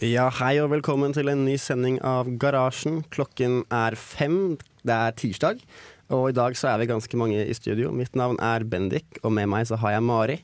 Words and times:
Ja, 0.00 0.30
hei 0.38 0.54
og 0.62 0.70
velkommen 0.72 1.12
til 1.12 1.28
en 1.28 1.42
ny 1.44 1.58
sending 1.60 1.98
av 2.06 2.28
Garasjen. 2.40 3.02
Klokken 3.12 3.60
er 3.74 3.96
fem. 4.00 4.54
Det 4.80 4.94
er 4.96 5.12
tirsdag, 5.12 5.60
og 6.08 6.30
i 6.30 6.36
dag 6.36 6.56
så 6.56 6.70
er 6.72 6.80
vi 6.80 6.86
ganske 6.88 7.18
mange 7.20 7.42
i 7.44 7.52
studio. 7.56 7.90
Mitt 7.92 8.16
navn 8.16 8.38
er 8.40 8.64
Bendik, 8.64 9.18
og 9.20 9.34
med 9.36 9.50
meg 9.52 9.66
så 9.68 9.76
har 9.82 9.98
jeg 9.98 10.06
Mari 10.06 10.38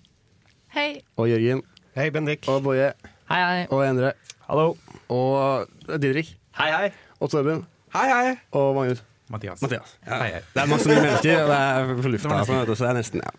Hei. 0.77 1.01
og 1.16 1.30
Jørgen 1.30 1.62
Hei, 1.96 2.10
Bendik. 2.12 2.45
og 2.52 2.66
Boje 2.66 2.91
Hei, 3.30 3.41
hei. 3.41 3.62
og 3.73 3.80
Endre 3.87 4.12
Hallo. 4.45 4.74
og 5.09 5.73
Didrik 5.88 6.34
Hei, 6.59 6.68
hei. 6.74 6.91
og 7.20 7.32
Torben 7.32 7.65
Hei, 7.96 8.07
hei. 8.12 8.34
og 8.52 8.74
Magnus. 8.77 9.01
Mathias. 9.32 9.62
Mathias. 9.65 9.96
Hei, 10.07 10.18
hei. 10.37 10.41
Det 10.52 10.62
er 10.62 10.68
masse 10.70 10.88
nye 10.91 11.01
mennesker, 11.01 11.41
og 11.43 11.48
det 11.48 11.62
er 11.65 12.02
på 12.02 12.12
lufta, 12.12 12.43
så 12.45 12.60
det 12.77 12.91
er 12.91 12.98
nesten 13.01 13.24
ja. 13.24 13.32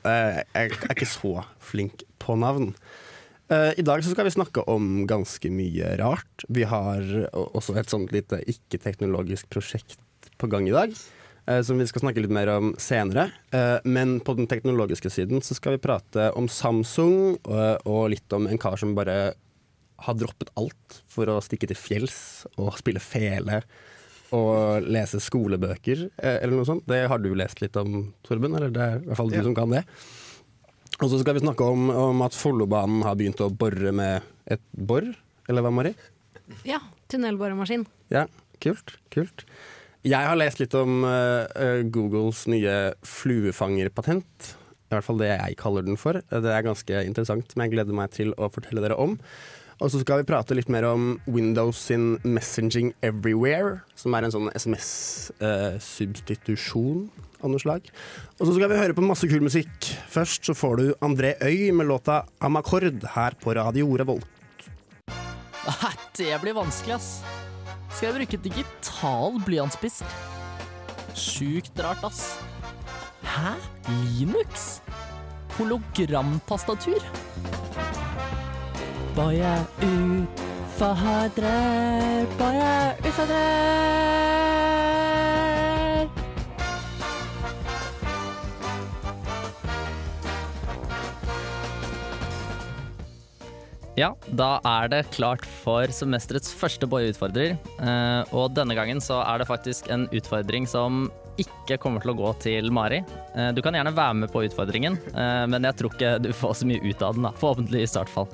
Jeg 0.58 0.72
er 0.82 0.96
ikke 0.98 1.06
så 1.14 1.36
flink 1.64 2.02
på 2.20 2.36
navn. 2.36 2.74
Eh, 3.50 3.74
I 3.80 3.84
dag 3.86 4.04
så 4.04 4.12
skal 4.12 4.28
vi 4.28 4.34
snakke 4.36 4.64
om 4.68 5.06
ganske 5.08 5.50
mye 5.54 5.94
rart. 6.02 6.44
Vi 6.52 6.66
har 6.68 7.00
også 7.34 7.78
et 7.80 7.92
sånt 7.92 8.12
lite 8.12 8.42
ikke-teknologisk 8.44 9.48
prosjekt 9.54 10.00
på 10.38 10.50
gang 10.52 10.68
i 10.68 10.76
dag. 10.76 10.92
eh, 11.48 11.62
Som 11.62 11.78
vi 11.80 11.88
skal 11.88 12.02
snakke 12.02 12.22
litt 12.22 12.32
mer 12.34 12.50
om 12.58 12.74
senere. 12.76 13.32
Eh, 13.54 13.80
Men 13.86 14.20
på 14.20 14.36
den 14.36 14.48
teknologiske 14.48 15.10
siden 15.10 15.40
så 15.42 15.56
skal 15.56 15.78
vi 15.78 15.88
prate 15.88 16.34
om 16.36 16.48
Samsung 16.48 17.38
og, 17.46 18.10
litt 18.10 18.34
om 18.34 18.48
en 18.48 18.58
kar 18.58 18.76
som 18.78 18.94
bare 18.96 19.34
har 20.00 20.14
droppet 20.14 20.50
alt 20.58 21.02
for 21.08 21.26
å 21.26 21.42
stikke 21.42 21.68
til 21.68 21.76
fjells 21.76 22.46
og 22.58 22.76
spille 22.78 23.00
fele 23.00 23.64
og 24.32 24.84
lese 24.84 25.22
skolebøker, 25.24 26.10
eller 26.20 26.52
noe 26.54 26.66
sånt. 26.66 26.86
Det 26.86 27.08
har 27.08 27.18
du 27.18 27.34
lest 27.34 27.62
litt 27.62 27.76
om, 27.78 28.14
Torben? 28.28 28.54
Eller 28.58 28.70
det 28.70 28.82
er 28.82 28.96
i 29.00 29.06
hvert 29.08 29.16
fall 29.18 29.30
du 29.30 29.38
Ja. 29.38 29.44
som 29.44 29.56
kan 29.56 29.70
det. 29.70 29.86
Og 30.98 31.12
så 31.12 31.20
skal 31.22 31.36
vi 31.38 31.44
snakke 31.44 31.62
om, 31.62 31.92
om 31.94 32.22
at 32.26 32.34
Follobanen 32.34 33.04
har 33.06 33.14
begynt 33.20 33.38
å 33.46 33.54
bore 33.54 33.92
med 33.94 34.26
et 34.50 34.64
bor, 34.74 35.06
eller 35.46 35.62
hva, 35.62 35.70
Mari? 35.74 35.92
Ja, 36.66 36.80
tunnelboremaskin. 37.12 37.86
Ja, 38.14 38.28
kult. 38.64 38.96
kult. 39.14 39.46
Jeg 40.08 40.24
har 40.26 40.38
lest 40.40 40.60
litt 40.62 40.74
om 40.78 41.04
eh, 41.06 41.46
eh, 41.60 41.82
Googles 41.94 42.48
nye 42.50 42.94
fluefangerpatent. 43.06 44.56
I 44.88 44.96
hvert 44.96 45.06
fall 45.06 45.20
det 45.22 45.30
jeg 45.34 45.58
kaller 45.60 45.84
den 45.86 45.98
for. 46.00 46.14
Det 46.32 46.52
er 46.54 46.64
ganske 46.66 47.04
interessant, 47.06 47.54
men 47.54 47.64
jeg 47.68 47.74
gleder 47.76 47.94
meg 47.98 48.10
til 48.16 48.30
å 48.40 48.50
fortelle 48.54 48.82
dere 48.82 48.98
om. 48.98 49.18
Og 49.78 49.92
så 49.94 49.98
skal 50.02 50.18
vi 50.24 50.30
prate 50.32 50.58
litt 50.58 50.72
mer 50.74 50.86
om 50.90 51.22
Windows 51.30 51.78
sin 51.92 52.06
Messaging 52.26 52.90
Everywhere, 53.06 53.72
som 54.00 54.10
er 54.18 54.22
en 54.26 54.34
sånn 54.34 54.50
SMS-substitusjon 54.58 57.00
av 57.42 57.52
noe 57.52 57.62
slag. 57.62 57.88
Og 58.38 58.46
så 58.46 58.54
skal 58.56 58.72
vi 58.72 58.80
høre 58.80 58.96
på 58.98 59.06
masse 59.06 59.28
kul 59.30 59.44
musikk. 59.46 59.92
Først 60.14 60.48
så 60.50 60.56
får 60.58 60.74
du 60.82 60.86
André 61.06 61.36
Øy 61.44 61.72
med 61.76 61.88
låta 61.90 62.24
Amakord 62.42 63.04
her 63.16 63.38
på 63.42 63.56
Radio 63.58 63.90
Revolt. 63.98 64.28
Det 66.18 66.34
blir 66.42 66.56
vanskelig, 66.58 66.96
ass. 66.96 67.22
Skal 67.94 68.08
jeg 68.08 68.16
bruke 68.16 68.38
digital 68.42 69.38
blyantspiss? 69.46 70.00
Sjukt 71.14 71.78
rart, 71.86 72.02
ass. 72.08 72.40
Hæ? 73.22 73.54
Linux? 73.90 74.82
Hologramtastatur? 75.60 77.06
Bare 79.18 79.66
utfordrer, 79.82 81.38
bare 82.38 82.96
utfordrer. 83.06 84.37
Ja, 93.98 94.12
da 94.38 94.60
er 94.62 94.92
det 94.94 95.08
klart 95.16 95.42
for 95.64 95.90
semesterets 95.90 96.52
første 96.54 96.86
Boje-utfordrer. 96.86 97.56
Eh, 97.82 98.36
og 98.38 98.52
denne 98.54 98.76
gangen 98.78 99.02
så 99.02 99.24
er 99.24 99.42
det 99.42 99.48
faktisk 99.50 99.90
en 99.90 100.06
utfordring 100.14 100.68
som 100.70 101.08
ikke 101.42 101.80
kommer 101.82 102.06
til 102.06 102.14
å 102.14 102.18
gå 102.20 102.34
til 102.44 102.70
Mari. 102.74 103.00
Eh, 103.34 103.50
du 103.58 103.64
kan 103.66 103.74
gjerne 103.74 103.96
være 103.98 104.20
med 104.22 104.30
på 104.34 104.44
utfordringen, 104.46 105.00
eh, 105.16 105.48
men 105.50 105.66
jeg 105.66 105.80
tror 105.80 105.96
ikke 105.96 106.14
du 106.22 106.30
får 106.30 106.60
så 106.60 106.70
mye 106.70 106.84
ut 106.86 107.02
av 107.02 107.18
den. 107.18 107.26
da, 107.26 107.34
Forhåpentligvis 107.42 107.98
i 107.98 108.02
hvert 108.04 108.16
fall. 108.20 108.32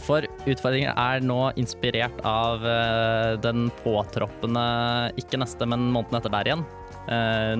For 0.00 0.24
utfordringen 0.48 0.96
er 0.96 1.20
nå 1.20 1.50
inspirert 1.60 2.22
av 2.24 2.62
den 3.44 3.66
påtroppende, 3.82 4.62
ikke 5.20 5.36
neste, 5.42 5.68
men 5.68 5.90
måneden 5.92 6.16
etter 6.16 6.32
der 6.32 6.48
igjen, 6.48 6.62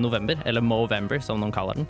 november, 0.01 0.41
eller 0.49 0.65
Movember 0.65 1.21
som 1.21 1.37
noen 1.43 1.53
kaller 1.53 1.77
den. 1.77 1.85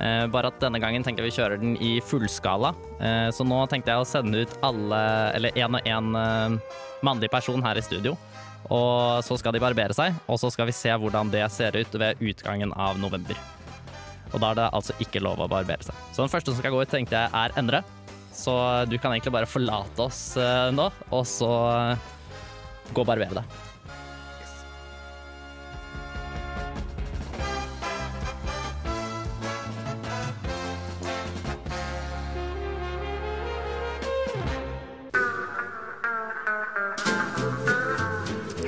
Eh, 0.00 0.26
bare 0.32 0.48
at 0.48 0.60
denne 0.62 0.80
gangen 0.82 1.04
tenker 1.04 1.24
jeg 1.24 1.32
vi 1.32 1.36
kjører 1.36 1.60
den 1.60 1.74
i 1.82 1.92
fullskala. 2.04 2.72
Eh, 2.98 3.28
så 3.34 3.44
nå 3.46 3.60
tenkte 3.70 3.92
jeg 3.92 4.02
å 4.02 4.08
sende 4.08 4.44
ut 4.44 4.54
alle, 4.64 5.00
eller 5.36 5.58
én 5.58 5.78
og 5.78 5.88
én 5.88 6.12
eh, 6.18 6.76
mannlig 7.04 7.30
person 7.32 7.62
her 7.64 7.78
i 7.78 7.84
studio. 7.84 8.16
Og 8.72 9.20
så 9.26 9.36
skal 9.40 9.54
de 9.54 9.62
barbere 9.62 9.94
seg, 9.96 10.14
og 10.30 10.38
så 10.40 10.48
skal 10.54 10.68
vi 10.70 10.76
se 10.76 10.92
hvordan 10.94 11.32
det 11.32 11.42
ser 11.52 11.76
ut 11.76 11.98
ved 11.98 12.22
utgangen 12.22 12.72
av 12.78 13.00
november. 13.02 13.36
Og 14.32 14.40
da 14.40 14.52
er 14.52 14.60
det 14.62 14.70
altså 14.72 14.96
ikke 15.02 15.20
lov 15.20 15.42
å 15.44 15.50
barbere 15.50 15.84
seg. 15.84 15.98
Så 16.14 16.22
den 16.22 16.32
første 16.32 16.54
som 16.54 16.62
skal 16.62 16.72
gå 16.72 16.80
ut, 16.80 16.92
tenkte 16.92 17.18
jeg 17.18 17.34
er 17.36 17.58
Endre. 17.60 17.82
Så 18.32 18.54
du 18.88 18.96
kan 18.96 19.12
egentlig 19.12 19.34
bare 19.34 19.50
forlate 19.50 20.06
oss 20.06 20.22
nå, 20.72 20.86
og 21.12 21.26
så 21.28 21.50
gå 22.94 23.02
og 23.02 23.10
barbere 23.10 23.42
deg. 23.42 23.71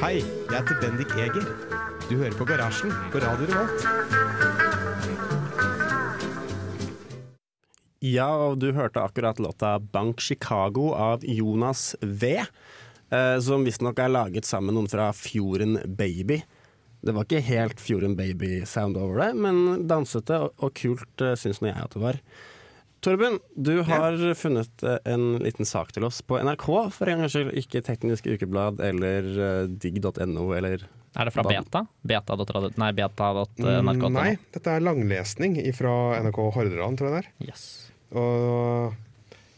Hei, 0.05 0.19
jeg 0.21 0.53
heter 0.53 0.77
Bendik 0.83 1.13
Eger. 1.17 1.45
Du 2.11 2.19
hører 2.19 2.35
på 2.37 2.45
Garasjen 2.45 2.91
på 3.09 3.23
Radio 3.23 3.47
Revolt. 3.49 3.87
Ja, 8.05 8.27
og 8.29 8.59
du 8.61 8.67
hørte 8.77 9.01
akkurat 9.01 9.41
låta 9.41 9.79
'Bank 9.81 10.21
Chicago' 10.21 10.93
av 10.93 11.25
Jonas 11.25 11.97
V. 12.03 12.37
Eh, 12.37 13.39
som 13.41 13.65
visstnok 13.65 13.99
er 13.99 14.13
laget 14.13 14.45
sammen 14.45 14.75
med 14.75 14.75
noen 14.75 14.91
fra 14.93 15.09
Fjorden 15.17 15.81
Baby. 15.97 16.43
Det 17.01 17.15
var 17.17 17.25
ikke 17.25 17.41
helt 17.41 17.81
Fjorden 17.81 18.13
Baby-sound 18.15 19.01
over 19.01 19.25
det, 19.25 19.33
men 19.41 19.89
dansete 19.89 20.51
og, 20.53 20.75
kult 20.77 21.25
uh, 21.25 21.33
syns 21.33 21.63
nå 21.63 21.73
jeg 21.73 21.81
at 21.81 21.97
det 21.97 22.05
var. 22.05 22.21
Torben, 23.05 23.39
du 23.53 23.83
har 23.85 24.17
funnet 24.35 24.83
eh, 24.83 24.97
en 25.13 25.37
liten 25.45 25.69
sak 25.69 25.93
til 25.93 26.07
oss 26.09 26.23
på 26.25 26.39
NRK, 26.41 26.67
for 26.97 27.11
en 27.11 27.21
gangs 27.21 27.35
skyld. 27.37 27.53
Ikke 27.61 27.83
Teknisk 27.85 28.29
Ukeblad 28.33 28.81
eller 28.81 29.29
uh, 29.37 29.65
digg.no 29.69 30.47
eller 30.57 30.87
Er 31.13 31.29
det 31.29 31.35
fra 31.35 31.45
Beta? 31.45 31.85
Beta.radio 32.01 32.73
Nei, 32.81 32.93
beta.nrk.no. 32.97 34.09
Mm, 34.09 34.17
Nei, 34.17 34.31
dette 34.57 34.73
er 34.73 34.85
langlesning 34.85 35.59
fra 35.77 35.95
NRK 36.25 36.41
Hordaland, 36.57 36.97
tror 36.99 37.11
jeg 37.11 37.17
det 37.19 37.21
er. 37.27 37.33
Yes. 37.53 37.67
Og 38.17 38.95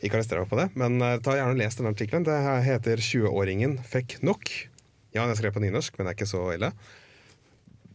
ikke 0.04 0.18
arrester 0.18 0.40
meg 0.42 0.50
på 0.50 0.58
det, 0.58 0.66
men 0.78 0.98
eh, 1.00 1.18
ta 1.24 1.36
gjerne 1.36 1.54
og 1.54 1.60
les 1.60 1.78
denne 1.78 1.92
artikkelen. 1.94 2.26
Det 2.26 2.36
heter 2.66 3.00
'20-åringen 3.02 3.78
fikk 3.86 4.18
nok'. 4.26 4.52
Ja, 5.14 5.22
den 5.22 5.32
er 5.32 5.38
skrevet 5.38 5.56
på 5.56 5.62
nynorsk, 5.64 5.96
men 5.96 6.06
det 6.06 6.12
er 6.12 6.18
ikke 6.18 6.28
så 6.28 6.42
ille. 6.52 6.72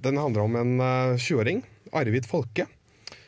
Den 0.01 0.17
handler 0.17 0.47
om 0.47 0.55
en 0.57 0.73
eh, 0.81 1.19
20-åring, 1.21 1.61
Arvid 1.93 2.25
Folke, 2.29 2.65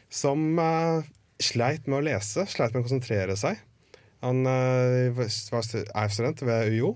som 0.10 0.58
eh, 0.60 1.12
sleit 1.44 1.88
med 1.88 2.00
å 2.00 2.06
lese, 2.08 2.46
sleit 2.50 2.74
med 2.74 2.84
å 2.84 2.88
konsentrere 2.88 3.36
seg. 3.40 3.62
Han 4.24 4.46
eh, 4.48 5.12
var 5.16 5.32
stu- 5.32 5.84
student 6.16 6.44
ved 6.48 6.72
UiO 6.72 6.94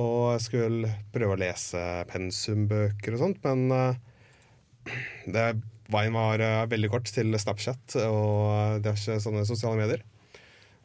og 0.00 0.38
skulle 0.42 0.90
prøve 1.14 1.34
å 1.34 1.40
lese 1.40 1.80
pensumbøker 2.10 3.16
og 3.16 3.22
sånt, 3.24 3.40
men 3.46 3.74
eh, 3.74 4.94
det, 5.30 5.46
veien 5.90 6.14
var 6.14 6.42
eh, 6.42 6.66
veldig 6.70 6.90
kort 6.92 7.10
til 7.10 7.34
Snapchat 7.38 7.98
og 8.06 8.80
er 8.82 8.94
ikke 8.94 9.20
sånne 9.22 9.46
sosiale 9.48 9.78
medier. 9.78 10.06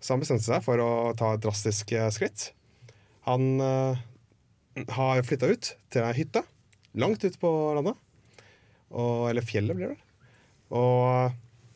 Så 0.01 0.13
han 0.13 0.21
bestemte 0.21 0.45
seg 0.45 0.61
for 0.65 0.81
å 0.81 0.89
ta 1.17 1.33
et 1.33 1.45
drastisk 1.45 1.93
skritt. 2.13 2.51
Han 3.25 3.55
uh, 3.57 3.97
har 4.93 5.23
flytta 5.25 5.49
ut 5.49 5.71
til 5.89 6.05
ei 6.05 6.11
hytte 6.19 6.43
langt 6.99 7.23
ute 7.23 7.39
på 7.41 7.49
landet. 7.75 7.97
Og, 8.93 9.29
eller 9.31 9.45
fjellet, 9.45 9.75
blir 9.75 9.95
det. 9.95 9.97
Og 10.75 11.33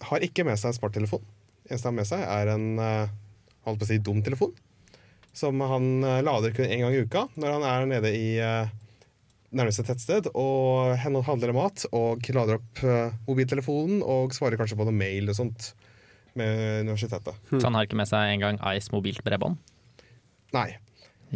har 0.08 0.26
ikke 0.26 0.46
med 0.48 0.60
seg 0.60 0.72
en 0.72 0.78
smarttelefon. 0.78 1.24
Eneste 1.70 1.90
han 1.90 1.94
har 1.94 2.00
med 2.00 2.10
seg, 2.10 2.24
er 2.24 2.52
en 2.54 2.68
eh, 2.84 3.16
holdt 3.68 3.82
på 3.82 3.88
å 3.88 3.90
si 3.90 4.00
dum 4.04 4.22
telefon. 4.26 4.54
som 5.34 5.60
han 5.62 6.04
eh, 6.04 6.22
lader 6.26 6.54
kun 6.56 6.66
én 6.66 6.82
gang 6.82 6.96
i 6.96 7.04
uka 7.06 7.28
når 7.38 7.52
han 7.54 7.66
er 7.70 7.86
nede 7.92 8.14
i 8.16 8.30
eh, 8.42 8.72
nærmeste 9.54 9.86
tettsted 9.86 10.30
og 10.34 10.98
handler 11.02 11.54
mat 11.54 11.86
og 11.92 12.26
lader 12.34 12.60
opp 12.60 12.82
mobiltelefonen 13.26 14.04
og 14.06 14.36
svarer 14.36 14.60
kanskje 14.60 14.78
på 14.78 14.86
noe 14.86 14.94
mail 14.94 15.32
og 15.32 15.38
sånt 15.40 15.72
med 16.38 16.86
universitetet. 16.86 17.34
Så 17.50 17.64
han 17.66 17.74
har 17.74 17.88
ikke 17.88 17.98
med 17.98 18.10
seg 18.10 18.36
engang 18.36 18.60
Ice 18.76 18.94
mobilt 18.94 19.24
bredbånd? 19.26 19.58
Nei. 20.54 20.70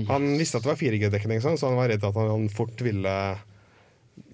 Han 0.09 0.27
visste 0.39 0.57
at 0.57 0.65
det 0.65 0.71
var 0.71 0.79
4G-dekning, 0.79 1.41
sånn, 1.41 1.57
så 1.57 1.69
han 1.69 1.77
var 1.77 1.91
redd 1.91 2.05
at 2.05 2.17
han 2.17 2.47
fort 2.53 2.81
ville 2.85 3.15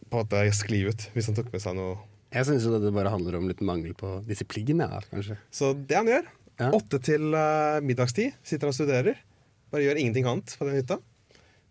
på 0.10 0.18
en 0.18 0.24
måte 0.24 0.44
skli 0.56 0.82
ut 0.88 1.10
hvis 1.14 1.30
han 1.30 1.38
tok 1.38 1.52
med 1.54 1.64
seg 1.64 1.75
noe. 1.78 1.98
Jeg 2.31 2.46
syns 2.46 2.66
det 2.70 2.92
bare 2.94 3.10
handler 3.10 3.40
om 3.40 3.48
litt 3.50 3.62
mangel 3.66 3.96
på 3.98 4.20
disiplin, 4.28 4.84
ja, 4.84 5.00
kanskje. 5.10 5.38
Så 5.52 5.72
det 5.88 5.96
han 5.98 6.08
gjør, 6.12 6.28
Ja. 6.60 6.70
åtte 6.76 7.00
til 7.02 7.34
eh, 7.34 7.80
middagstid, 7.81 8.34
sitter 8.44 8.68
han 8.68 8.74
og 8.74 8.78
studerer. 8.78 9.16
Bare 9.72 9.81
gjør 9.86 9.98
ingenting 10.02 10.26
annet 10.28 10.56
på 10.60 10.66
den 10.68 10.76
hytta. 10.81 10.98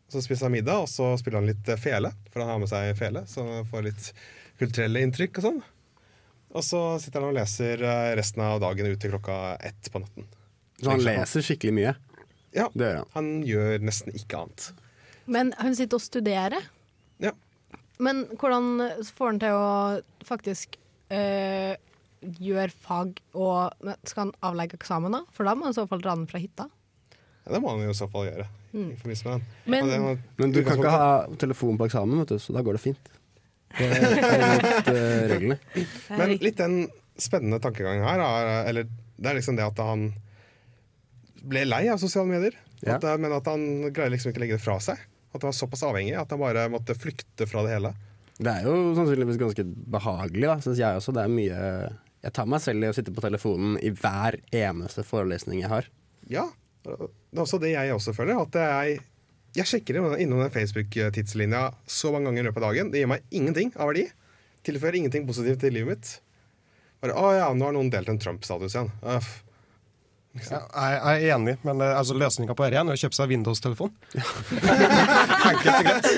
Så 0.09 0.23
spiser 0.25 0.47
han 0.49 0.55
middag, 0.57 0.81
og 0.81 0.89
så 0.89 1.11
spiller 1.21 1.43
han 1.43 1.51
litt 1.51 1.69
eh, 1.69 1.77
fele, 1.77 2.11
for 2.33 2.41
han 2.41 2.49
har 2.55 2.59
med 2.63 2.71
seg 2.71 2.95
fele, 2.99 3.23
så 3.29 3.45
han 3.45 3.67
får 3.69 3.85
litt 3.85 4.09
kulturelle 4.59 5.03
inntrykk 5.05 5.39
og 5.39 5.45
sånn. 5.45 5.61
Og 6.57 6.65
så 6.65 6.81
sitter 7.05 7.21
han 7.21 7.29
og 7.35 7.37
leser 7.37 7.83
eh, 7.85 8.15
resten 8.17 8.41
av 8.43 8.59
dagen 8.65 8.89
ut 8.89 8.99
til 9.03 9.13
klokka 9.13 9.59
ett 9.61 9.91
på 9.93 10.01
natten. 10.01 10.25
Så 10.81 10.91
han 10.95 11.05
leser 11.05 11.45
skikkelig 11.45 11.75
mye. 11.77 11.95
Ja, 12.57 12.71
Det 12.73 12.87
gjør 12.89 12.97
han. 13.03 13.09
han 13.15 13.31
gjør 13.45 13.79
nesten 13.85 14.15
ikke 14.17 14.41
annet. 14.41 14.71
Men 15.29 15.53
han 15.61 15.75
sitter 15.77 16.01
og 16.01 16.07
studerer. 16.07 16.65
Men 18.05 18.25
hvordan 18.39 18.83
får 19.15 19.33
han 19.33 19.41
til 19.43 19.57
å 19.59 19.69
faktisk 20.27 20.77
øh, 21.15 21.75
gjøre 22.43 22.75
fag 22.75 23.21
og 23.39 23.89
Skal 24.07 24.27
han 24.27 24.33
avlegge 24.47 24.79
eksamen, 24.79 25.15
da? 25.15 25.23
For 25.35 25.49
da 25.49 25.55
må 25.59 25.67
han 25.67 25.75
i 25.75 25.79
så 25.79 25.87
fall 25.91 26.03
dra 26.05 26.15
den 26.19 26.29
fra 26.31 26.41
hytta. 26.43 26.69
Ja, 27.45 27.55
det 27.55 27.63
må 27.65 27.73
han 27.73 27.85
jo 27.87 27.95
i 27.95 27.99
så 27.99 28.09
fall 28.13 28.29
gjøre. 28.29 28.47
i 28.75 28.99
med 29.01 29.17
den. 29.25 29.45
Men- 29.65 29.89
det 29.89 30.19
Men 30.37 30.53
du 30.53 30.63
kan 30.65 30.79
ikke 30.79 30.91
ha 30.93 31.27
telefon 31.41 31.79
på 31.79 31.87
eksamen, 31.89 32.19
vet 32.21 32.35
du, 32.35 32.39
så 32.39 32.53
da 32.53 32.63
går 32.63 32.77
det 32.77 32.85
fint. 32.85 33.09
Det 33.79 33.87
er 33.89 34.55
mot 34.55 34.89
uh, 34.89 35.29
reglene. 35.33 35.59
Men 36.19 36.37
litt 36.41 36.57
den 36.61 36.89
spennende 37.19 37.59
tankegangen 37.61 38.05
her, 38.05 38.21
er, 38.23 38.69
eller 38.71 38.89
det 39.19 39.31
er 39.31 39.39
liksom 39.41 39.57
det 39.59 39.67
at 39.67 39.81
han 39.83 40.13
ble 41.49 41.65
lei 41.67 41.89
av 41.91 42.01
sosiale 42.01 42.29
medier. 42.31 42.57
Ja. 42.85 42.97
At, 42.97 43.07
men 43.21 43.33
at 43.35 43.49
han 43.51 43.91
greier 43.93 44.13
liksom 44.13 44.31
ikke 44.31 44.41
å 44.41 44.45
legge 44.45 44.59
det 44.59 44.65
fra 44.65 44.79
seg. 44.83 45.01
At 45.33 45.43
han 45.43 45.51
var 45.51 45.57
såpass 45.57 45.85
avhengig 45.85 46.15
at 46.19 46.31
han 46.33 46.41
bare 46.41 46.69
måtte 46.73 46.97
flykte 46.97 47.47
fra 47.49 47.65
det 47.67 47.75
hele. 47.77 47.93
Det 48.39 48.53
er 48.53 48.69
jo 48.69 48.95
sannsynligvis 48.95 49.41
ganske 49.41 49.65
behagelig, 49.91 50.47
da, 50.47 50.57
syns 50.63 50.79
jeg 50.81 51.01
også. 51.01 51.15
Det 51.17 51.25
er 51.25 51.33
mye 51.33 51.63
Jeg 52.23 52.35
tar 52.35 52.49
meg 52.51 52.63
selv 52.63 52.83
i 52.83 52.91
å 52.91 52.95
sitte 52.97 53.15
på 53.15 53.23
telefonen 53.23 53.77
i 53.83 53.93
hver 53.95 54.39
eneste 54.55 55.05
forelesning 55.07 55.63
jeg 55.63 55.71
har. 55.71 55.89
Ja, 56.31 56.49
det 56.87 56.97
er 56.97 57.43
også 57.45 57.61
det 57.63 57.73
jeg 57.75 57.95
også 57.95 58.15
føler. 58.17 58.41
At 58.43 58.57
jeg, 58.59 59.01
jeg 59.59 59.71
sjekker 59.71 60.01
innom 60.01 60.43
den 60.43 60.55
Facebook-tidslinja 60.55 61.69
så 61.87 62.13
mange 62.15 62.31
ganger 62.31 62.43
i 62.43 62.49
løpet 62.49 62.63
av 62.63 62.73
dagen. 62.73 62.91
Det 62.95 63.03
gir 63.03 63.11
meg 63.11 63.27
ingenting 63.31 63.71
av 63.77 63.93
verdi. 63.93 64.09
Tilfører 64.67 64.99
ingenting 64.99 65.29
positivt 65.29 65.63
til 65.63 65.77
livet 65.79 65.95
mitt. 65.95 66.15
Bare, 67.03 67.15
å 67.15 67.31
ja, 67.37 67.51
nå 67.55 67.69
har 67.69 67.77
noen 67.77 67.93
delt 67.95 68.11
en 68.11 68.19
Trump-status 68.23 68.75
igjen. 68.75 68.91
Øff. 69.15 69.31
Ja, 70.47 70.61
jeg, 70.69 70.99
jeg 70.99 71.29
er 71.31 71.37
enig, 71.37 71.55
men 71.67 71.83
eh, 71.85 71.95
altså, 71.99 72.17
løsninga 72.19 72.55
på 72.57 72.67
dette 72.67 72.81
er 72.81 72.95
å 72.95 72.99
kjøpe 73.03 73.19
seg 73.19 73.33
Windows-telefon. 73.33 73.93
Enkelt 75.51 75.73
og 75.73 75.87
greit. 75.89 76.09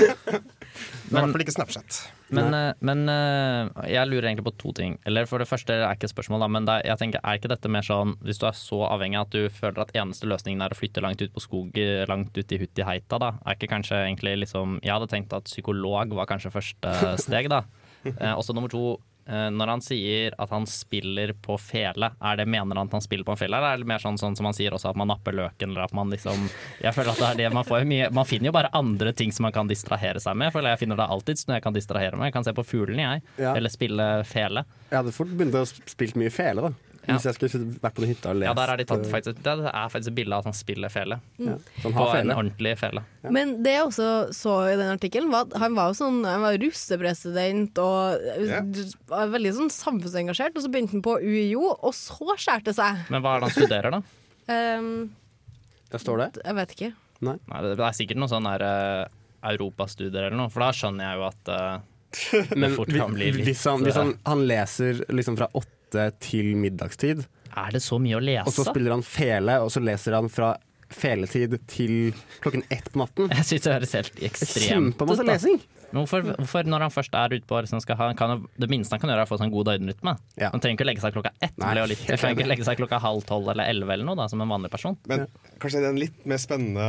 Men, 1.11 1.25
I 1.25 1.25
hvert 1.25 1.35
fall 1.35 1.45
ikke 1.45 1.55
Snapchat. 1.57 1.99
Men, 2.37 2.55
eh, 2.55 2.69
men 2.87 3.03
eh, 3.11 3.91
jeg 3.91 4.11
lurer 4.11 4.29
egentlig 4.31 4.47
på 4.47 4.55
to 4.63 4.75
ting. 4.77 4.95
Eller 5.09 5.27
For 5.31 5.43
det 5.43 5.49
første 5.51 5.75
er 5.81 5.97
ikke 5.97 6.07
et 6.11 6.15
spørsmål, 6.15 6.45
da, 6.45 6.51
men 6.53 6.69
det 6.69 6.77
er, 6.79 6.87
jeg 6.93 7.03
tenker, 7.03 7.25
er 7.25 7.41
ikke 7.41 7.51
dette 7.51 7.73
mer 7.73 7.87
sånn 7.87 8.15
hvis 8.27 8.41
du 8.41 8.47
er 8.51 8.57
så 8.59 8.85
avhengig 8.91 9.21
at 9.23 9.35
du 9.35 9.49
føler 9.55 9.83
at 9.83 9.95
eneste 9.99 10.31
løsningen 10.31 10.63
er 10.65 10.75
å 10.75 10.79
flytte 10.79 11.03
langt 11.05 11.25
ut 11.25 11.35
på 11.35 11.45
skog, 11.45 11.81
langt 12.11 12.37
ut 12.39 12.55
i 12.55 12.61
hutt 12.63 12.83
i 12.83 12.87
heita, 12.87 13.19
da? 13.23 13.35
Er 13.45 13.59
ikke 13.59 13.73
kanskje 13.73 14.05
egentlig 14.05 14.37
liksom 14.45 14.79
Jeg 14.85 14.95
hadde 14.95 15.11
tenkt 15.11 15.35
at 15.37 15.51
psykolog 15.51 16.15
var 16.17 16.31
kanskje 16.31 16.55
første 16.55 16.95
steg, 17.25 17.51
da. 17.53 17.65
Eh, 18.01 18.33
også 18.33 18.55
nummer 18.57 18.71
to. 18.73 18.95
Eh, 19.31 19.47
Når 19.55 19.73
han 19.75 19.85
sier 19.85 20.35
at 20.39 20.51
han 20.53 20.67
spiller 20.69 21.33
på 21.39 21.57
fele, 21.63 22.11
er 22.19 22.41
det 22.41 22.47
mener 22.51 22.77
han 22.81 22.91
at 22.91 22.99
han 22.99 23.05
spiller 23.05 23.27
på 23.29 23.37
en 23.37 23.41
fele, 23.41 23.57
eller 23.57 23.77
er 23.79 23.85
det 23.85 23.89
mer 23.91 24.03
sånn, 24.03 24.19
sånn 24.21 24.37
som 24.39 24.51
han 24.51 24.57
sier 24.57 24.75
også, 24.77 24.93
at 24.93 25.01
man 25.01 25.11
napper 25.13 25.37
løken, 25.39 25.73
eller 25.73 25.87
at 25.87 25.97
man 25.97 26.13
liksom 26.13 26.49
Jeg 26.83 26.95
føler 26.97 27.15
at 27.15 27.23
det 27.23 27.29
er 27.31 27.41
det 27.45 27.55
man 27.55 27.67
får 27.67 27.87
mye 27.89 28.11
Man 28.15 28.29
finner 28.29 28.51
jo 28.51 28.57
bare 28.57 28.73
andre 28.77 29.15
ting 29.17 29.33
som 29.33 29.47
man 29.49 29.55
kan 29.55 29.71
distrahere 29.71 30.21
seg 30.23 30.37
med. 30.37 30.53
Jeg 30.53 30.83
finner 30.83 30.99
det 30.99 31.09
alltid 31.09 31.45
når 31.47 31.57
jeg 31.59 31.65
kan 31.65 31.77
distrahere 31.77 32.19
meg. 32.19 32.31
Jeg 32.31 32.37
kan 32.37 32.47
se 32.47 32.55
på 32.57 32.67
fuglene, 32.67 33.07
jeg. 33.07 33.23
Ja. 33.47 33.55
Eller 33.57 33.73
spille 33.73 34.07
fele. 34.29 34.65
Jeg 34.91 34.99
hadde 34.99 35.15
fort 35.15 35.33
begynt 35.33 35.57
å 35.57 35.65
spille 35.69 36.19
mye 36.21 36.33
fele, 36.35 36.69
da. 36.69 36.90
Ja. 37.07 37.15
Hvis 37.17 37.25
jeg 37.31 37.37
skulle 37.39 37.61
vært 37.81 37.95
på 37.97 38.03
den 38.05 38.11
hytta 38.13 38.31
og 38.31 38.37
lest. 38.39 38.49
Ja, 38.51 38.55
der 38.59 38.71
er 38.75 38.81
de 38.81 38.85
tatt 38.85 39.05
eh, 39.07 39.11
faktisk 39.11 39.39
Det 39.43 39.53
er 39.71 39.89
faktisk 39.91 40.11
et 40.13 40.17
bilde 40.19 40.37
av 40.37 40.43
at 40.45 40.49
han 40.51 40.57
spiller 40.59 40.93
fele. 40.93 41.17
ja. 41.41 41.55
Så 41.81 41.87
han 41.89 41.95
På 41.97 42.05
har 42.11 42.19
en 42.21 42.33
ordentlig 42.35 42.75
fele. 42.79 43.03
Men 43.25 43.55
det 43.65 43.73
jeg 43.73 43.87
også 43.87 44.09
så 44.37 44.57
i 44.69 44.77
den 44.77 44.93
artikkelen, 44.93 45.31
var 45.33 45.47
at 45.49 45.57
han 45.63 45.75
var 45.79 45.91
jo 45.91 45.97
sånn 45.97 46.19
Han 46.29 46.45
var 46.45 46.59
russepresident 46.61 47.81
og 47.83 48.27
Ja. 48.47 48.61
var 49.09 49.33
veldig 49.33 49.55
sånn 49.57 49.73
samfunnsengasjert. 49.75 50.57
Og 50.57 50.63
så 50.67 50.71
begynte 50.73 50.99
han 50.99 51.03
på 51.03 51.17
UiO, 51.25 51.73
og 51.81 51.95
så 51.97 52.37
skjærte 52.37 52.71
det 52.71 52.77
seg. 52.77 53.01
Men 53.11 53.25
hva 53.25 53.37
er 53.37 53.41
det 53.41 53.49
han 53.49 53.57
studerer, 53.57 53.97
da? 53.97 54.03
Um, 54.51 55.11
Der 55.93 55.99
står 55.99 56.19
det. 56.19 56.29
jeg 56.45 56.55
vet 56.55 56.77
ikke. 56.77 56.93
Nei, 57.21 57.37
det 57.65 57.81
er 57.81 57.97
sikkert 57.97 58.21
noe 58.21 58.31
sånn 58.31 58.47
der 58.47 58.63
uh, 58.63 59.09
europastudier 59.51 60.29
eller 60.29 60.37
noe, 60.39 60.53
for 60.53 60.63
da 60.65 60.71
skjønner 60.77 61.09
jeg 61.09 61.19
jo 61.19 61.27
at 61.27 61.51
uh, 61.57 62.55
det 62.55 62.71
fort 62.77 62.93
kan 62.95 63.13
bli 63.15 63.33
litt, 63.33 63.45
hvis, 63.47 63.65
han, 63.71 63.83
hvis 63.87 63.99
han, 63.99 64.15
eh, 64.15 64.23
han 64.31 64.41
leser 64.49 65.05
liksom 65.13 65.37
fra 65.41 65.51
åtte 65.55 65.77
til 66.23 66.55
middagstid, 66.57 67.25
Er 67.51 67.73
det 67.75 67.83
så 67.83 67.99
mye 67.99 68.19
å 68.19 68.23
lese? 68.23 68.47
og 68.47 68.55
så 68.55 68.67
spiller 68.69 68.95
han 68.95 69.03
fele, 69.03 69.59
og 69.65 69.71
så 69.75 69.83
leser 69.83 70.15
han 70.15 70.29
fra 70.31 70.55
feletid 70.91 71.55
til 71.71 72.13
klokken 72.43 72.65
ett 72.71 72.89
på 72.91 72.99
natten 72.99 73.31
Jeg 73.31 73.47
syns 73.47 73.63
det 73.67 73.75
høres 73.77 73.93
helt 73.95 74.23
ekstremt 74.27 74.69
Kjempemasse 74.71 75.23
ut. 75.23 75.29
lesing! 75.29 75.61
Men 75.91 76.05
hvorfor, 76.05 76.23
hvorfor 76.39 76.69
når 76.71 76.85
han 76.87 76.93
først 76.95 77.15
er 77.19 77.35
ute 77.35 77.47
på 77.51 77.57
året, 77.59 77.71
skal 77.83 77.97
han, 77.99 78.17
kan, 78.19 78.47
Det 78.59 78.69
minste 78.71 78.95
han 78.95 79.03
kan 79.03 79.11
gjøre, 79.11 79.25
er 79.25 79.27
å 79.27 79.31
få 79.31 79.39
seg 79.41 79.49
en 79.49 79.55
god 79.55 79.67
døgnrytme. 79.73 80.15
Ja. 80.39 80.51
Han 80.53 80.63
trenger 80.63 80.79
ikke 80.79 80.87
å 80.87 80.91
legge 80.91 81.03
seg 81.03 81.15
klokka 81.17 81.33
ett. 81.43 81.57
Nei, 81.59 81.73
ble 81.75 81.87
litt, 81.91 82.05
han 82.07 82.21
trenger 82.21 82.39
ikke 82.39 82.51
legge 82.53 82.67
seg 82.69 82.79
klokka 82.79 83.01
halv 83.03 83.25
tolv 83.27 83.51
eller 83.51 83.71
elleve 83.73 83.97
eller 83.97 84.07
noe, 84.07 84.19
da, 84.19 84.29
som 84.31 84.43
en 84.45 84.53
vanlig 84.55 84.71
person. 84.71 84.99
Men 85.11 85.27
kanskje 85.63 85.83
den 85.83 85.99
litt 85.99 86.23
mer 86.31 86.39
spennende 86.43 86.87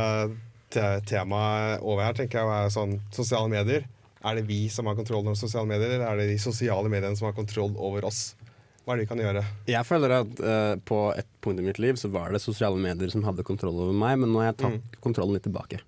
te 0.72 0.86
temaet 1.10 1.82
over 1.82 2.06
her 2.06 2.14
tenker 2.16 2.40
jeg 2.40 2.66
er 2.66 2.70
sånn 2.72 2.94
sosiale 3.14 3.50
medier. 3.50 3.88
Er 4.22 4.38
det 4.38 4.46
vi 4.46 4.68
som 4.70 4.86
har 4.86 4.94
kontroll 4.94 5.26
over 5.26 5.34
sosiale 5.38 5.66
medier, 5.66 5.96
eller 5.98 6.06
er 6.12 6.22
det 6.22 6.28
de 6.30 6.38
sosiale 6.38 6.88
mediene 6.90 7.18
som 7.18 7.26
har 7.26 7.34
kontroll 7.36 7.74
over 7.76 8.06
oss? 8.06 8.36
Hva 8.82 8.94
er 8.94 8.98
det 8.98 9.04
vi 9.06 9.10
kan 9.12 9.20
gjøre? 9.22 9.42
Jeg 9.70 9.86
føler 9.86 10.14
at 10.16 10.40
uh, 10.42 10.74
på 10.88 11.00
et 11.14 11.28
punkt 11.44 11.62
i 11.62 11.66
mitt 11.66 11.78
liv 11.82 11.98
så 12.00 12.10
var 12.10 12.32
det 12.34 12.40
sosiale 12.42 12.80
medier 12.82 13.12
som 13.14 13.22
hadde 13.26 13.44
kontroll 13.46 13.78
over 13.84 13.94
meg, 13.94 14.16
men 14.18 14.32
nå 14.34 14.40
har 14.42 14.50
jeg 14.52 14.60
tatt 14.64 14.96
kontrollen 15.04 15.36
litt 15.38 15.46
tilbake. 15.46 15.78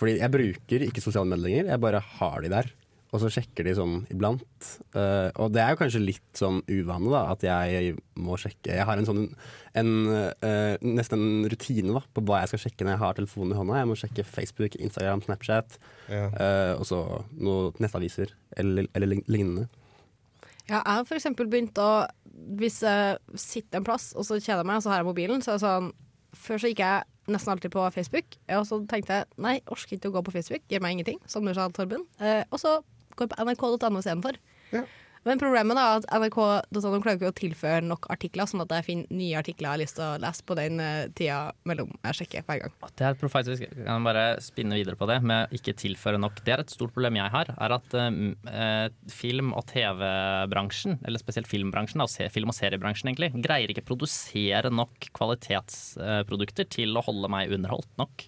Fordi 0.00 0.14
jeg 0.22 0.32
bruker 0.32 0.86
ikke 0.88 1.02
sosiale 1.04 1.28
medier 1.28 1.44
lenger, 1.50 1.68
jeg 1.74 1.82
bare 1.84 2.00
har 2.16 2.40
de 2.42 2.48
der. 2.54 2.70
Og 3.12 3.20
så 3.20 3.28
sjekker 3.28 3.66
de 3.68 3.74
sånn 3.76 3.98
iblant. 4.08 4.68
Uh, 4.96 5.28
og 5.36 5.50
det 5.52 5.60
er 5.60 5.74
jo 5.74 5.80
kanskje 5.82 6.00
litt 6.00 6.30
sånn 6.40 6.62
uvane, 6.64 7.10
da, 7.12 7.26
at 7.34 7.44
jeg 7.44 7.98
må 8.16 8.38
sjekke 8.40 8.72
Jeg 8.72 8.86
har 8.88 8.96
en 8.96 9.04
sånn 9.04 9.26
en, 9.76 9.90
uh, 10.08 10.80
nesten 10.80 11.20
en 11.20 11.50
rutine 11.52 11.92
da, 11.92 12.00
på 12.16 12.24
hva 12.24 12.40
jeg 12.40 12.54
skal 12.54 12.62
sjekke 12.64 12.86
når 12.88 12.94
jeg 12.94 13.02
har 13.04 13.18
telefonen 13.20 13.52
i 13.52 13.58
hånda. 13.60 13.76
Jeg 13.82 13.90
må 13.92 13.98
sjekke 14.00 14.24
Facebook, 14.24 14.80
Instagram, 14.80 15.20
Snapchat, 15.28 15.76
Ja. 16.08 16.24
eh, 16.32 16.72
og 16.78 16.88
så 16.88 17.02
noen 17.36 17.76
nettaviser 17.84 18.32
eller, 18.56 18.88
eller 18.96 19.20
lignende. 19.28 19.68
Ja, 20.70 20.78
jeg 20.78 20.94
har 21.02 21.04
for 21.08 21.18
eksempel 21.18 21.48
begynt 21.52 21.76
å 21.82 22.06
Hvis 22.32 22.80
jeg 22.84 23.18
sitter 23.38 23.80
en 23.80 23.86
plass 23.86 24.12
og 24.16 24.24
så 24.28 24.38
kjeder 24.38 24.62
jeg 24.62 24.68
meg, 24.70 24.80
og 24.80 24.84
så 24.84 24.92
har 24.92 25.02
jeg 25.02 25.08
mobilen, 25.10 25.42
så 25.44 25.52
er 25.52 25.58
det 25.58 25.66
sånn 25.66 25.90
Før 26.32 26.62
så 26.62 26.70
gikk 26.70 26.80
jeg 26.80 27.32
nesten 27.32 27.52
alltid 27.52 27.70
på 27.74 27.82
Facebook, 27.94 28.38
og 28.56 28.64
så 28.66 28.78
tenkte 28.88 29.18
jeg 29.18 29.26
nei, 29.44 29.58
orker 29.70 29.98
ikke 29.98 30.08
å 30.08 30.14
gå 30.16 30.22
på 30.26 30.32
Facebook, 30.34 30.62
gir 30.70 30.80
meg 30.82 30.96
ingenting, 30.96 31.20
som 31.30 31.44
du 31.46 31.52
sa, 31.54 31.68
Torben. 31.70 32.06
Eh, 32.18 32.40
og 32.48 32.58
så 32.58 32.78
går 33.14 33.28
jeg 33.28 33.34
på 33.34 33.44
nrk.no 33.44 34.00
istedenfor. 34.00 34.38
Ja. 34.72 34.82
Men 35.22 35.38
problemet 35.38 35.78
er 35.78 36.00
at 36.00 36.06
nrk.no 36.18 36.98
klarer 37.02 37.18
ikke 37.18 37.30
å 37.30 37.36
tilføre 37.38 37.84
nok 37.86 38.08
artikler, 38.10 38.48
sånn 38.50 38.64
at 38.64 38.72
jeg 38.74 38.86
finner 38.88 39.14
nye 39.14 39.38
artikler 39.38 39.68
jeg 39.68 39.76
har 39.76 39.80
lyst 39.82 39.96
til 39.98 40.04
å 40.06 40.16
lese 40.22 40.46
på 40.48 40.56
den 40.58 40.82
eh, 40.82 41.10
tida 41.14 41.36
mellom 41.68 41.92
jeg 42.08 42.18
sjekker 42.18 42.46
hver 42.48 42.64
gang. 42.64 42.74
Det 42.98 43.06
er 43.06 43.18
profetisk. 43.20 43.62
jeg 43.68 43.86
kan 43.86 44.08
bare 44.08 44.24
spinne 44.42 44.80
videre 44.80 44.98
på 44.98 45.06
det 45.10 45.20
med 45.22 45.46
å 45.46 45.58
ikke 45.58 45.76
tilføre 45.78 46.18
nok. 46.22 46.42
Det 46.42 46.56
er 46.56 46.64
et 46.64 46.74
stort 46.74 46.94
problem 46.96 47.20
jeg 47.20 47.34
har, 47.36 47.52
er 47.54 47.76
at 47.78 47.96
eh, 47.98 48.18
eh, 48.50 48.88
film- 49.14 49.54
og 49.54 49.68
TV-bransjen, 49.70 50.98
eller 51.06 51.22
spesielt 51.22 51.50
filmbransjen, 51.50 52.02
da, 52.02 52.28
film- 52.34 52.50
og 52.50 52.58
seriebransjen 52.58 53.12
egentlig, 53.12 53.30
greier 53.46 53.70
ikke 53.70 53.86
produsere 53.92 54.74
nok 54.74 55.06
kvalitetsprodukter 55.14 56.66
til 56.72 56.98
å 56.98 57.06
holde 57.06 57.30
meg 57.30 57.54
underholdt 57.54 57.90
nok. 58.02 58.26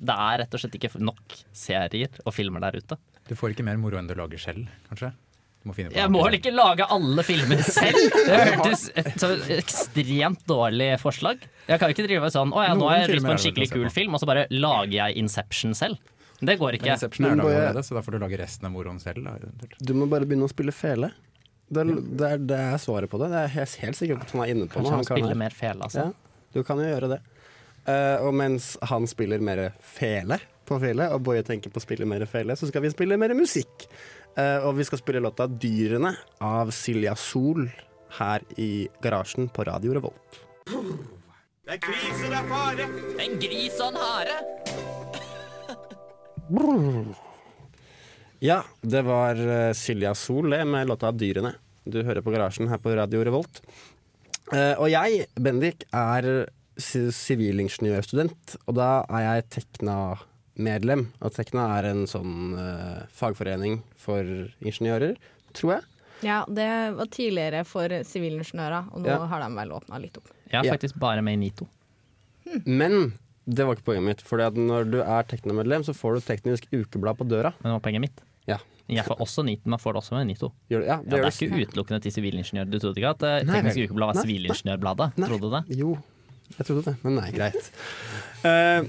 Det 0.00 0.20
er 0.28 0.44
rett 0.44 0.54
og 0.56 0.60
slett 0.62 0.76
ikke 0.76 0.92
nok 1.00 1.40
serier 1.56 2.12
og 2.26 2.32
filmer 2.36 2.60
der 2.68 2.80
ute. 2.80 3.00
Du 3.28 3.34
får 3.38 3.54
ikke 3.54 3.64
mer 3.64 3.80
moro 3.80 3.96
enn 4.00 4.08
du 4.08 4.16
lager 4.18 4.40
selv, 4.40 4.68
kanskje? 4.88 5.14
Du 5.60 5.68
må 5.68 5.74
finne 5.76 5.92
på 5.92 5.98
Jeg 5.98 6.08
må 6.12 6.22
vel 6.24 6.36
ikke 6.38 6.52
lage 6.54 6.86
alle 6.96 7.24
filmer 7.26 7.60
selv? 7.66 7.98
Det 8.30 8.38
hørtes 8.38 8.86
et 8.96 9.10
så 9.20 9.32
ekstremt 9.58 10.46
dårlig 10.48 10.94
forslag. 11.02 11.42
Jeg 11.66 11.80
kan 11.82 11.90
jo 11.90 11.96
ikke 11.96 12.06
drive 12.08 12.30
sånn 12.32 12.54
Å 12.56 12.62
ja, 12.64 12.76
nå 12.78 12.88
har 12.88 13.02
jeg 13.02 13.18
lyst 13.18 13.28
på 13.28 13.34
en 13.34 13.42
skikkelig 13.44 13.68
kul 13.74 13.90
film, 13.92 14.16
og 14.16 14.22
så 14.22 14.28
bare 14.30 14.46
lager 14.54 14.96
jeg 14.96 15.20
Inception 15.20 15.76
selv. 15.76 16.00
Det 16.40 16.56
går 16.56 16.72
Men 16.72 16.78
ikke. 16.80 16.94
Inception 16.94 17.26
er 17.28 17.34
da 17.34 17.42
laget 17.42 17.58
allerede, 17.58 17.82
så 17.84 17.98
da 17.98 18.04
får 18.06 18.16
du 18.16 18.22
lage 18.22 18.38
resten 18.40 18.70
av 18.70 18.72
moroen 18.72 19.02
selv. 19.02 19.26
Da. 19.26 19.74
Du 19.84 19.92
må 19.92 20.08
bare 20.08 20.28
begynne 20.28 20.48
å 20.48 20.52
spille 20.52 20.72
fele. 20.72 21.12
Det 21.70 21.82
er, 21.84 21.90
det 22.00 22.30
er, 22.30 22.46
det 22.50 22.60
er 22.72 22.80
svaret 22.82 23.12
på 23.12 23.20
det. 23.20 23.28
Det 23.30 23.42
er 23.42 23.52
jeg 23.60 23.82
helt 23.84 23.98
sikker 23.98 24.16
på 24.16 24.26
at 24.26 24.32
han 24.34 24.44
er 24.46 24.54
inne 24.54 24.70
på 24.70 24.80
Kanskje 24.80 24.94
han, 24.94 25.02
han 25.04 25.10
spiller 25.10 25.36
mer 25.38 25.54
fele, 25.54 25.86
altså. 25.86 26.06
Ja, 26.08 26.40
du 26.56 26.64
kan 26.66 26.80
jo 26.80 26.88
gjøre 26.88 27.12
det. 27.12 27.20
Uh, 27.84 28.16
og 28.26 28.32
mens 28.36 28.72
han 28.90 29.06
spiller 29.08 29.44
mer 29.44 29.62
fele 29.84 30.40
på 30.68 30.78
fele, 30.82 31.06
og 31.14 31.22
Boje 31.26 31.44
tenker 31.46 31.72
på 31.72 31.80
å 31.80 31.84
spille 31.84 32.08
mer 32.08 32.24
fele, 32.30 32.56
så 32.58 32.68
skal 32.70 32.84
vi 32.84 32.90
spille 32.92 33.18
mer 33.20 33.34
musikk. 33.38 33.86
Eh, 34.38 34.58
og 34.66 34.76
vi 34.78 34.84
skal 34.86 35.00
spille 35.00 35.20
låta 35.24 35.46
'Dyrene' 35.48 36.14
av 36.40 36.70
Silja 36.70 37.14
Sol 37.18 37.66
her 38.18 38.40
i 38.58 38.88
garasjen 39.02 39.48
på 39.52 39.64
Radio 39.66 39.92
Revolt. 39.98 40.40
En 41.70 43.38
gris 43.38 43.80
og 43.80 43.92
en 43.92 43.98
hare! 44.00 44.30
Ja, 48.40 48.62
det 48.82 49.02
var 49.06 49.36
eh, 49.36 49.72
Silja 49.76 50.14
Sol 50.16 50.50
det, 50.50 50.64
med 50.66 50.88
låta 50.88 51.12
'Dyrene'. 51.12 51.54
Du 51.90 52.02
hører 52.04 52.22
på 52.22 52.30
Garasjen 52.30 52.68
her 52.68 52.78
på 52.78 52.92
Radio 52.96 53.22
Revolt. 53.24 53.60
Eh, 54.52 54.74
og 54.78 54.90
jeg, 54.90 55.26
Bendik, 55.40 55.84
er 55.94 56.46
si- 56.78 57.10
sivilingeniørstudent, 57.14 58.56
og 58.66 58.74
da 58.76 58.90
er 59.08 59.22
jeg 59.26 59.48
Tekna-medlem. 60.60 61.06
Og 61.24 61.32
Tekna 61.34 61.64
er 61.78 61.88
en 61.90 62.04
sånn 62.06 62.54
uh, 62.56 63.06
fagforening 63.16 63.80
for 64.00 64.22
ingeniører, 64.60 65.16
tror 65.56 65.76
jeg. 65.78 65.84
Ja, 66.22 66.42
det 66.48 66.68
var 66.98 67.06
tidligere 67.08 67.62
for 67.64 67.88
sivilingeniører, 67.88 68.90
og 68.92 69.00
nå 69.00 69.08
Ja. 69.08 69.26
har 69.26 69.40
de 69.40 69.54
vel 69.56 69.70
åpna 69.72 70.00
litt 70.00 70.16
opp. 70.18 70.28
Jeg 70.52 70.60
er 70.60 70.64
Ja. 70.66 70.72
faktisk 70.76 70.98
bare 70.98 71.22
med 71.22 71.34
i 71.34 71.36
NITO. 71.48 71.66
Men 72.66 73.14
det 73.48 73.64
var 73.64 73.74
ikke 73.76 73.84
poenget 73.84 74.04
mitt. 74.04 74.20
For 74.22 74.36
når 74.38 74.90
du 74.90 75.00
er 75.00 75.22
Tekna-medlem, 75.24 75.82
så 75.82 75.94
får 75.94 76.14
du 76.14 76.20
Teknisk 76.20 76.66
Ukeblad 76.72 77.16
på 77.16 77.26
døra. 77.28 77.54
Men 77.62 77.72
det 77.72 77.80
var 77.80 77.80
poenget 77.80 78.00
mitt. 78.00 78.20
Ja. 78.46 78.58
Jeg 78.88 79.04
får 79.06 79.18
også 79.20 79.44
NITO, 79.44 79.68
men 79.70 79.78
får 79.78 79.92
det 79.94 80.02
også 80.02 80.12
med 80.18 80.26
NITO. 80.26 80.52
Gjør 80.68 80.80
det, 80.80 80.86
ja, 80.88 80.96
Ja, 80.96 81.02
det 81.04 81.12
er 81.14 81.30
du. 81.30 81.46
ikke 81.46 81.66
utelukkende 81.70 82.02
til 82.02 82.12
sivilingeniør. 82.12 82.70
Du 82.70 82.78
trodde 82.78 82.96
ikke 82.98 83.10
at 83.14 83.46
Nei, 83.46 83.62
Teknisk. 83.62 83.88
Ukeblad 83.88 84.06
var 84.06 84.14
Nei, 84.14 84.22
Sivilingeniørbladet? 84.24 85.12
Nei. 85.18 85.28
Trodde 85.28 85.40
du 85.40 85.50
det? 85.50 85.78
Jo, 85.78 85.98
jeg 86.58 86.66
trodde 86.66 86.84
det, 86.84 86.96
men 87.04 87.14
nei, 87.14 87.30
greit. 87.30 87.70
Eh, 88.44 88.82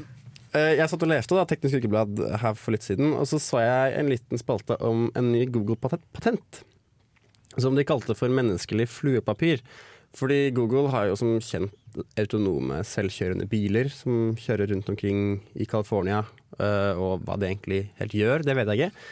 jeg 0.53 0.89
satt 0.91 1.05
og 1.05 1.11
leste 1.11 1.37
da, 1.37 1.45
Teknisk 1.47 1.79
Ukeblad 1.79 2.19
her 2.41 2.57
for 2.59 2.75
litt 2.75 2.83
siden, 2.83 3.13
og 3.15 3.27
så 3.29 3.39
så 3.39 3.61
jeg 3.63 3.95
en 3.99 4.11
liten 4.11 4.41
spalte 4.41 4.75
om 4.83 5.07
en 5.15 5.31
ny 5.31 5.45
Google-patent. 5.51 6.63
Som 7.59 7.75
de 7.75 7.87
kalte 7.87 8.15
for 8.15 8.31
menneskelig 8.31 8.87
fluepapir. 8.91 9.63
Fordi 10.15 10.51
Google 10.55 10.91
har 10.91 11.07
jo 11.07 11.17
som 11.19 11.37
kjent 11.43 11.71
autonome 12.19 12.81
selvkjørende 12.87 13.47
biler 13.51 13.87
som 13.91 14.33
kjører 14.39 14.71
rundt 14.71 14.89
omkring 14.91 15.39
i 15.55 15.67
California. 15.67 16.25
eh, 16.59 16.93
og 16.99 17.23
hva 17.23 17.37
det 17.39 17.47
egentlig 17.47 17.81
helt 17.99 18.15
gjør, 18.15 18.43
det 18.43 18.55
vet 18.55 18.67
jeg 18.67 18.79
ikke. 18.79 19.05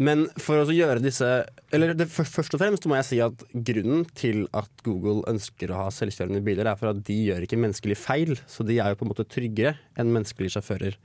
Men 0.00 0.24
for 0.40 0.62
å 0.62 0.72
gjøre 0.72 1.02
disse 1.04 1.26
Eller 1.74 1.92
først 2.08 2.54
og 2.56 2.62
fremst 2.62 2.86
må 2.88 2.96
jeg 2.96 3.08
si 3.08 3.18
at 3.24 3.44
grunnen 3.52 4.06
til 4.16 4.46
at 4.56 4.70
Google 4.86 5.20
ønsker 5.28 5.72
å 5.72 5.84
ha 5.84 5.92
selvkjørende 5.92 6.42
biler, 6.44 6.68
er 6.68 6.78
for 6.80 6.92
at 6.92 7.02
de 7.06 7.18
gjør 7.28 7.44
ikke 7.44 7.60
menneskelig 7.60 7.98
feil, 8.00 8.36
så 8.48 8.64
de 8.66 8.78
er 8.80 8.92
jo 8.92 9.00
på 9.00 9.06
en 9.06 9.12
måte 9.12 9.28
tryggere 9.28 9.76
enn 10.00 10.12
menneskelige 10.14 10.56
sjåfører. 10.56 10.96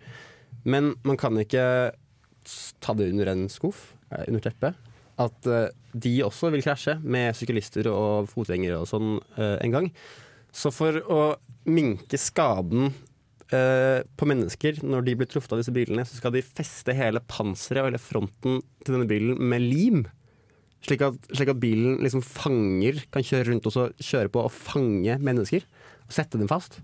Men 0.68 0.94
man 1.08 1.20
kan 1.20 1.38
ikke 1.40 1.66
ta 2.84 2.96
det 2.96 3.10
under 3.12 3.32
en 3.34 3.48
skuff, 3.52 3.94
eh, 4.12 4.24
under 4.28 4.44
teppet, 4.44 4.78
at 5.20 5.50
eh, 5.52 5.70
de 5.94 6.14
også 6.26 6.52
vil 6.54 6.64
krasje 6.64 6.98
med 7.04 7.36
syklister 7.36 7.90
og 7.92 8.30
fotgjengere 8.32 8.80
og 8.82 8.90
sånn 8.90 9.18
eh, 9.38 9.58
en 9.66 9.76
gang. 9.76 9.92
Så 10.54 10.72
for 10.74 11.00
å 11.12 11.22
minke 11.68 12.20
skaden 12.20 12.92
eh, 13.56 14.04
på 14.18 14.28
mennesker 14.30 14.82
når 14.84 15.08
de 15.08 15.16
blir 15.20 15.30
truffet 15.30 15.54
av 15.56 15.62
disse 15.62 15.74
bilene, 15.76 16.06
så 16.08 16.20
skal 16.20 16.36
de 16.36 16.44
feste 16.46 16.96
hele 16.98 17.22
panseret 17.30 17.84
og 17.84 17.90
hele 17.92 18.02
fronten 18.02 18.62
til 18.84 18.96
denne 18.96 19.10
bilen 19.10 19.40
med 19.40 19.64
lim. 19.64 20.06
Slik 20.86 21.04
at, 21.06 21.18
slik 21.34 21.52
at 21.52 21.62
bilen 21.62 21.98
liksom 22.04 22.24
fanger, 22.26 23.02
kan 23.14 23.26
kjøre 23.26 23.50
rundt 23.52 23.70
og 23.70 24.04
kjøre 24.04 24.32
på 24.34 24.46
og 24.46 24.54
fange 24.54 25.18
mennesker. 25.24 25.66
Og 26.08 26.16
sette 26.16 26.40
dem 26.40 26.50
fast. 26.52 26.80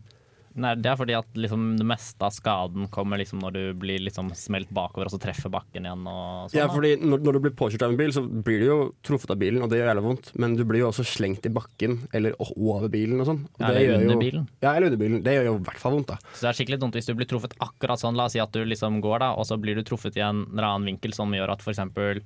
Nei, 0.56 0.76
det 0.78 0.90
er 0.92 0.98
fordi 1.00 1.16
at 1.18 1.26
liksom, 1.34 1.64
det 1.80 1.86
meste 1.90 2.22
av 2.28 2.34
skaden 2.36 2.88
kommer 2.94 3.18
liksom 3.18 3.40
når 3.42 3.54
du 3.56 3.62
blir 3.82 4.04
liksom 4.06 4.30
smelt 4.38 4.70
bakover 4.70 5.08
og 5.10 5.14
så 5.16 5.20
treffer 5.22 5.50
bakken 5.54 5.88
igjen. 5.88 6.04
Sånn, 6.06 6.58
Ja, 6.60 6.68
fordi 6.70 6.92
når, 7.02 7.24
når 7.26 7.38
du 7.38 7.40
blir 7.48 7.56
påkjørt 7.58 7.86
av 7.88 7.94
en 7.96 7.98
bil, 7.98 8.14
så 8.14 8.22
blir 8.28 8.62
du 8.62 8.68
jo 8.68 8.78
truffet 9.02 9.34
av 9.34 9.40
bilen, 9.42 9.64
og 9.66 9.72
det 9.72 9.80
gjør 9.82 9.90
jævlig 9.94 10.06
vondt. 10.06 10.30
Men 10.38 10.54
du 10.60 10.64
blir 10.70 10.84
jo 10.84 10.92
også 10.92 11.06
slengt 11.10 11.48
i 11.50 11.54
bakken, 11.54 11.98
eller 12.14 12.38
over 12.40 12.86
bilen 12.94 13.24
og 13.24 13.30
sånn. 13.32 13.42
Ja, 13.58 13.72
eller 13.74 13.96
under 13.98 14.14
jo- 14.14 14.22
bilen. 14.22 14.48
Ja, 14.62 14.76
eller 14.76 14.92
under 14.92 15.02
bilen. 15.02 15.24
Det 15.26 15.34
gjør 15.40 15.50
jo 15.50 15.56
i 15.58 15.66
hvert 15.70 15.82
fall 15.82 15.98
vondt, 15.98 16.14
da. 16.14 16.20
Så 16.36 16.46
det 16.46 16.52
er 16.54 16.60
skikkelig 16.62 16.80
dumt 16.86 16.94
hvis 17.00 17.10
du 17.10 17.16
blir 17.18 17.30
truffet 17.34 17.58
akkurat 17.60 18.00
sånn. 18.04 18.16
La 18.20 18.30
oss 18.30 18.38
si 18.38 18.44
at 18.44 18.54
du 18.54 18.62
liksom 18.64 19.02
går 19.02 19.20
da, 19.26 19.34
og 19.34 19.46
så 19.50 19.58
blir 19.60 19.76
du 19.76 19.84
truffet 19.84 20.18
i 20.18 20.22
en 20.22 20.46
eller 20.52 20.70
annen 20.70 20.92
vinkel 20.94 21.14
som 21.18 21.34
gjør 21.34 21.56
at 21.58 21.66
for 21.66 21.74
eksempel 21.74 22.22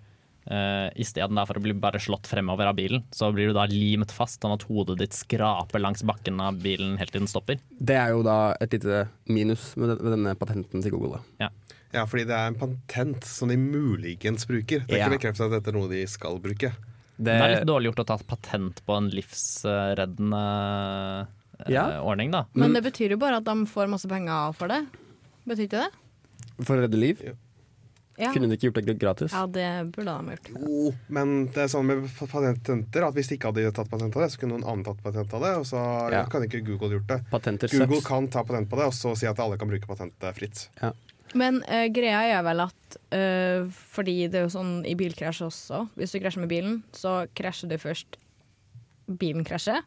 uh, 0.51 0.89
istedenfor 0.96 1.58
å 1.60 1.63
bli 1.63 1.74
bare 1.74 2.00
slått 2.00 2.27
fremover 2.27 2.68
av 2.70 2.75
bilen, 2.75 3.04
så 3.12 3.32
blir 3.36 3.48
du 3.48 3.54
da 3.54 3.66
limet 3.70 4.12
fast 4.12 4.42
sånn 4.42 4.54
at 4.56 4.63
hodet 4.70 4.98
ditt 5.00 5.13
skraper 5.13 5.80
langs 5.84 6.04
bakken 6.08 6.39
av 6.42 6.60
bilen 6.63 6.98
helt 6.98 7.12
til 7.12 7.22
den 7.24 7.27
stopper. 7.32 7.60
Det 7.80 7.96
er 7.96 8.10
jo 8.16 8.24
da 8.24 8.56
et 8.62 8.72
lite 8.74 9.08
minus 9.27 9.75
med, 9.77 9.89
den- 9.89 10.04
med 10.04 10.12
denne 10.18 10.36
patenten 10.39 10.82
til 10.84 10.92
Google. 10.92 11.20
da. 11.39 11.50
Ja, 11.94 12.04
fordi 12.06 12.25
det 12.27 12.36
er 12.36 12.48
en 12.51 12.56
patent 12.60 13.24
som 13.24 13.48
de 13.48 13.56
muligens 13.58 14.46
bruker. 14.46 14.84
Det 14.86 14.96
er 14.96 15.00
Ja. 15.00 15.08
ikke 15.08 15.20
bekreftet 15.20 15.46
at 15.48 15.51
dette 15.63 15.70
er 15.72 15.80
noe 15.80 15.88
de 15.89 16.06
skal 16.06 16.38
bruke. 16.39 16.74
Det 17.18 17.32
er 17.34 17.56
litt 17.56 17.66
dårlig 17.68 17.89
gjort 17.94 18.04
å 18.04 18.06
ta 18.06 18.18
patent 18.18 18.82
på 18.86 18.98
en 18.98 19.10
livsreddende 19.10 21.27
eh, 21.66 21.72
Ja. 21.74 22.01
ordning, 22.01 22.32
da. 22.32 22.46
Men 22.54 22.74
det 22.74 22.84
betyr 22.84 23.12
jo 23.16 23.18
bare 23.18 23.38
at 23.38 23.46
de 23.48 23.66
får 23.66 23.88
masse 23.89 24.06
penger 24.08 24.54
for 24.54 24.68
det. 24.68 24.86
Betyr 25.48 25.66
ikke 25.68 25.88
det? 25.88 25.92
For 26.66 26.75
å 26.77 26.82
redde 26.86 27.00
liv. 27.00 27.22
Ja, 27.24 27.34
Kunne 28.18 28.48
de 28.50 28.58
ikke 28.58 28.72
gjort 28.72 28.80
det 28.82 28.96
gratis? 28.98 29.34
ja 29.36 29.44
det 29.46 29.68
burde 29.94 30.10
de 30.10 30.14
ha 30.16 30.36
gjort. 30.36 30.48
Jo, 30.58 30.94
men 31.14 31.34
det 31.54 31.66
er 31.66 31.68
sånn 31.70 31.86
med 31.86 32.06
patenter 32.18 33.06
at 33.06 33.14
hvis 33.18 33.30
de 33.30 33.38
ikke 33.38 33.52
hadde 33.52 33.72
tatt 33.78 33.92
patent 33.92 34.16
av 34.18 34.24
det, 34.26 34.30
så 34.34 34.42
kunne 34.42 34.56
noen 34.58 34.66
annen 34.66 34.86
tatt 34.88 35.04
patent 35.06 35.36
av 35.38 35.44
det, 35.46 35.52
og 35.62 35.66
så 35.70 35.82
Ja. 36.12 36.24
kan 36.26 36.42
ikke 36.48 36.64
Google 36.66 36.98
gjort 36.98 37.08
det. 37.12 37.20
Patenter 37.30 37.70
Google 37.70 38.00
sucks. 38.02 38.08
kan 38.08 38.28
ta 38.34 38.44
patent 38.44 38.70
på 38.70 38.80
det, 38.80 38.88
og 38.90 38.96
så 38.98 39.14
si 39.16 39.28
at 39.30 39.40
alle 39.40 39.58
kan 39.58 39.70
bruke 39.70 39.86
patentet 39.86 40.34
fritt. 40.36 40.68
Men 41.36 41.62
uh, 41.68 41.86
greia 41.92 42.24
er 42.40 42.44
vel 42.48 42.62
at 42.64 42.98
uh, 43.14 43.68
fordi 43.70 44.30
det 44.32 44.40
er 44.40 44.48
jo 44.48 44.54
sånn 44.56 44.86
i 44.88 44.96
bilkrasj 44.96 45.44
også, 45.46 45.84
hvis 46.00 46.16
du 46.16 46.20
krasjer 46.24 46.42
med 46.42 46.50
bilen, 46.50 46.82
så 46.96 47.28
krasjer 47.36 47.70
du 47.70 47.78
først 47.78 48.18
bilen 49.08 49.46
krasjer. 49.48 49.84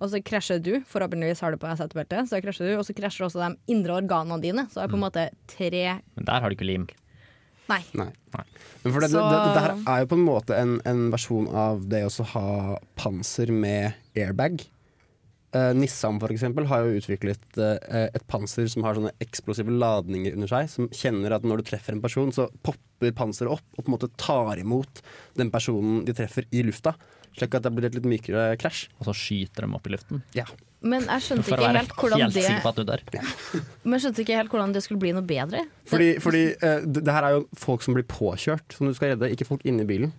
Og 0.00 0.08
så 0.08 0.20
krasjer 0.24 0.58
du, 0.64 0.80
forhåpentligvis 0.88 1.42
har 1.44 1.52
du 1.52 1.58
på 1.60 1.68
deg 1.68 1.76
setebelte, 1.76 2.22
så 2.26 2.40
krasjer 2.40 2.70
du, 2.72 2.76
og 2.80 2.86
så 2.88 2.94
krasjer 2.96 3.26
også 3.26 3.42
de 3.42 3.50
indre 3.74 3.98
organene 4.00 4.40
dine. 4.40 4.64
Så 4.72 4.80
er 4.80 4.88
det 4.88 4.94
på 4.94 4.98
en 4.98 5.04
måte 5.04 5.26
tre 5.46 6.00
Men 6.16 6.24
der 6.24 6.40
har 6.40 6.48
du 6.48 6.56
ikke 6.56 6.68
lim. 6.68 6.86
Nei. 7.70 7.80
Nei. 7.96 8.10
Nei. 8.34 8.44
Men 8.82 8.92
for 8.96 9.04
det, 9.04 9.10
Så- 9.12 9.22
det, 9.22 9.38
det, 9.38 9.54
det 9.56 9.62
her 9.64 9.74
er 9.94 10.02
jo 10.04 10.10
på 10.10 10.18
en 10.18 10.26
måte 10.26 10.58
en, 10.58 10.76
en 10.88 11.06
versjon 11.14 11.48
av 11.54 11.86
det 11.92 12.02
å 12.08 12.28
ha 12.34 12.44
panser 12.98 13.52
med 13.54 13.92
airbag. 14.18 14.62
Eh, 15.52 15.72
Nissan 15.74 16.20
for 16.22 16.30
eksempel 16.30 16.68
har 16.70 16.84
jo 16.86 17.00
utviklet 17.00 17.58
eh, 17.58 18.06
et 18.14 18.26
panser 18.30 18.68
som 18.70 18.84
har 18.86 18.94
sånne 18.94 19.10
eksplosive 19.24 19.72
ladninger 19.74 20.36
under 20.36 20.46
seg, 20.52 20.68
som 20.70 20.86
kjenner 20.94 21.34
at 21.34 21.42
når 21.46 21.58
du 21.64 21.70
treffer 21.72 21.96
en 21.96 22.02
person, 22.04 22.30
så 22.34 22.46
popper 22.62 23.10
panseret 23.18 23.50
opp 23.56 23.66
og 23.74 23.82
på 23.82 23.88
en 23.90 23.96
måte 23.96 24.10
tar 24.20 24.60
imot 24.62 25.02
den 25.40 25.50
personen 25.50 26.04
de 26.06 26.14
treffer 26.14 26.46
i 26.54 26.62
lufta. 26.66 26.94
Slik 27.34 27.54
at 27.58 27.66
det 27.66 27.72
blir 27.74 27.86
et 27.90 27.98
litt 27.98 28.06
mykere 28.10 28.52
krasj. 28.62 28.88
Og 29.00 29.08
så 29.10 29.14
skyter 29.14 29.66
de 29.66 29.74
opp 29.78 29.86
i 29.90 29.94
luften. 29.96 30.22
Ja. 30.38 30.46
Men 30.80 31.04
jeg 31.04 31.24
skjønte 31.26 31.52
ikke 31.52 31.72
helt 31.74 31.92
hvordan 31.92 32.22
helt 32.32 33.10
det. 33.12 33.22
Men 33.84 33.96
jeg 33.98 34.04
skjønte 34.06 34.22
ikke 34.24 34.38
helt 34.38 34.54
hvordan 34.54 34.72
det 34.72 34.82
skulle 34.86 35.02
bli 35.02 35.12
noe 35.12 35.26
bedre. 35.28 35.66
Fordi, 35.90 36.08
fordi 36.24 36.42
uh, 36.62 36.80
det, 36.86 37.02
det 37.04 37.12
her 37.16 37.26
er 37.28 37.36
jo 37.36 37.42
folk 37.60 37.84
som 37.84 37.96
blir 37.96 38.06
påkjørt, 38.08 38.76
som 38.76 38.88
du 38.88 38.96
skal 38.96 39.12
redde, 39.14 39.28
ikke 39.34 39.48
folk 39.48 39.66
inni 39.68 39.84
bilen. 39.88 40.14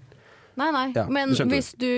Nei, 0.59 0.67
nei. 0.75 0.85
Ja, 0.93 1.07
Men 1.09 1.33
du 1.33 1.43
hvis 1.49 1.71
du 1.79 1.89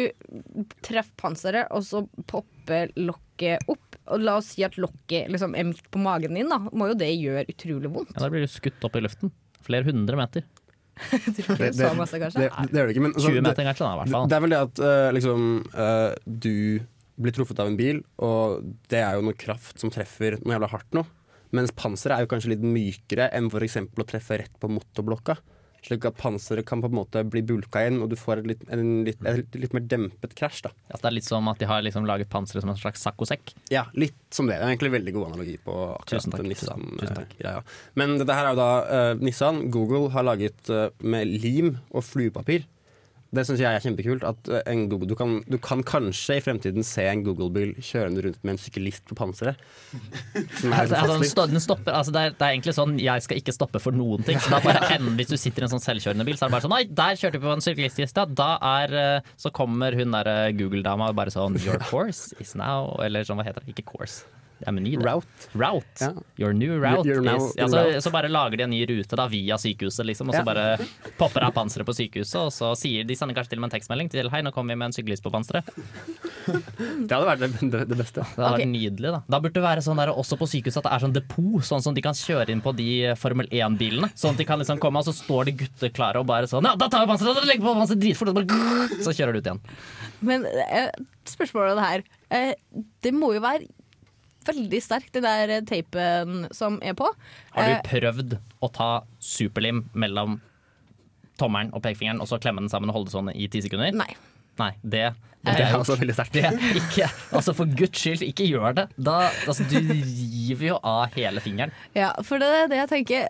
treffer 0.86 1.12
panseret, 1.20 1.68
og 1.74 1.84
så 1.88 2.04
popper 2.30 2.94
lokket 2.96 3.66
opp, 3.72 3.98
og 4.14 4.24
la 4.24 4.38
oss 4.40 4.54
si 4.54 4.64
at 4.64 4.78
lokket 4.80 5.32
liksom 5.34 5.56
er 5.58 5.68
midt 5.68 5.88
på 5.92 6.00
magen 6.04 6.38
din, 6.38 6.52
da, 6.52 6.60
må 6.72 6.92
jo 6.92 6.98
det 7.00 7.12
gjøre 7.18 7.48
utrolig 7.52 7.92
vondt. 7.92 8.14
Ja, 8.16 8.26
Da 8.26 8.32
blir 8.32 8.46
du 8.46 8.52
skutt 8.52 8.84
opp 8.86 8.96
i 9.00 9.04
luften. 9.04 9.34
Flere 9.64 9.88
hundre 9.90 10.20
meter. 10.20 10.48
det, 11.10 11.72
det 11.74 11.92
masse. 11.98 12.20
Det, 12.20 12.30
det 12.38 12.78
gjør 12.78 12.88
det 12.88 12.94
ikke, 12.94 13.04
men 13.08 13.16
altså, 13.16 13.30
20 13.32 13.36
det- 13.40 13.46
meter 13.48 13.68
kanskje, 13.68 13.86
da, 13.86 13.94
i 13.94 13.98
hvert 14.00 14.08
Det, 14.08 14.16
fall. 14.16 14.28
det 14.30 14.38
er 14.38 14.44
vel 14.46 14.54
det 14.54 14.62
at 14.62 14.82
uh, 14.84 15.12
liksom 15.18 15.48
uh, 15.74 16.12
du 16.46 16.56
blir 17.20 17.32
truffet 17.36 17.60
av 17.62 17.68
en 17.70 17.78
bil, 17.78 18.02
og 18.24 18.64
det 18.90 19.02
er 19.04 19.18
jo 19.20 19.26
noe 19.28 19.38
kraft 19.38 19.80
som 19.82 19.92
treffer 19.94 20.40
noe 20.42 20.56
jævla 20.56 20.72
hardt 20.74 20.94
nå. 20.98 21.06
Mens 21.54 21.70
panseret 21.78 22.18
er 22.18 22.24
jo 22.26 22.32
kanskje 22.32 22.56
litt 22.56 22.64
mykere 22.66 23.28
enn 23.38 23.52
f.eks. 23.54 23.78
å 23.86 24.06
treffe 24.10 24.40
rett 24.42 24.56
på 24.60 24.70
motorblokka. 24.74 25.36
Slik 25.84 26.06
at 26.08 26.16
panseret 26.16 26.64
kan 26.66 26.80
på 26.82 26.88
en 26.88 26.96
måte 26.96 27.22
bli 27.28 27.42
bulka 27.44 27.82
inn, 27.86 27.98
og 28.02 28.08
du 28.10 28.16
får 28.16 28.40
et 28.40 28.46
litt, 28.54 28.62
en 28.72 29.04
litt, 29.04 29.20
et 29.28 29.58
litt 29.60 29.74
mer 29.76 29.84
dempet 29.92 30.32
krasj. 30.40 30.62
da. 30.64 30.72
Altså, 30.88 31.02
det 31.04 31.10
er 31.12 31.16
litt 31.18 31.28
som 31.28 31.50
at 31.52 31.60
de 31.60 31.68
har 31.68 31.84
liksom 31.84 32.08
laget 32.08 32.30
panseret 32.32 32.64
som 32.64 32.72
en 32.72 32.80
slags 32.80 33.04
saccosekk. 33.04 33.52
Ja, 33.70 33.84
litt 34.00 34.16
som 34.34 34.48
det. 34.48 34.56
Det 34.62 34.64
er 34.64 34.72
egentlig 34.72 34.94
en 34.94 34.96
veldig 34.96 35.14
god 35.20 35.28
analogi 35.34 35.58
på 35.66 35.76
Tusen 36.08 36.32
akkurat 36.32 36.40
takk, 36.40 36.50
Nissan. 36.54 36.88
tusen- 37.04 37.20
takk. 37.20 37.36
eh. 37.44 37.76
Men 38.00 38.16
dette 38.18 38.34
her 38.40 38.48
er 38.48 38.56
jo 38.56 38.62
da 38.64 38.70
uh, 38.88 39.14
Nissan. 39.28 39.60
Google 39.76 40.08
har 40.16 40.24
laget 40.24 40.72
uh, 40.72 40.88
med 41.04 41.28
lim 41.44 41.76
og 41.92 42.02
fluepapir. 42.08 42.64
Det 43.34 43.44
syns 43.48 43.62
jeg 43.64 43.70
er 43.74 43.82
kjempekult. 43.82 44.24
At 44.28 44.50
eh, 44.52 44.62
en 44.70 44.86
Google, 44.92 45.10
du, 45.10 45.16
kan, 45.18 45.40
du 45.50 45.58
kan 45.62 45.82
kanskje 45.88 46.38
i 46.38 46.44
fremtiden 46.46 46.86
se 46.86 47.06
en 47.10 47.24
Google-bil 47.26 47.74
kjørende 47.82 48.26
rundt 48.28 48.40
med 48.46 48.56
en 48.56 48.62
syklist 48.62 49.06
på 49.10 49.18
panseret. 49.18 49.60
Som 50.60 50.76
er 50.76 50.94
Altså, 50.94 51.48
den 51.50 51.64
stopper, 51.64 51.96
altså 51.98 52.14
det, 52.14 52.22
er, 52.22 52.36
det 52.38 52.46
er 52.46 52.54
egentlig 52.54 52.74
sånn 52.76 52.94
Jeg 53.02 53.24
skal 53.26 53.40
ikke 53.40 53.56
stoppe 53.56 53.82
for 53.82 53.96
noen 53.96 54.26
ting. 54.28 54.40
Så 54.42 54.54
da 54.54 54.62
bare 54.64 54.86
enden, 54.96 55.18
Hvis 55.20 55.34
du 55.34 55.38
sitter 55.40 55.66
i 55.66 55.68
en 55.68 55.74
sånn 55.74 55.84
selvkjørende 55.84 56.28
bil, 56.28 56.38
så 56.38 56.46
er 56.46 56.52
det 56.52 56.58
bare 56.58 56.68
sånn 56.68 56.76
Nei, 56.76 56.84
der 57.02 57.18
kjørte 57.20 57.42
vi 57.42 57.48
på 57.48 57.56
en 57.58 57.66
syklist. 57.66 58.02
Ja. 58.04 58.28
Da 58.30 58.52
er 58.74 58.96
eh, 59.00 59.34
Så 59.40 59.54
kommer 59.56 59.98
hun 59.98 60.14
derre 60.14 60.38
Google-dama 60.58 61.10
og 61.12 61.18
bare 61.18 61.34
sånn 61.34 61.58
Your 61.64 61.82
course 61.90 62.38
is 62.44 62.54
now 62.60 62.94
Eller 63.04 63.26
sånn, 63.28 63.42
hva 63.42 63.48
heter 63.50 63.66
det? 63.66 63.74
Ikke 63.74 63.88
course. 63.96 64.24
Det 64.60 64.68
er 64.70 64.76
meny, 64.76 64.94
det. 64.96 65.04
Route. 65.04 65.48
Route. 65.60 66.00
Ja. 66.00 66.12
Your 66.40 66.54
new 66.56 66.78
route. 66.80 67.08
Your, 67.08 67.22
now 67.26 67.38
is, 67.38 67.56
ja, 67.58 67.68
så, 67.68 67.82
route. 67.84 68.02
så 68.06 68.12
bare 68.14 68.30
lager 68.32 68.58
de 68.62 68.64
en 68.64 68.72
ny 68.72 68.82
rute 68.88 69.18
da, 69.20 69.26
via 69.32 69.58
sykehuset, 69.60 70.06
liksom, 70.08 70.30
og 70.30 70.38
så 70.38 70.44
Ja. 70.44 70.48
bare 70.48 70.88
popper 71.20 71.44
av 71.48 71.54
panseret 71.56 71.88
på 71.88 71.96
sykehuset, 71.98 72.40
og 72.40 72.52
så 72.54 72.72
sier 72.80 73.04
de 73.08 73.16
sender 73.16 73.36
kanskje 73.36 73.56
til 73.56 73.60
og 73.60 73.66
med 73.66 73.74
en 73.74 73.76
tekstmelding 73.80 74.12
til 74.14 74.30
Hei, 74.32 74.42
nå 74.46 74.54
kommer 74.56 74.74
vi 74.74 74.80
med 74.80 74.92
en 74.92 74.96
syklist 74.96 75.24
på 75.26 75.34
panseret. 75.34 75.68
Det 76.44 77.12
hadde 77.12 77.28
vært 77.28 77.40
det, 77.40 77.50
det, 77.72 77.82
det 77.88 77.98
beste. 77.98 78.20
Det 78.20 78.36
hadde 78.36 78.50
okay. 78.50 78.66
vært 78.66 78.72
nydelig, 78.74 79.12
da. 79.16 79.20
Da 79.32 79.40
burde 79.40 79.56
det 79.56 79.64
være 79.64 79.84
sånn 79.86 80.00
der 80.00 80.12
også 80.12 80.38
på 80.40 80.48
sykehuset 80.52 80.82
at 80.82 80.88
det 80.90 80.94
er 80.96 81.04
sånn 81.06 81.16
depot, 81.16 81.64
sånn 81.64 81.84
som 81.86 81.96
de 81.96 82.04
kan 82.04 82.18
kjøre 82.18 82.52
inn 82.52 82.64
på 82.64 82.74
de 82.76 82.90
Formel 83.20 83.48
1-bilene. 83.48 84.10
Sånn 84.20 84.36
at 84.36 84.42
de 84.42 84.48
kan 84.48 84.60
liksom 84.60 84.82
komme, 84.84 85.00
og 85.00 85.08
så 85.08 85.16
står 85.16 85.48
de 85.50 85.56
gutter 85.64 85.94
klare 85.96 86.20
og 86.20 86.28
bare 86.30 86.50
sånn 86.52 86.68
Ja, 86.68 86.76
da 86.80 86.90
tar 86.92 87.06
vi 87.06 87.12
panseret, 87.14 87.40
da 87.40 87.48
legger 87.48 87.64
vi 87.64 87.70
på 87.70 87.76
panseret 87.80 88.04
dritfort, 88.04 88.32
og 88.34 88.36
så 88.36 88.44
bare 88.44 89.00
Så 89.08 89.16
kjører 89.16 89.36
du 89.36 89.40
ut 89.40 89.48
igjen. 89.48 89.64
Men 90.24 90.46
eh, 90.68 90.90
spørsmålet 91.30 91.80
det 91.80 91.88
her 91.88 92.04
eh, 92.36 92.52
Det 93.04 93.14
må 93.16 93.34
jo 93.36 93.44
være 93.44 93.68
veldig 94.48 94.80
sterk, 94.84 95.10
den 95.16 95.24
der 95.28 95.54
eh, 95.58 95.62
teipen 95.70 96.48
som 96.56 96.80
er 96.84 96.94
på. 97.00 97.10
Har 97.56 97.64
Eh, 97.70 97.82
du 97.82 97.90
prøvd 97.90 98.38
å 98.64 98.72
ta 98.74 98.90
superlim 99.20 99.86
mellom 99.94 100.40
tommelen 101.40 101.72
og 101.74 101.82
pekefingeren, 101.84 102.22
og 102.22 102.30
så 102.30 102.38
klemme 102.42 102.62
den 102.64 102.70
sammen 102.72 102.92
og 102.92 103.00
holde 103.00 103.10
det 103.12 103.16
sånn 103.18 103.32
i 103.34 103.48
ti 103.52 103.62
sekunder? 103.66 103.94
Nei. 103.98 104.12
Nei, 104.62 104.72
det 104.86 105.14
Det 105.44 105.60
er 105.60 105.74
også 105.76 105.98
veldig 106.00 106.14
sterkt. 106.16 106.38
ikke, 106.80 107.08
altså 107.36 107.52
For 107.58 107.66
guds 107.68 108.00
skyld, 108.00 108.22
ikke 108.24 108.46
gjør 108.48 108.76
det. 108.78 108.86
Da, 108.96 109.30
altså, 109.50 109.66
du 109.68 109.76
river 109.82 110.68
jo 110.70 110.78
av 110.88 111.12
hele 111.18 111.42
fingeren. 111.44 111.74
Ja, 111.98 112.14
for 112.24 112.40
det 112.40 112.48
er 112.48 112.70
det 112.72 112.78
jeg 112.78 112.90
tenker. 112.94 113.26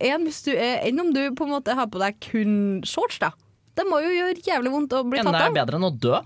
En, 0.00 0.24
hvis 0.26 0.40
du 0.42 0.50
er, 0.56 0.80
enn 0.88 0.98
om 1.04 1.12
du 1.14 1.20
på 1.36 1.46
en 1.46 1.52
måte 1.54 1.76
har 1.78 1.86
på 1.92 2.00
deg 2.02 2.16
kun 2.24 2.80
shorts, 2.82 3.20
da. 3.22 3.30
Det 3.78 3.84
må 3.86 4.00
jo 4.02 4.10
gjøre 4.16 4.42
jævlig 4.46 4.72
vondt 4.74 4.96
å 4.98 5.04
bli 5.06 5.20
tatt 5.20 5.28
av. 5.30 5.34
Enda 5.34 5.44
det 5.44 5.52
er 5.52 5.58
bedre 5.60 5.78
enn 5.78 5.86
å 5.86 5.92
dø. 5.94 6.18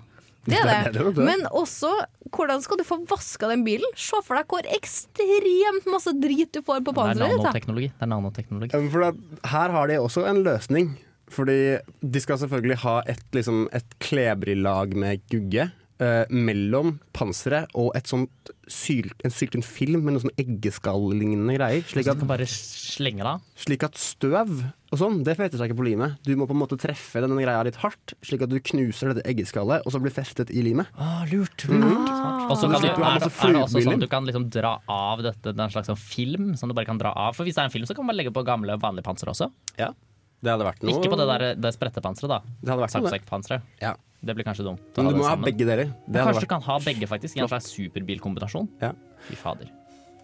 Det 0.46 0.60
er 0.62 0.92
det. 0.92 1.16
Men 1.18 1.42
også, 1.50 1.90
hvordan 2.32 2.62
skal 2.64 2.78
du 2.80 2.84
få 2.86 3.00
vaska 3.10 3.48
den 3.50 3.64
bilen? 3.66 3.90
Se 3.98 4.20
for 4.24 4.38
deg 4.38 4.46
hvor 4.48 4.68
ekstremt 4.76 5.88
masse 5.90 6.14
drit 6.20 6.52
du 6.54 6.62
får 6.62 6.84
på 6.86 6.94
er 6.94 7.00
panseret 7.00 7.34
ditt. 7.34 7.92
Det 7.98 8.06
er 8.06 8.12
nanoteknologi. 8.14 8.80
For 8.94 9.08
at 9.10 9.18
her 9.52 9.74
har 9.76 9.90
de 9.90 9.98
også 10.00 10.24
en 10.30 10.42
løsning. 10.46 10.94
Fordi 11.28 11.58
de 12.00 12.20
skal 12.24 12.38
selvfølgelig 12.40 12.78
ha 12.86 13.02
et, 13.04 13.20
liksom, 13.36 13.66
et 13.76 13.84
klebrig-lag 14.00 14.94
med 14.96 15.20
gugge 15.28 15.66
eh, 16.00 16.24
mellom 16.32 16.94
panseret 17.12 17.68
og 17.76 17.90
et 17.98 18.08
sånt 18.08 18.52
sylt, 18.72 19.12
en 19.24 19.34
sylten 19.34 19.64
film 19.64 20.06
med 20.06 20.14
noen 20.16 20.24
sånn 20.24 20.40
eggeskall-lignende 20.40 21.58
greier. 21.58 21.84
Slik 21.84 22.08
Så 22.08 22.14
du 22.16 22.22
kan 22.22 22.30
bare 22.32 22.48
slenge 22.48 23.20
det 23.26 23.34
av. 23.34 23.44
slik 23.60 23.84
at 23.84 24.00
støv 24.00 24.54
og 24.88 24.96
sånn, 24.96 25.18
det 25.20 25.34
fetter 25.36 25.60
seg 25.60 25.68
ikke 25.68 25.78
på 25.82 25.86
limet. 25.90 26.16
Du 26.24 26.32
må 26.40 26.46
på 26.48 26.54
en 26.56 26.62
måte 26.62 26.78
treffe 26.80 27.20
denne 27.20 27.36
greia 27.42 27.60
litt 27.66 27.76
hardt, 27.82 28.14
slik 28.24 28.46
at 28.46 28.52
du 28.52 28.56
knuser 28.70 29.12
dette 29.12 29.24
eggeskallet, 29.28 29.84
og 29.84 29.92
så 29.92 30.00
blir 30.00 30.14
festet 30.14 30.48
i 30.48 30.62
limet. 30.64 30.88
Ah, 30.96 31.26
lurt, 31.28 31.66
lurt. 31.68 32.08
Og 32.48 32.56
så 32.56 32.70
kan 32.72 32.80
du, 32.80 32.88
er, 32.88 32.96
er 32.96 33.20
det 33.20 33.62
også 33.66 33.82
sånn 33.84 34.00
du 34.00 34.08
kan 34.08 34.24
liksom 34.24 34.48
dra 34.54 34.78
av 34.88 35.20
dette, 35.26 35.52
det 35.52 35.58
er 35.58 35.66
en 35.66 35.74
slags 35.74 35.92
sånn 35.92 36.00
film 36.00 36.54
som 36.56 36.72
du 36.72 36.76
bare 36.78 36.88
kan 36.88 37.00
dra 37.00 37.12
av. 37.12 37.36
For 37.36 37.44
hvis 37.44 37.58
det 37.58 37.66
er 37.66 37.68
en 37.68 37.74
film, 37.74 37.88
så 37.90 37.96
kan 37.98 38.08
man 38.08 38.16
legge 38.16 38.32
på 38.32 38.44
gamle, 38.48 38.78
vanlige 38.80 39.04
pansere 39.10 39.36
også. 39.36 39.50
Ja, 39.76 39.92
det 40.40 40.54
hadde 40.54 40.68
vært 40.70 40.84
noe. 40.86 40.96
Ikke 40.96 41.12
på 41.12 41.18
det 41.18 41.28
der 41.34 41.46
det 41.58 41.74
sprettepanseret, 41.74 42.30
da. 42.30 42.56
Det 42.62 42.72
hadde 42.72 42.84
vært. 42.86 42.96
Saksekkpanseret. 42.96 43.72
Ja. 43.82 43.96
Det 44.18 44.34
blir 44.34 44.46
kanskje 44.46 44.66
dumt. 44.66 44.82
Men 44.96 45.12
du 45.12 45.20
må 45.20 45.28
ha 45.28 45.36
begge 45.38 45.66
deler. 45.66 45.92
Kanskje 46.10 46.46
du 46.46 46.50
kan 46.50 46.64
ha 46.64 46.78
begge, 46.82 47.06
faktisk, 47.10 47.36
i 47.36 47.44
en 47.44 47.50
slags 47.50 47.68
superbilkombinasjon. 47.76 48.70
Ja. 48.82 48.94
Fy 49.28 49.36
fader. 49.38 49.68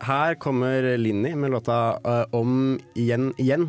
Her 0.04 0.34
kommer 0.42 0.94
Linni 0.98 1.30
med 1.38 1.52
låta 1.54 1.96
uh, 2.02 2.24
Om 2.34 2.74
igjen 2.98 3.30
igjen 3.40 3.68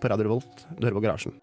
på 0.00 0.10
Radio 0.12 0.28
Revolt. 0.28 0.66
Du 0.76 0.86
hører 0.86 0.98
på 0.98 1.04
Garasjen. 1.04 1.36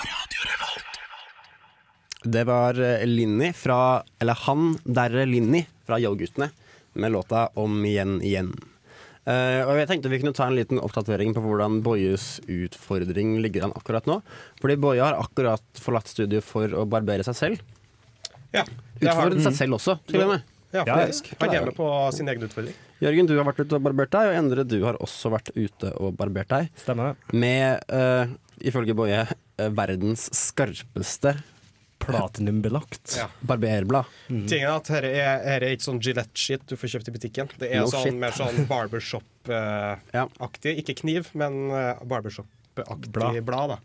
Det 2.23 2.43
var 2.47 2.79
eh, 2.79 3.03
Linni 3.07 3.49
fra 3.51 4.03
Eller 4.21 4.37
han 4.45 4.77
derre 4.83 5.25
Linni 5.27 5.65
fra 5.83 5.99
Yo-guttene 5.99 6.47
med 6.93 7.11
låta 7.11 7.49
Om 7.59 7.81
igjen 7.85 8.21
igjen. 8.23 8.53
Uh, 9.23 9.63
og 9.63 9.77
jeg 9.79 9.87
tenkte 9.87 10.09
vi 10.11 10.17
kunne 10.19 10.35
ta 10.35 10.49
en 10.49 10.57
liten 10.57 10.81
oppdatering 10.83 11.31
på 11.31 11.39
hvordan 11.45 11.77
Bojes 11.83 12.41
utfordring 12.51 13.37
ligger 13.43 13.67
an 13.67 13.75
akkurat 13.75 14.07
nå. 14.09 14.17
Fordi 14.59 14.75
Boje 14.83 15.03
har 15.03 15.15
akkurat 15.15 15.63
forlatt 15.79 16.11
studio 16.11 16.43
for 16.43 16.75
å 16.75 16.83
barbere 16.91 17.23
seg 17.23 17.37
selv. 17.39 17.61
Ja, 18.51 18.65
Utfordret 18.67 19.07
Utfordre 19.07 19.45
seg 19.47 19.55
selv 19.61 19.79
også, 19.79 19.95
til 20.11 20.25
og 20.25 20.35
med. 20.35 20.52
Ja, 20.73 20.83
Ja, 20.87 20.95
faktisk. 21.03 21.29
Vært 21.39 21.65
med 21.67 21.75
på 21.77 21.87
sin 22.17 22.27
egen 22.31 22.43
utfordring. 22.47 22.73
Jørgen, 23.03 23.27
du 23.29 23.35
har 23.37 23.45
vært 23.45 23.59
ute 23.63 23.75
og 23.77 23.83
barbert 23.85 24.11
deg, 24.15 24.25
og 24.31 24.35
Endre, 24.41 24.63
du 24.65 24.79
har 24.83 24.95
også 25.03 25.29
vært 25.33 25.51
ute 25.55 25.91
og 26.01 26.15
barbert 26.17 26.49
deg. 26.49 26.69
Stemmer 26.81 27.13
det. 27.13 27.33
med, 27.37 27.83
uh, 27.93 28.25
ifølge 28.63 28.93
Boje, 28.97 29.21
uh, 29.59 29.69
verdens 29.69 30.29
skarpeste 30.33 31.35
Platinumbelagt. 32.03 33.13
Ja. 33.15 33.29
barberblad. 33.47 34.03
Tingen 34.27 34.65
er 34.67 34.73
at 34.75 34.83
dette 34.89 35.07
er, 35.07 35.37
her 35.45 35.63
er 35.63 35.71
ikke 35.71 35.85
sånn 35.85 36.01
Gillette-shit 36.03 36.65
du 36.67 36.75
får 36.75 36.89
kjøpt 36.97 37.07
i 37.07 37.13
butikken. 37.15 37.47
Det 37.61 37.69
er 37.71 37.79
No 37.79 37.87
sånn 37.93 38.03
shit. 38.09 38.17
mer 38.19 38.31
sånn 38.35 38.65
barbershop-aktig. 38.67 40.73
Ikke 40.83 40.97
kniv, 40.99 41.29
men 41.37 41.69
eh, 41.71 41.95
barbershop-aktig 42.03 43.07
Blad. 43.13 43.39
blad. 43.47 43.69
da. 43.69 43.77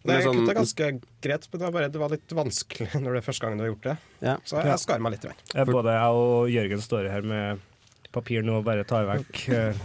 Det 0.00 0.16
sånn- 0.24 0.38
kuttet 0.40 0.56
ganske 0.56 0.86
greit, 1.20 1.42
men 1.52 1.58
det 1.60 1.64
var, 1.66 1.72
bare, 1.74 1.88
det 1.92 2.00
var 2.00 2.12
litt 2.14 2.32
vanskelig 2.32 2.88
når 3.02 3.10
det 3.12 3.20
er 3.20 3.26
første 3.26 3.44
gangen 3.44 3.60
du 3.60 3.64
har 3.66 3.72
gjort 3.74 3.88
det. 3.90 3.96
Ja. 4.24 4.36
Så 4.48 4.56
jeg, 4.56 4.70
jeg 4.72 4.82
skar 4.84 5.02
meg 5.04 5.16
litt. 5.16 5.26
Eh, 5.28 5.64
Både 5.68 5.96
jeg 5.98 6.22
og 6.22 6.48
Jørgen 6.54 6.80
står 6.86 7.10
her 7.12 7.26
med 7.34 7.66
papir 8.10 8.42
nå 8.42 8.56
og 8.58 8.64
bare 8.66 8.82
tar 8.88 9.04
vekk 9.10 9.42
eh, 9.58 9.84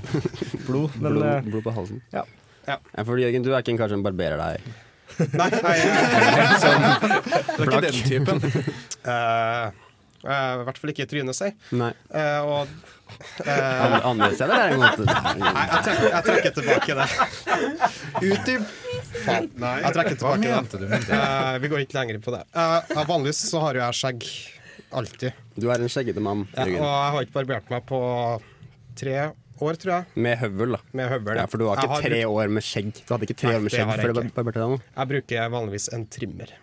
blod. 0.70 0.96
Men 0.98 1.12
Blod, 1.18 1.28
eh, 1.28 1.42
blod 1.52 1.68
på 1.68 1.76
halsen. 1.76 2.00
Ja. 2.16 2.24
Ja. 2.66 2.80
Ja, 2.96 3.04
for 3.06 3.20
Jørgen, 3.22 3.44
du 3.46 3.52
er 3.54 3.60
ikke 3.62 3.76
en 3.76 3.82
kar 3.84 3.92
som 3.92 4.02
barberer 4.06 4.40
deg. 4.42 4.74
Nei, 5.38 5.50
jeg, 5.54 5.62
jeg, 5.62 6.80
Det 7.56 7.62
er 7.62 7.70
ikke 7.70 7.84
den 7.86 8.00
typen. 8.10 8.42
uh, 9.06 9.12
eh, 9.14 9.85
I 10.26 10.66
hvert 10.66 10.80
fall 10.82 10.92
ikke 10.94 11.06
i 11.06 11.10
trynet, 11.12 11.38
si. 11.38 11.52
Nei. 11.78 11.94
Eh, 12.12 12.42
og 12.42 12.68
Uh, 13.46 14.00
Andre, 14.10 14.32
steder 14.34 14.58
er 14.58 14.72
det 14.72 14.76
en 14.76 14.82
måte. 14.82 15.04
Nei, 15.38 15.52
jeg 15.70 15.82
trekker, 15.86 16.08
jeg 16.10 16.24
trekker 16.26 16.54
tilbake 16.56 16.96
det. 16.98 17.06
Utdyp! 18.26 18.64
Jeg 19.14 19.92
trekker 19.94 20.18
tilbake 20.18 20.50
det. 20.50 20.80
du? 20.82 21.14
Eh, 21.14 21.58
vi 21.62 21.70
går 21.72 21.84
ikke 21.86 21.98
lenger 22.00 22.18
inn 22.18 22.24
på 22.26 22.34
det. 22.34 22.42
Uh, 22.58 23.04
vanligvis 23.06 23.44
så 23.52 23.62
har 23.62 23.78
jo 23.78 23.84
jeg 23.84 24.00
skjegg. 24.00 24.26
Alltid. 24.96 25.38
Du 25.60 25.70
er 25.70 25.86
en 25.86 25.92
skjeggete 25.92 26.24
mann, 26.24 26.46
Ja, 26.56 26.66
og 26.66 26.74
jeg 26.74 27.14
har 27.16 27.28
ikke 27.28 27.38
barbert 27.38 27.72
meg 27.74 27.86
på 27.90 28.02
tre 29.00 29.16
år, 29.30 29.80
tror 29.82 29.94
jeg. 30.00 30.10
Med 30.26 30.38
høvel, 30.42 30.76
da. 30.78 30.82
Med 30.98 31.10
høvel. 31.14 31.40
Ja, 31.44 31.48
for 31.52 31.62
du 31.62 31.68
har 31.70 31.78
ikke 31.82 31.92
ikke 32.02 32.10
tre 32.10 32.22
brukt- 32.26 32.42
år 32.42 32.54
med 32.58 32.68
skjegg. 32.74 32.92
Du 33.06 33.14
hadde 33.16 33.30
ikke 33.30 33.38
tre 33.44 33.50
Nei, 33.54 33.56
år 33.60 33.66
med 33.68 33.76
skjegg 33.78 33.86
jeg 33.94 34.02
før 34.08 34.18
du 34.18 34.36
barberte 34.42 34.62
deg 34.66 34.74
nå? 34.76 34.82
Jeg 34.98 35.12
bruker 35.14 35.50
vanligvis 35.60 35.90
en 35.96 36.08
trimmer. 36.18 36.56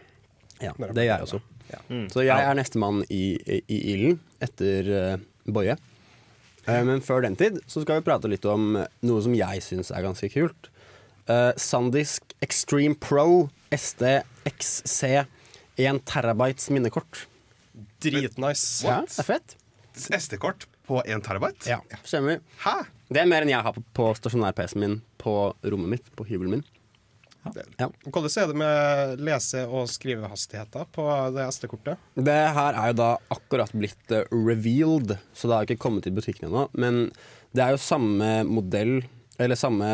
Ja, 0.62 0.70
det 0.79 1.07
gjør 1.07 1.16
jeg 1.16 1.25
også. 1.27 1.40
Ja. 1.73 1.81
Så 2.13 2.25
jeg 2.27 2.37
er 2.37 2.59
nestemann 2.59 3.03
i, 3.09 3.25
i, 3.41 3.63
i 3.67 3.81
ilden 3.95 4.21
etter 4.45 4.93
uh, 4.93 5.15
Boje. 5.49 5.79
Uh, 6.67 6.83
men 6.87 7.03
før 7.05 7.25
den 7.25 7.39
tid 7.39 7.59
så 7.67 7.83
skal 7.83 8.01
vi 8.01 8.07
prate 8.07 8.31
litt 8.31 8.47
om 8.49 8.77
noe 8.79 9.25
som 9.25 9.35
jeg 9.37 9.65
syns 9.65 9.93
er 9.95 10.05
ganske 10.07 10.31
kult. 10.35 10.71
Uh, 11.31 11.51
Sandisk 11.61 12.35
Extreme 12.43 12.99
Pro 12.99 13.49
SDXC 13.73 15.25
1 15.81 16.03
terabytes 16.09 16.69
minnekort. 16.75 17.27
Dritnice. 18.03 18.85
Ja, 18.85 19.01
det 19.07 19.23
er 19.23 19.29
fett. 19.29 19.57
SD-kort 19.97 20.67
på 20.89 21.01
1 21.07 21.25
terabyte? 21.25 21.71
Ja. 21.71 21.81
Stemmer. 22.05 22.43
Hæ? 22.65 22.83
Det 23.13 23.23
er 23.23 23.29
mer 23.29 23.45
enn 23.45 23.53
jeg 23.53 23.65
har 23.65 23.77
på, 23.77 23.85
på 23.97 24.09
stasjonær-PC-en 24.19 24.83
min 24.83 25.01
på 25.21 25.35
rommet 25.63 25.97
mitt, 25.97 26.13
på 26.17 26.27
hybelen 26.29 26.59
min. 26.59 26.65
Ja. 27.42 27.88
Hvordan 28.07 28.31
er 28.38 28.50
det 28.50 28.59
med 28.59 29.22
lese- 29.26 29.64
og 29.66 29.88
skrivehastigheter 29.90 30.87
på 30.94 31.07
det 31.35 31.46
SD-kortet? 31.55 32.02
Det 32.14 32.37
her 32.57 32.78
er 32.78 32.92
jo 32.92 32.98
da 33.00 33.09
akkurat 33.35 33.72
blitt 33.74 34.14
eh, 34.14 34.28
revealed, 34.31 35.16
så 35.35 35.48
det 35.48 35.57
har 35.57 35.66
ikke 35.66 35.83
kommet 35.83 36.07
til 36.07 36.14
butikken 36.16 36.48
ennå. 36.48 36.68
Men 36.78 37.09
det 37.52 37.64
er 37.64 37.74
jo 37.74 37.83
samme 37.83 38.31
modell, 38.48 39.00
eller 39.42 39.59
samme 39.59 39.90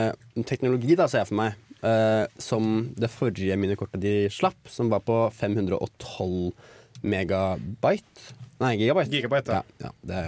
teknologi, 0.48 0.98
da, 0.98 1.08
ser 1.08 1.24
jeg 1.24 1.30
for 1.30 1.40
meg, 1.40 1.56
eh, 1.80 2.24
som 2.42 2.90
det 2.98 3.12
forrige 3.14 3.56
minikortet 3.61 4.04
de 4.04 4.16
slapp, 4.32 4.61
som 4.70 4.92
var 4.92 5.02
på 5.06 5.22
512 5.40 6.52
megabyte. 7.08 8.37
Nei, 8.61 8.76
gigabyte. 8.82 9.12
Gigabyte, 9.14 9.56
ja. 9.56 9.64
ja. 9.80 9.88
ja 9.88 9.96
det 10.11 10.22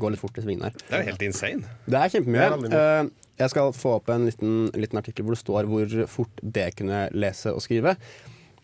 går 0.00 0.14
litt 0.14 0.20
fort 0.22 0.38
i 0.38 0.44
svingene 0.44 0.70
her. 0.70 0.76
Det 0.88 0.94
er 0.96 1.02
jo 1.04 1.10
helt 1.12 1.22
insane. 1.28 1.64
Det 1.86 1.98
er 2.00 2.12
kjempemye. 2.14 2.44
Det 2.44 2.52
er 2.52 2.62
mye. 2.64 2.84
Eh, 3.04 3.10
jeg 3.44 3.50
skal 3.50 3.72
få 3.74 3.96
opp 3.98 4.08
en 4.14 4.24
liten, 4.28 4.54
liten 4.78 5.00
artikkel 5.00 5.26
hvor 5.26 5.34
det 5.34 5.42
står 5.42 5.68
hvor 5.70 5.94
fort 6.10 6.40
det 6.44 6.68
kunne 6.78 7.04
lese 7.12 7.50
og 7.52 7.60
skrive. 7.64 7.96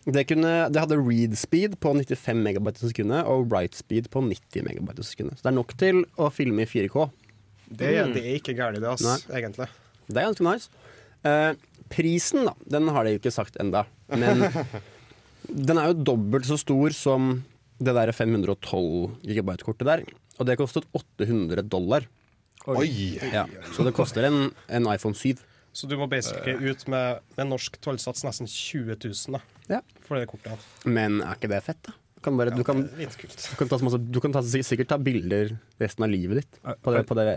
Det, 0.07 0.23
kunne, 0.29 0.51
det 0.73 0.81
hadde 0.81 0.97
read 0.97 1.35
speed 1.37 1.75
på 1.83 1.91
95 1.93 2.39
megabyte 2.41 2.81
i 2.81 2.89
sekundet 2.89 3.27
og 3.29 3.51
write 3.51 3.77
speed 3.77 4.07
på 4.09 4.23
90 4.25 4.63
megabyte 4.65 5.03
i 5.03 5.05
sekundet. 5.05 5.37
Så 5.37 5.45
det 5.45 5.51
er 5.51 5.57
nok 5.59 5.75
til 5.77 5.99
å 6.17 6.29
filme 6.33 6.63
i 6.65 6.69
4K. 6.71 7.03
Det, 7.69 7.91
er- 7.99 8.09
det 8.15 8.23
er 8.25 8.39
ikke 8.39 8.55
gærent, 8.57 8.79
det, 8.81 8.89
ass, 8.89 9.03
Nei. 9.05 9.19
egentlig. 9.41 9.67
Det 10.09 10.17
er 10.17 10.25
ganske 10.31 10.47
nice. 10.47 10.69
Eh, 11.23 11.51
prisen, 11.93 12.47
da, 12.49 12.55
den 12.73 12.89
har 12.95 13.05
de 13.05 13.13
jo 13.13 13.19
ikke 13.21 13.31
sagt 13.35 13.59
enda. 13.61 13.83
Men 14.09 14.41
den 15.69 15.77
er 15.77 15.91
jo 15.91 15.99
dobbelt 16.15 16.47
så 16.49 16.57
stor 16.59 16.95
som 16.95 17.43
det 17.81 17.93
der 17.97 18.11
512 18.13 19.19
gigabyte-kortet 19.25 19.87
der. 19.87 20.03
Og 20.41 20.47
det 20.49 20.57
kostet 20.57 20.87
800 20.97 21.61
dollar. 21.69 22.07
Oi! 22.69 22.89
Ja, 23.33 23.45
så 23.73 23.85
det 23.85 23.93
koster 23.97 24.25
en, 24.27 24.47
en 24.73 24.87
iPhone 24.89 25.17
7. 25.17 25.37
Så 25.73 25.87
du 25.87 25.93
må 25.99 26.07
basically 26.11 26.57
ut 26.67 26.83
med, 26.91 27.21
med 27.37 27.47
norsk 27.47 27.77
tollsats 27.81 28.25
nesten 28.27 28.49
20 28.49 28.97
000 29.05 29.37
da, 29.37 29.41
Ja. 29.71 29.79
for 30.03 30.19
det 30.19 30.27
kortet. 30.33 30.65
Men 30.83 31.21
er 31.23 31.37
ikke 31.37 31.49
det 31.53 31.61
fett, 31.63 31.79
da? 31.87 31.93
Du 32.17 32.25
kan, 32.25 32.35
bare, 32.37 32.51
du 32.53 32.61
kan, 32.61 32.83
du 32.85 33.55
kan, 33.57 33.69
ta, 33.71 33.77
så 33.79 33.85
masse, 33.87 33.97
du 33.97 34.19
kan 34.21 34.33
ta, 34.35 34.43
sikkert 34.45 34.91
ta 34.91 34.97
bilder 35.01 35.55
resten 35.81 36.05
av 36.05 36.11
livet 36.11 36.41
ditt 36.43 36.59
på 36.85 36.91
det, 36.93 36.99
på 37.09 37.15
det 37.17 37.31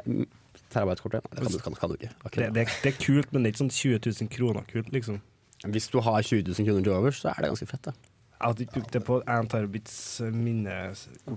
terabyte-kortet? 0.74 1.24
Nei, 1.30 1.38
det 1.38 1.44
kan 1.46 1.54
du, 1.54 1.60
kan, 1.62 1.76
kan 1.78 1.92
du 1.92 1.94
ikke. 1.96 2.10
Det, 2.10 2.26
Akkurat. 2.28 2.56
det, 2.58 2.64
det 2.82 2.90
er 2.90 2.98
kult, 3.00 3.30
men 3.32 3.44
det 3.46 3.48
er 3.48 3.54
ikke 3.54 3.62
sånn 3.62 3.72
20 3.78 4.02
000 4.26 4.32
kroner 4.34 4.66
kult, 4.68 4.90
liksom. 4.92 5.22
Hvis 5.64 5.88
du 5.88 6.00
har 6.04 6.18
20 6.20 6.50
000 6.50 6.68
kroner 6.68 6.84
til 6.84 6.96
overs, 6.98 7.22
så 7.22 7.30
er 7.32 7.46
det 7.46 7.52
ganske 7.54 7.70
fett. 7.70 7.86
da. 7.88 7.94
Jeg 8.34 8.44
hadde 8.50 8.66
ikke 8.66 8.76
brukt 8.76 8.92
det 8.98 9.02
på 9.06 9.20
1 9.24 9.48
terabits 9.54 9.96
minne... 10.34 10.74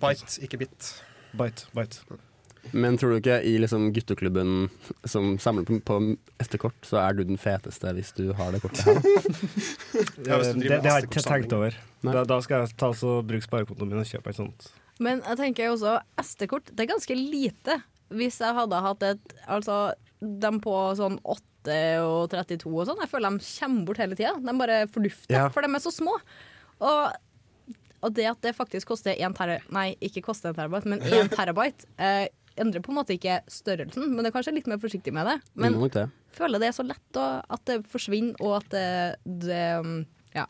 Bite, 0.01 0.27
ikke 0.43 0.60
bit. 0.65 0.89
Byte, 1.33 1.67
bite. 1.75 2.17
Men 2.75 2.97
tror 2.99 3.13
du 3.13 3.17
ikke 3.21 3.37
i 3.47 3.53
liksom 3.61 3.93
gutteklubben 3.95 4.69
som 5.07 5.37
samler 5.39 5.63
på, 5.67 5.77
på 5.87 5.97
SD-kort, 6.43 6.75
så 6.83 6.97
er 6.99 7.15
du 7.15 7.21
den 7.23 7.37
feteste 7.39 7.93
hvis 7.95 8.09
du 8.17 8.33
har 8.35 8.51
det 8.51 8.59
kortet 8.63 8.83
her? 8.83 8.97
Ja, 10.27 10.39
det, 10.41 10.53
det, 10.59 10.81
det 10.83 10.91
har 10.91 10.99
jeg 10.99 11.07
ikke 11.07 11.23
tenkt 11.23 11.53
over. 11.55 11.77
Da, 12.03 12.23
da 12.27 12.39
skal 12.43 12.65
jeg 12.65 12.75
ta 12.79 12.89
så 12.97 13.21
bruke 13.25 13.45
sparekontoen 13.45 13.93
min 13.93 14.01
og 14.03 14.09
kjøpe 14.09 14.33
et 14.33 14.39
sånt. 14.41 14.67
Men 15.03 15.21
jeg 15.23 15.39
tenker 15.39 15.71
også 15.71 15.95
SD-kort, 16.23 16.73
det 16.73 16.83
er 16.85 16.91
ganske 16.91 17.15
lite. 17.17 17.77
Hvis 18.17 18.39
jeg 18.43 18.55
hadde 18.55 18.79
hatt 18.83 19.03
et 19.03 19.33
Altså, 19.51 19.77
de 20.19 20.51
på 20.63 20.75
sånn 20.97 21.17
8 21.23 21.77
og 22.03 22.29
32 22.31 22.67
og 22.71 22.85
sånn, 22.87 22.99
jeg 23.03 23.11
føler 23.11 23.35
de 23.37 23.47
kommer 23.47 23.87
bort 23.87 23.99
hele 24.03 24.15
tida. 24.19 24.35
De 24.43 24.57
bare 24.59 24.81
fordufter, 24.91 25.35
Ja. 25.37 25.47
for 25.53 25.63
de 25.63 25.71
er 25.75 25.83
så 25.83 25.91
små. 25.93 26.13
Og, 26.79 27.15
og 28.05 28.13
det 28.17 28.27
at 28.29 28.41
det 28.45 28.53
faktisk 28.57 28.91
koster 28.93 29.15
1 29.15 29.38
terabyte, 29.38 29.73
Nei, 29.73 29.89
ikke 30.03 30.25
koster 30.29 30.53
1 30.53 30.60
terabyte, 30.60 30.91
men 30.91 31.01
1 31.01 31.31
terabyte. 31.38 31.89
Eh, 31.97 32.27
endrer 32.57 32.81
på 32.81 32.91
en 32.91 32.99
måte 32.99 33.15
ikke 33.15 33.39
størrelsen, 33.51 34.10
men 34.13 34.23
det 34.23 34.31
er 34.31 34.36
kanskje 34.36 34.55
litt 34.55 34.69
mer 34.69 34.79
forsiktig 34.81 35.13
med 35.13 35.29
det. 35.29 35.38
Men, 35.62 35.77
det. 35.93 36.07
føler 36.33 36.62
det 36.62 36.71
er 36.71 36.77
så 36.77 36.86
lett 36.88 37.19
å, 37.19 37.27
at 37.53 37.63
det 37.69 37.81
forsvinner, 37.91 38.38
og 38.41 38.57
at 38.60 38.71
det, 38.73 38.88
det 39.45 39.65
um, 39.81 39.99
ja, 40.33 40.47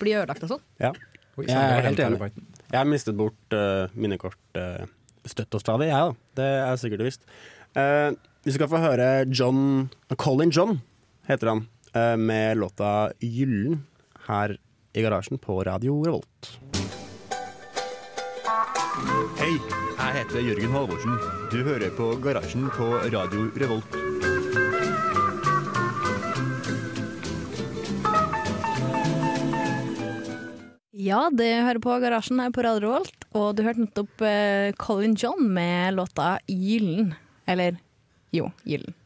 blir 0.00 0.22
ødelagt 0.22 0.46
og 0.46 0.54
sånn. 0.54 0.64
Ja. 0.80 0.94
Jeg 1.40 1.56
er 1.56 1.86
helt 1.86 2.00
enig. 2.04 2.32
Jeg 2.70 2.76
har 2.76 2.88
mistet 2.88 3.16
bort 3.16 3.56
uh, 3.56 3.92
minnekort 3.96 4.58
uh, 4.58 4.84
støtt 5.28 5.56
og 5.56 5.62
stadig, 5.62 5.90
jeg, 5.90 6.10
da. 6.10 6.40
Det 6.40 6.48
er 6.64 6.80
sikkert 6.80 7.06
visst. 7.06 7.28
Uh, 7.76 8.16
vi 8.46 8.56
skal 8.56 8.70
få 8.72 8.80
høre 8.80 9.10
John 9.28 9.88
Colin 10.20 10.52
John, 10.52 10.80
heter 11.28 11.54
han, 11.54 11.64
uh, 11.94 12.16
med 12.16 12.60
låta 12.60 13.12
'Gyllen' 13.20 13.80
her 14.28 14.58
i 14.92 15.06
garasjen 15.06 15.40
på 15.40 15.62
Radio 15.64 16.02
Revolt. 16.04 16.69
Hei, 18.90 19.52
jeg 19.54 20.14
heter 20.16 20.42
Jørgen 20.42 20.72
Halvorsen. 20.74 21.18
Du 21.52 21.60
hører 21.62 21.92
på 21.94 22.08
Garasjen 22.22 22.64
på 22.74 22.88
Radio 23.12 23.44
Revolt. 23.62 23.92
Ja, 30.90 31.20
det 31.30 31.46
hører 31.68 31.78
på 31.84 31.98
Garasjen 32.02 32.42
her 32.42 32.50
på 32.50 32.64
Radio 32.66 32.88
Revolt, 32.88 33.28
og 33.30 33.52
du 33.54 33.62
hørte 33.62 33.84
nettopp 33.84 34.24
uh, 34.26 34.72
Colin 34.82 35.14
John 35.14 35.46
med 35.54 35.94
låta 35.94 36.40
'Gyllen'. 36.48 37.12
Eller 37.46 37.78
jo, 38.34 38.48
'Gyllen'. 38.64 38.96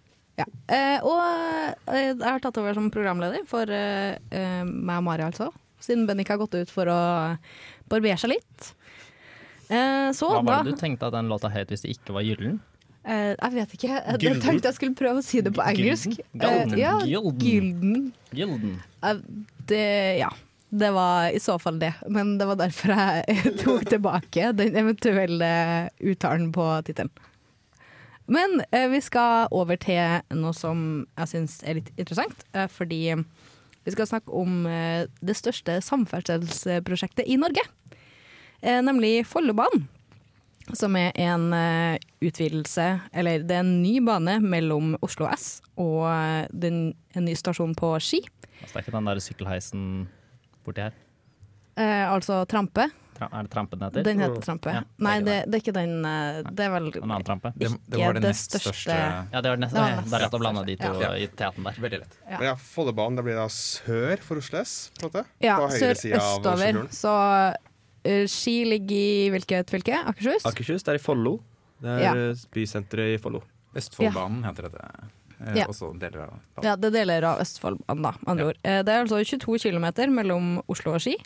Ja. 0.41 0.47
Uh, 0.65 1.05
og 1.05 1.21
uh, 1.21 1.99
jeg 1.99 2.25
har 2.25 2.41
tatt 2.41 2.63
over 2.63 2.73
som 2.73 2.89
programleder 2.95 3.45
for 3.45 3.69
meg 3.69 4.97
og 4.97 5.05
Mari, 5.11 5.29
altså. 5.29 5.51
Siden 5.85 6.09
Bennik 6.09 6.33
har 6.33 6.41
gått 6.41 6.57
ut 6.57 6.73
for 6.73 6.89
å 6.89 7.03
barbere 7.93 8.17
seg 8.17 8.33
litt. 8.39 8.73
Eh, 9.71 10.11
så 10.13 10.29
Hva 10.31 10.43
var 10.45 10.65
det 10.65 10.75
du 10.75 10.81
tenkte 10.81 11.07
at 11.09 11.13
den 11.17 11.29
låta 11.33 11.49
het 11.53 11.69
hvis 11.73 11.83
det 11.87 11.95
ikke 11.97 12.13
var 12.17 12.23
gyllen? 12.27 12.61
eh, 13.05 13.35
Jeg 13.35 13.53
vet 13.55 13.75
ikke. 13.79 13.93
Jeg 14.23 14.41
tenkte 14.43 14.69
jeg 14.71 14.75
skulle 14.79 14.95
prøve 14.99 15.21
å 15.21 15.25
si 15.25 15.41
det 15.41 15.53
på 15.57 15.63
engelsk. 15.65 16.19
Golden. 16.35 16.75
Eh, 16.75 16.81
ja, 16.81 16.95
Gylden. 17.01 17.39
Gylden. 17.41 18.13
Gylden. 18.33 18.75
Eh, 19.03 19.21
Det, 19.67 19.85
ja. 20.19 20.31
Det 20.75 20.89
var 20.93 21.31
i 21.31 21.39
så 21.39 21.55
fall 21.63 21.79
det. 21.79 21.93
Men 22.11 22.37
det 22.39 22.47
var 22.51 22.57
derfor 22.59 22.91
jeg 22.91 23.55
tok 23.63 23.85
tilbake 23.89 24.51
den 24.59 24.75
eventuelle 24.77 25.89
uttalen 26.03 26.51
på 26.53 26.65
tittelen. 26.85 27.13
Men 28.27 28.63
eh, 28.73 28.89
vi 28.89 29.01
skal 29.05 29.49
over 29.53 29.77
til 29.77 30.21
noe 30.35 30.53
som 30.57 31.07
jeg 31.19 31.29
syns 31.31 31.59
er 31.63 31.75
litt 31.79 31.91
interessant. 32.01 32.43
Eh, 32.57 32.67
fordi 32.73 33.15
vi 33.85 33.93
skal 33.93 34.07
snakke 34.09 34.33
om 34.33 34.65
eh, 34.67 35.05
det 35.21 35.37
største 35.37 35.77
samferdselsprosjektet 35.85 37.29
i 37.29 37.37
Norge. 37.37 37.63
Eh, 38.65 38.81
nemlig 38.83 39.27
Follobanen. 39.29 39.85
Som 40.73 40.97
er 40.97 41.11
en 41.21 41.51
eh, 41.53 41.99
utvidelse, 42.25 42.87
eller 43.13 43.43
det 43.45 43.53
er 43.59 43.61
en 43.67 43.75
ny 43.83 43.99
bane 44.01 44.39
mellom 44.41 44.95
Oslo 45.05 45.27
S 45.29 45.59
og 45.77 46.07
eh, 46.09 46.47
den, 46.57 46.79
en 47.13 47.27
ny 47.29 47.35
stasjon 47.37 47.75
på 47.77 47.91
Ski. 48.01 48.23
Altså, 48.63 48.71
det 48.71 48.79
er 48.81 48.85
ikke 48.87 48.95
den 48.97 49.11
der 49.11 49.21
sykkelheisen 49.21 49.83
borti 50.65 50.87
her? 50.87 50.95
Eh, 51.77 52.07
altså 52.09 52.47
Trampe. 52.49 52.87
Tra 53.15 53.29
er 53.29 53.45
det 53.47 53.53
Trampe 53.53 53.77
den 53.77 53.85
heter? 53.91 54.07
Den 54.09 54.23
heter 54.25 54.41
Trampe. 54.43 54.73
Ja, 54.75 54.81
Nei, 55.05 55.19
det, 55.27 55.37
det 55.47 55.59
er 55.59 55.61
ikke 55.63 55.75
den 55.77 55.93
Det 56.03 56.65
er 56.65 56.73
vel 56.73 56.89
En 56.97 57.05
annen 57.13 57.27
Trampe? 57.29 57.53
Det, 57.55 57.69
det 57.87 58.01
var 58.01 58.17
det 58.17 58.25
det 58.25 58.33
nest 58.33 58.49
største 58.49 58.73
største 58.73 58.97
Ja, 58.97 59.43
det 59.45 59.53
var 59.53 59.61
nest, 59.63 59.77
Det 59.77 59.85
var 59.85 59.93
det 59.93 60.01
nest 60.01 60.17
er 60.19 60.25
rett 60.25 60.35
å 60.35 60.41
blande 60.43 60.65
de 60.67 60.75
to 60.81 60.91
Ja. 61.05 61.13
i 61.15 61.29
teaten 61.29 61.69
der. 61.69 61.79
Veldig 61.85 62.01
lett. 62.07 62.17
Ja. 62.25 62.41
Men 62.41 62.49
ja, 62.49 62.57
Follobanen 62.73 63.21
det 63.21 63.27
blir 63.29 63.39
da 63.39 63.45
sør 63.53 64.25
for 64.25 64.41
Oslo 64.43 64.59
S, 64.65 64.75
på 64.97 65.05
en 65.07 65.13
måte? 65.13 65.25
Ja, 65.45 65.61
på 65.61 65.69
høyre 65.77 65.93
sør-østover. 66.01 66.25
Oslofjorden. 66.41 66.91
Så 66.97 67.15
Ski 68.29 68.65
ligger 68.69 68.95
i 68.97 69.31
hvilket 69.33 69.71
fylke? 69.73 69.97
Akershus? 70.05 70.45
Akershus, 70.45 70.85
det 70.85 70.95
er 70.95 71.01
i 71.01 71.03
Follo. 71.03 71.39
Det 71.81 71.91
er 71.91 72.03
Ja. 72.05 72.13
eh, 72.31 72.35
bysenteret 72.55 73.15
i 73.15 73.19
Follo. 73.21 73.43
Østfoldbanen 73.75 74.45
heter 74.45 74.69
dette. 74.69 74.85
Eh, 75.41 75.55
Ja. 75.59 75.65
Også 75.67 75.89
deler 75.99 76.23
av 76.29 76.39
Ja, 76.63 76.77
det 76.77 76.93
er 76.95 77.05
deler 77.05 77.25
av 77.25 77.41
Østfoldbanen, 77.41 78.03
da, 78.03 78.13
med 78.13 78.29
andre 78.29 78.47
ord. 78.47 78.59
Eh, 78.65 78.83
Det 78.83 78.89
er 78.95 79.03
altså 79.05 79.25
22 79.25 79.59
km 79.59 80.15
mellom 80.15 80.63
Oslo 80.69 80.95
og 80.95 81.01
Ski. 81.01 81.17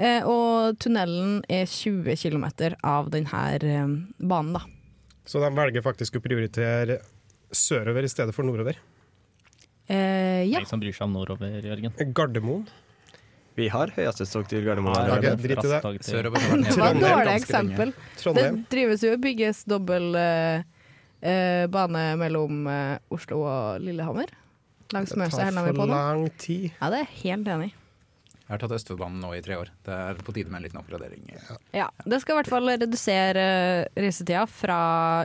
Eh, 0.00 0.22
Og 0.26 0.78
tunnelen 0.78 1.42
er 1.48 1.66
20 1.66 2.16
km 2.16 2.74
av 2.82 3.10
denne 3.10 4.06
banen, 4.20 4.52
da. 4.54 4.60
Så 5.26 5.40
de 5.40 5.50
velger 5.54 5.82
faktisk 5.82 6.16
å 6.16 6.22
prioritere 6.22 6.98
sørover 7.52 8.02
i 8.04 8.08
stedet 8.08 8.34
for 8.34 8.42
nordover. 8.44 8.74
Eh, 9.88 10.44
ja. 10.48 10.58
Ingen 10.58 10.66
som 10.66 10.80
bryr 10.80 10.92
seg 10.94 11.02
om 11.02 11.12
nordover, 11.12 11.60
Jørgen. 11.62 11.92
Gardermoen. 12.14 12.66
Vi 13.54 13.68
har 13.70 13.92
høyhastighetstog 13.94 14.48
til 14.50 14.64
Gardermoen. 14.66 14.96
Ja, 15.06 15.18
okay, 15.18 15.36
drit 15.38 15.60
i 15.62 15.68
det. 15.70 15.80
Det 16.10 16.78
var 16.78 16.96
et 16.96 17.02
dårlig 17.02 17.34
eksempel. 17.36 17.92
Det 18.34 18.48
drives 18.72 19.04
jo 19.06 19.12
og 19.14 19.20
bygges 19.22 19.62
dobbel 19.70 20.08
eh, 20.18 20.64
eh, 21.22 21.66
bane 21.70 22.02
mellom 22.18 22.66
eh, 22.70 23.14
Oslo 23.14 23.44
og 23.46 23.84
Lillehammer. 23.84 24.34
Langs 24.94 25.14
Det 25.14 25.20
Mjøsa 25.22 25.46
tar 25.46 25.68
vi 25.68 25.72
på 25.72 25.80
for 25.84 25.94
lang 25.94 26.26
tid. 26.38 26.68
Ja, 26.80 26.90
det 26.92 27.04
er 27.04 27.16
helt 27.22 27.48
enig. 27.54 27.70
i. 27.70 27.83
Jeg 28.44 28.52
har 28.52 28.60
tatt 28.60 28.74
Østfoldbanen 28.76 29.22
nå 29.24 29.30
i 29.32 29.40
tre 29.40 29.56
år. 29.56 29.70
Det 29.86 29.94
er 29.96 30.18
på 30.20 30.32
tide 30.36 30.50
med 30.52 30.58
en 30.58 30.64
liten 30.66 30.76
oppgradering. 30.82 31.22
Ja, 31.72 31.86
Det 32.04 32.18
skal 32.20 32.34
i 32.34 32.38
hvert 32.42 32.50
fall 32.52 32.68
redusere 32.74 33.44
reisetida 33.96 34.42
fra 34.52 34.76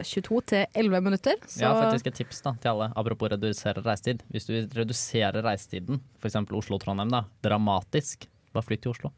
22 0.07 0.39
til 0.47 0.63
11 0.79 1.01
minutter. 1.03 1.35
Så 1.43 1.59
Jeg 1.65 1.67
har 1.67 1.81
faktisk 1.89 2.07
et 2.07 2.15
tips 2.21 2.39
da, 2.45 2.53
til 2.63 2.71
alle, 2.71 2.87
apropos 2.95 3.33
redusere 3.33 3.83
reisetid. 3.83 4.23
Hvis 4.31 4.47
du 4.47 4.53
vil 4.55 4.69
redusere 4.71 5.43
reisetiden, 5.43 5.99
f.eks. 6.23 6.39
Oslo-Trondheim, 6.61 7.11
da, 7.11 7.25
dramatisk, 7.43 8.23
bare 8.55 8.63
flytt 8.69 8.85
til 8.87 8.93
Oslo. 8.95 9.11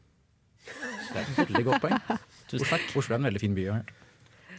Det 0.66 1.20
er 1.20 1.22
et 1.22 1.38
veldig 1.44 1.64
godt 1.70 1.86
poeng. 1.86 2.02
Tusen 2.50 2.66
takk. 2.72 2.90
Oslo 2.98 3.14
er 3.14 3.22
en 3.22 3.30
veldig 3.30 3.44
fin 3.44 3.54
by. 3.54 3.68
jeg. 3.70 3.94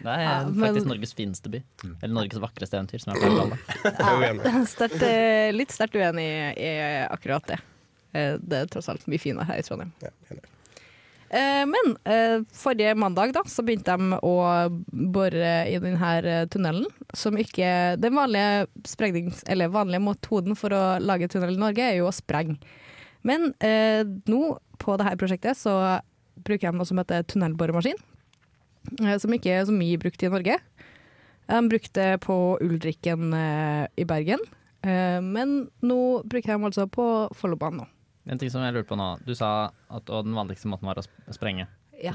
Det 0.04 0.08
er 0.14 0.24
Ja, 0.24 0.38
men- 0.48 0.64
faktisk 0.70 0.88
Norges 0.88 1.14
fineste 1.20 1.52
by. 1.52 1.60
Eller 2.00 2.16
Norges 2.16 2.40
vakreste 2.40 2.80
eventyr, 2.80 3.04
som 3.04 3.12
jeg 3.12 3.22
pleier 3.22 3.36
å 3.36 4.00
kalle 4.00 4.40
det. 4.40 4.56
Sterkt, 4.78 5.04
eh, 5.04 5.52
litt 5.52 5.76
sterkt 5.76 6.00
uenig 6.00 6.24
i, 6.32 6.64
i 6.64 6.74
akkurat 7.12 7.44
det. 7.52 7.60
Eh, 8.14 8.36
Det 8.42 8.60
er 8.64 8.72
tross 8.72 8.90
alt 8.90 9.06
mye 9.10 9.22
finere 9.22 9.46
her 9.50 9.62
i 9.62 9.66
Trondheim. 9.66 9.92
Ja, 10.04 10.12
enig. 10.32 10.44
Eh, 11.34 11.64
Men 11.66 11.96
eh, 12.06 12.44
forrige 12.54 12.94
mandag 12.96 13.34
da, 13.34 13.42
så 13.50 13.66
begynte 13.66 13.96
de 13.98 14.20
å 14.22 14.34
bore 15.16 15.54
i 15.70 15.80
denne 15.82 16.48
tunnelen, 16.54 16.86
som 17.14 17.38
ikke 17.42 17.98
Den 17.98 18.14
vanlige 18.14 18.68
vanlige 19.74 20.04
metoden 20.04 20.56
for 20.56 20.70
å 20.78 20.84
lage 21.02 21.28
tunnel 21.34 21.56
i 21.56 21.62
Norge 21.62 21.82
er 21.90 21.98
jo 21.98 22.10
å 22.10 22.14
sprenge. 22.14 22.60
Men 23.24 23.54
eh, 23.64 24.04
nå 24.30 24.58
på 24.78 24.98
dette 25.00 25.18
prosjektet 25.18 25.58
så 25.58 25.78
bruker 26.44 26.70
de 26.72 26.78
noe 26.78 26.86
som 26.86 27.00
heter 27.00 27.24
tunnelboremaskin, 27.24 27.98
som 29.22 29.34
ikke 29.34 29.54
er 29.54 29.66
så 29.66 29.74
mye 29.74 29.98
brukt 30.02 30.22
i 30.26 30.30
Norge. 30.34 30.58
De 31.48 31.60
brukte 31.70 31.94
det 32.12 32.22
på 32.26 32.36
Ulrikken 32.62 33.34
eh, 33.38 33.88
i 33.96 34.06
Bergen, 34.10 34.44
eh, 34.84 35.20
men 35.24 35.70
nå 35.82 36.00
bruker 36.28 36.54
de 36.58 36.68
altså 36.70 36.86
på 36.92 37.06
Follobanen 37.40 37.84
nå. 37.84 37.88
En 38.30 38.40
ting 38.40 38.50
som 38.52 38.64
jeg 38.64 38.74
lurer 38.76 38.88
på 38.88 38.96
nå. 39.00 39.08
Du 39.28 39.34
sa 39.36 39.72
at 39.92 40.06
den 40.08 40.36
vanligste 40.38 40.70
måten 40.72 40.88
var 40.88 41.02
å 41.02 41.06
sprenge. 41.36 41.66
Ja. 42.00 42.14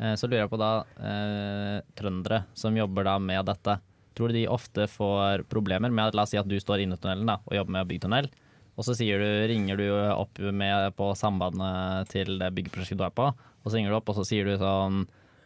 Eh, 0.00 0.14
Så 0.16 0.26
lurer 0.28 0.44
jeg 0.44 0.52
på 0.52 0.58
da 0.60 0.70
eh, 0.98 1.80
trøndere 1.98 2.44
som 2.56 2.76
jobber 2.76 3.04
da 3.04 3.18
med 3.20 3.44
dette. 3.50 3.76
Tror 4.14 4.30
du 4.30 4.38
de 4.38 4.46
ofte 4.48 4.86
får 4.88 5.44
problemer 5.50 5.90
med 5.90 6.08
at 6.08 6.14
La 6.16 6.22
oss 6.24 6.32
si 6.32 6.38
at 6.40 6.48
du 6.48 6.56
står 6.60 6.84
inne 6.84 6.96
i 6.96 7.02
tunnelen 7.02 7.26
da, 7.28 7.40
og 7.44 7.56
jobber 7.58 7.76
med 7.76 7.84
å 7.84 7.88
bygge 7.90 8.06
tunnel. 8.06 8.30
Og 8.74 8.86
så 8.86 8.94
sier 8.98 9.20
du, 9.22 9.28
ringer 9.50 9.78
du 9.78 9.86
opp 10.14 10.38
med 10.50 10.94
på 10.98 11.12
sambandet 11.18 12.08
til 12.10 12.38
det 12.40 12.48
byggeprosjektet 12.56 12.98
du 12.98 13.04
er 13.06 13.14
på. 13.14 13.28
Og 13.30 13.68
så 13.70 13.76
ringer 13.78 13.92
du 13.94 13.98
opp, 13.98 14.08
og 14.10 14.16
så 14.18 14.24
sier 14.26 14.48
du 14.48 14.56
sånn 14.58 15.04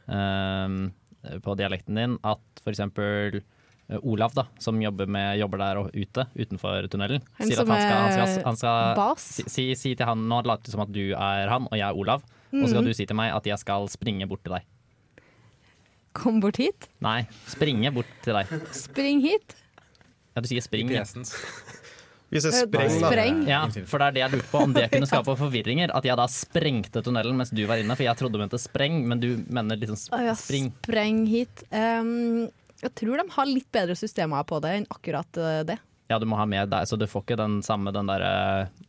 eh, 0.09 1.39
på 1.45 1.57
dialekten 1.59 1.99
din 1.99 2.17
at 2.25 2.63
f.eks. 2.63 2.81
Olav, 4.03 4.35
da, 4.37 4.45
som 4.61 4.77
jobber, 4.83 5.07
med, 5.09 5.39
jobber 5.41 5.59
der 5.63 5.79
og 5.81 5.87
ute, 5.97 6.27
utenfor 6.37 6.89
tunnelen, 6.93 7.23
Han 7.39 7.47
sier 7.49 7.63
at 7.63 7.69
han 7.73 7.81
skal, 7.81 7.97
han 7.97 8.13
skal, 8.13 8.43
han 8.45 8.57
skal 8.61 8.97
bas. 8.99 9.23
Si, 9.39 9.45
si, 9.49 9.65
si 9.81 9.95
til 9.97 10.05
han 10.07 10.27
Nå 10.29 10.43
later 10.45 10.69
det 10.69 10.75
som 10.75 10.83
at 10.85 10.93
du 10.93 11.07
er 11.17 11.49
han, 11.49 11.65
og 11.71 11.73
jeg 11.79 11.87
er 11.89 11.97
Olav. 11.97 12.21
Og 12.53 12.65
så 12.65 12.69
skal 12.75 12.83
Mhm. 12.83 12.89
du 12.89 12.95
si 12.97 13.07
til 13.07 13.17
meg 13.17 13.33
at 13.37 13.45
jeg 13.49 13.59
skal 13.61 13.89
springe 13.89 14.29
bort 14.29 14.43
til 14.45 14.53
deg. 14.59 14.63
Kom 16.17 16.41
bort 16.43 16.57
hit. 16.59 16.89
Nei, 17.05 17.23
springe 17.47 17.93
bort 17.95 18.09
til 18.25 18.35
deg. 18.35 18.47
Spring 18.75 19.21
hit. 19.23 19.55
Ja, 20.35 20.43
du 20.43 20.49
sier 20.51 20.65
spring. 20.65 20.89
Hvis 20.89 22.45
jeg 22.45 22.53
spreng, 22.53 22.93
da. 23.01 23.09
spreng. 23.09 23.37
Ja, 23.49 23.61
for 23.89 24.03
det 24.03 24.07
er 24.09 24.13
det 24.17 24.21
jeg 24.21 24.33
lurte 24.35 24.51
på, 24.53 24.61
om 24.67 24.73
det 24.77 24.91
kunne 24.93 25.07
skape 25.09 25.33
forvirringer. 25.41 25.93
At 25.97 26.05
jeg 26.05 26.17
da 26.21 26.27
sprengte 26.29 27.01
tunnelen 27.07 27.39
mens 27.41 27.51
du 27.57 27.63
var 27.67 27.81
inne, 27.81 27.97
for 27.97 28.05
jeg 28.05 28.19
trodde 28.21 28.37
du 28.37 28.43
mente 28.43 28.59
spreng, 28.61 28.99
men 29.09 29.21
du 29.23 29.31
mener 29.49 29.79
liksom 29.81 29.97
sp- 29.97 30.13
Å 30.19 30.25
ja, 30.27 30.35
spreng 30.37 31.23
hit. 31.31 31.63
Um, 31.73 32.51
jeg 32.83 32.95
tror 32.95 33.21
de 33.21 33.27
har 33.35 33.49
litt 33.49 33.69
bedre 33.75 33.97
systemer 33.99 34.45
på 34.49 34.61
det 34.65 34.75
enn 34.79 34.87
akkurat 34.93 35.41
eh, 35.41 35.63
det. 35.67 35.79
Ja, 36.09 36.19
du 36.19 36.25
må 36.31 36.39
ha 36.41 36.47
med 36.49 36.71
deg, 36.73 36.87
så 36.89 36.97
du 36.97 37.05
får 37.11 37.27
ikke 37.27 37.37
den 37.37 37.59
samme 37.67 37.93
den 37.93 38.09
derre 38.09 38.33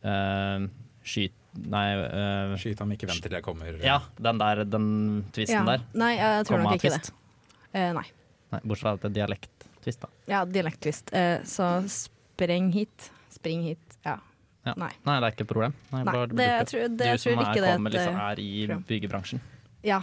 uh, 0.06 0.68
skyt... 1.04 1.34
Nei 1.50 1.84
uh, 1.98 2.52
Skyt 2.60 2.78
ham, 2.80 2.92
ikke 2.94 3.08
vent 3.10 3.24
til 3.24 3.34
jeg 3.34 3.42
kommer. 3.44 3.74
Ja, 3.82 3.98
den 4.22 4.38
der, 4.40 4.62
den 4.64 4.86
twisten 5.34 5.66
der. 5.66 5.82
Nei, 5.98 6.14
jeg 6.16 6.46
tror 6.46 6.62
nok 6.62 6.76
ikke 6.78 6.92
det. 6.94 7.00
Komma-twist. 7.10 7.74
Eh, 7.74 7.90
nei. 7.96 8.06
Nei, 8.54 8.60
bortsett 8.62 8.86
fra 8.86 8.92
at 8.94 9.02
det 9.02 9.10
er 9.10 9.16
dialekt-twist, 9.18 10.06
da. 10.06 10.10
Ja, 10.30 10.44
dialekttvist. 10.46 11.12
Uh, 11.12 11.42
så 11.50 11.68
spreng 11.90 12.70
hit. 12.72 13.10
Spring 13.34 13.66
hit. 13.66 13.98
Ja. 14.06 14.16
Ja. 14.64 14.76
Nei. 14.80 14.92
Nei, 15.04 15.18
det 15.18 15.28
er 15.28 15.34
ikke 15.34 15.44
et 15.48 15.52
problem. 15.52 15.76
Nei, 15.90 16.02
Nei, 16.06 16.14
det- 16.30 16.48
jeg 16.48 16.66
tror- 16.72 16.88
det- 16.88 17.12
du 17.12 17.18
som 17.18 17.32
tror 17.32 17.42
ikke 17.42 17.50
er, 17.50 17.60
det 17.60 17.68
er 17.68 17.76
kommer, 17.76 17.90
det, 17.90 18.00
liksom, 18.00 18.16
eh, 18.16 18.30
er 18.30 18.40
i 18.40 18.66
problem. 18.66 18.84
byggebransjen. 18.88 19.40
ja. 19.82 20.00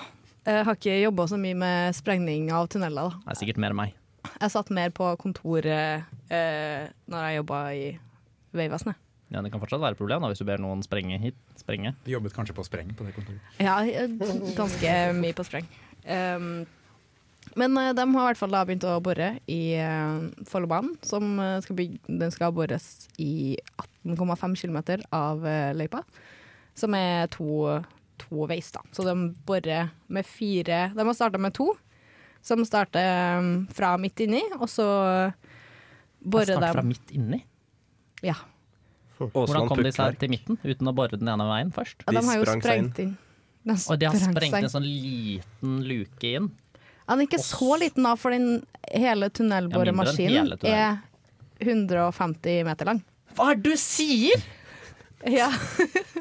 Jeg 0.48 0.64
har 0.64 0.78
ikke 0.78 1.00
jobba 1.02 1.26
så 1.28 1.40
mye 1.42 1.58
med 1.60 1.96
sprengning 1.98 2.52
av 2.56 2.70
tunneler. 2.72 3.10
Da. 3.10 3.26
Det 3.26 3.34
er 3.34 3.40
sikkert 3.42 3.60
mer 3.60 3.76
enn 3.76 3.82
meg. 3.82 3.98
Jeg 4.28 4.54
satt 4.54 4.72
mer 4.76 4.94
på 4.96 5.10
kontoret 5.20 6.08
eh, 6.32 6.88
når 7.12 7.26
jeg 7.26 7.42
jobba 7.42 7.60
i 7.76 7.84
Vegvesenet. 8.56 9.04
Ja, 9.28 9.42
det 9.44 9.52
kan 9.52 9.60
fortsatt 9.60 9.84
være 9.84 9.98
et 9.98 10.00
problem 10.00 10.24
da, 10.24 10.30
hvis 10.32 10.40
du 10.40 10.48
ber 10.48 10.62
noen 10.64 10.80
sprenge 10.86 11.20
hit. 11.20 11.36
Sprenge. 11.60 11.92
Du 12.06 12.14
jobbet 12.14 12.36
kanskje 12.36 12.56
på 12.56 12.64
spreng 12.64 12.94
på 12.96 13.08
det 13.08 13.12
kontoret? 13.18 13.44
Ja, 13.60 13.82
eh, 13.84 14.08
ganske 14.56 14.96
mye 15.20 15.36
på 15.36 15.46
spreng. 15.48 15.68
Um, 16.08 16.64
men 17.56 17.78
eh, 17.78 17.94
de 17.96 18.06
har 18.06 18.24
i 18.24 18.30
hvert 18.32 18.40
fall 18.40 18.54
da 18.54 18.64
begynt 18.68 18.86
å 18.88 18.98
bore 19.04 19.34
i 19.52 19.62
uh, 19.80 20.28
Follobanen. 20.50 20.96
Som 21.06 21.38
eh, 21.42 21.60
skal 21.66 21.80
bygge, 21.80 22.02
den 22.08 22.34
skal 22.34 22.56
bores 22.56 23.08
i 23.22 23.58
18,5 24.06 24.58
km 24.62 24.80
av 25.16 25.46
eh, 25.48 25.72
løypa. 25.78 26.04
Som 26.78 26.96
er 26.98 27.30
to, 27.34 27.80
to 28.22 28.48
veis, 28.50 28.72
da. 28.76 28.82
Så 28.96 29.06
de 29.08 29.14
borer 29.48 29.92
med 30.14 30.26
fire 30.28 30.88
De 30.96 31.06
har 31.06 31.16
starta 31.18 31.40
med 31.42 31.56
to, 31.58 31.72
som 32.46 32.64
starter 32.66 33.38
um, 33.40 33.52
fra 33.74 33.96
midt 34.02 34.22
inni, 34.26 34.42
og 34.60 34.68
så 34.72 34.86
borer 36.20 36.58
Start 36.58 36.78
fra 36.78 36.86
midt 36.86 37.14
inni. 37.16 37.42
Ja. 38.26 38.36
Hvordan 39.18 39.68
kom 39.70 39.82
de 39.82 39.92
seg 39.96 40.20
til 40.22 40.30
midten 40.30 40.60
uten 40.62 40.90
å 40.90 40.94
bore 40.96 41.18
den 41.18 41.30
ene 41.32 41.48
veien 41.50 41.74
først? 41.74 42.04
ja 42.06 42.14
de 42.20 42.24
har 42.28 42.38
jo 42.38 42.46
sprengt 42.46 43.02
inn. 43.02 43.16
De 43.68 43.76
Og 43.76 44.00
de 44.00 44.08
har 44.08 44.16
sprengt 44.22 44.54
seg. 44.54 44.64
en 44.64 44.72
sånn 44.72 44.86
liten 44.88 45.82
luke 45.88 46.30
inn. 46.38 46.52
Den 47.08 47.22
er 47.24 47.26
ikke 47.26 47.40
så 47.42 47.78
liten 47.80 48.04
da, 48.04 48.14
for 48.20 48.36
den 48.36 48.62
hele 48.92 49.30
tunnelboremaskinen 49.32 50.54
Ja, 50.68 50.92
er 50.92 51.64
150 51.64 52.64
meter 52.68 52.92
lang. 52.92 53.02
Hva 53.36 53.52
er 53.52 53.60
det 53.60 53.72
du 53.72 53.80
sier?! 53.80 54.44
Ja. 55.26 55.48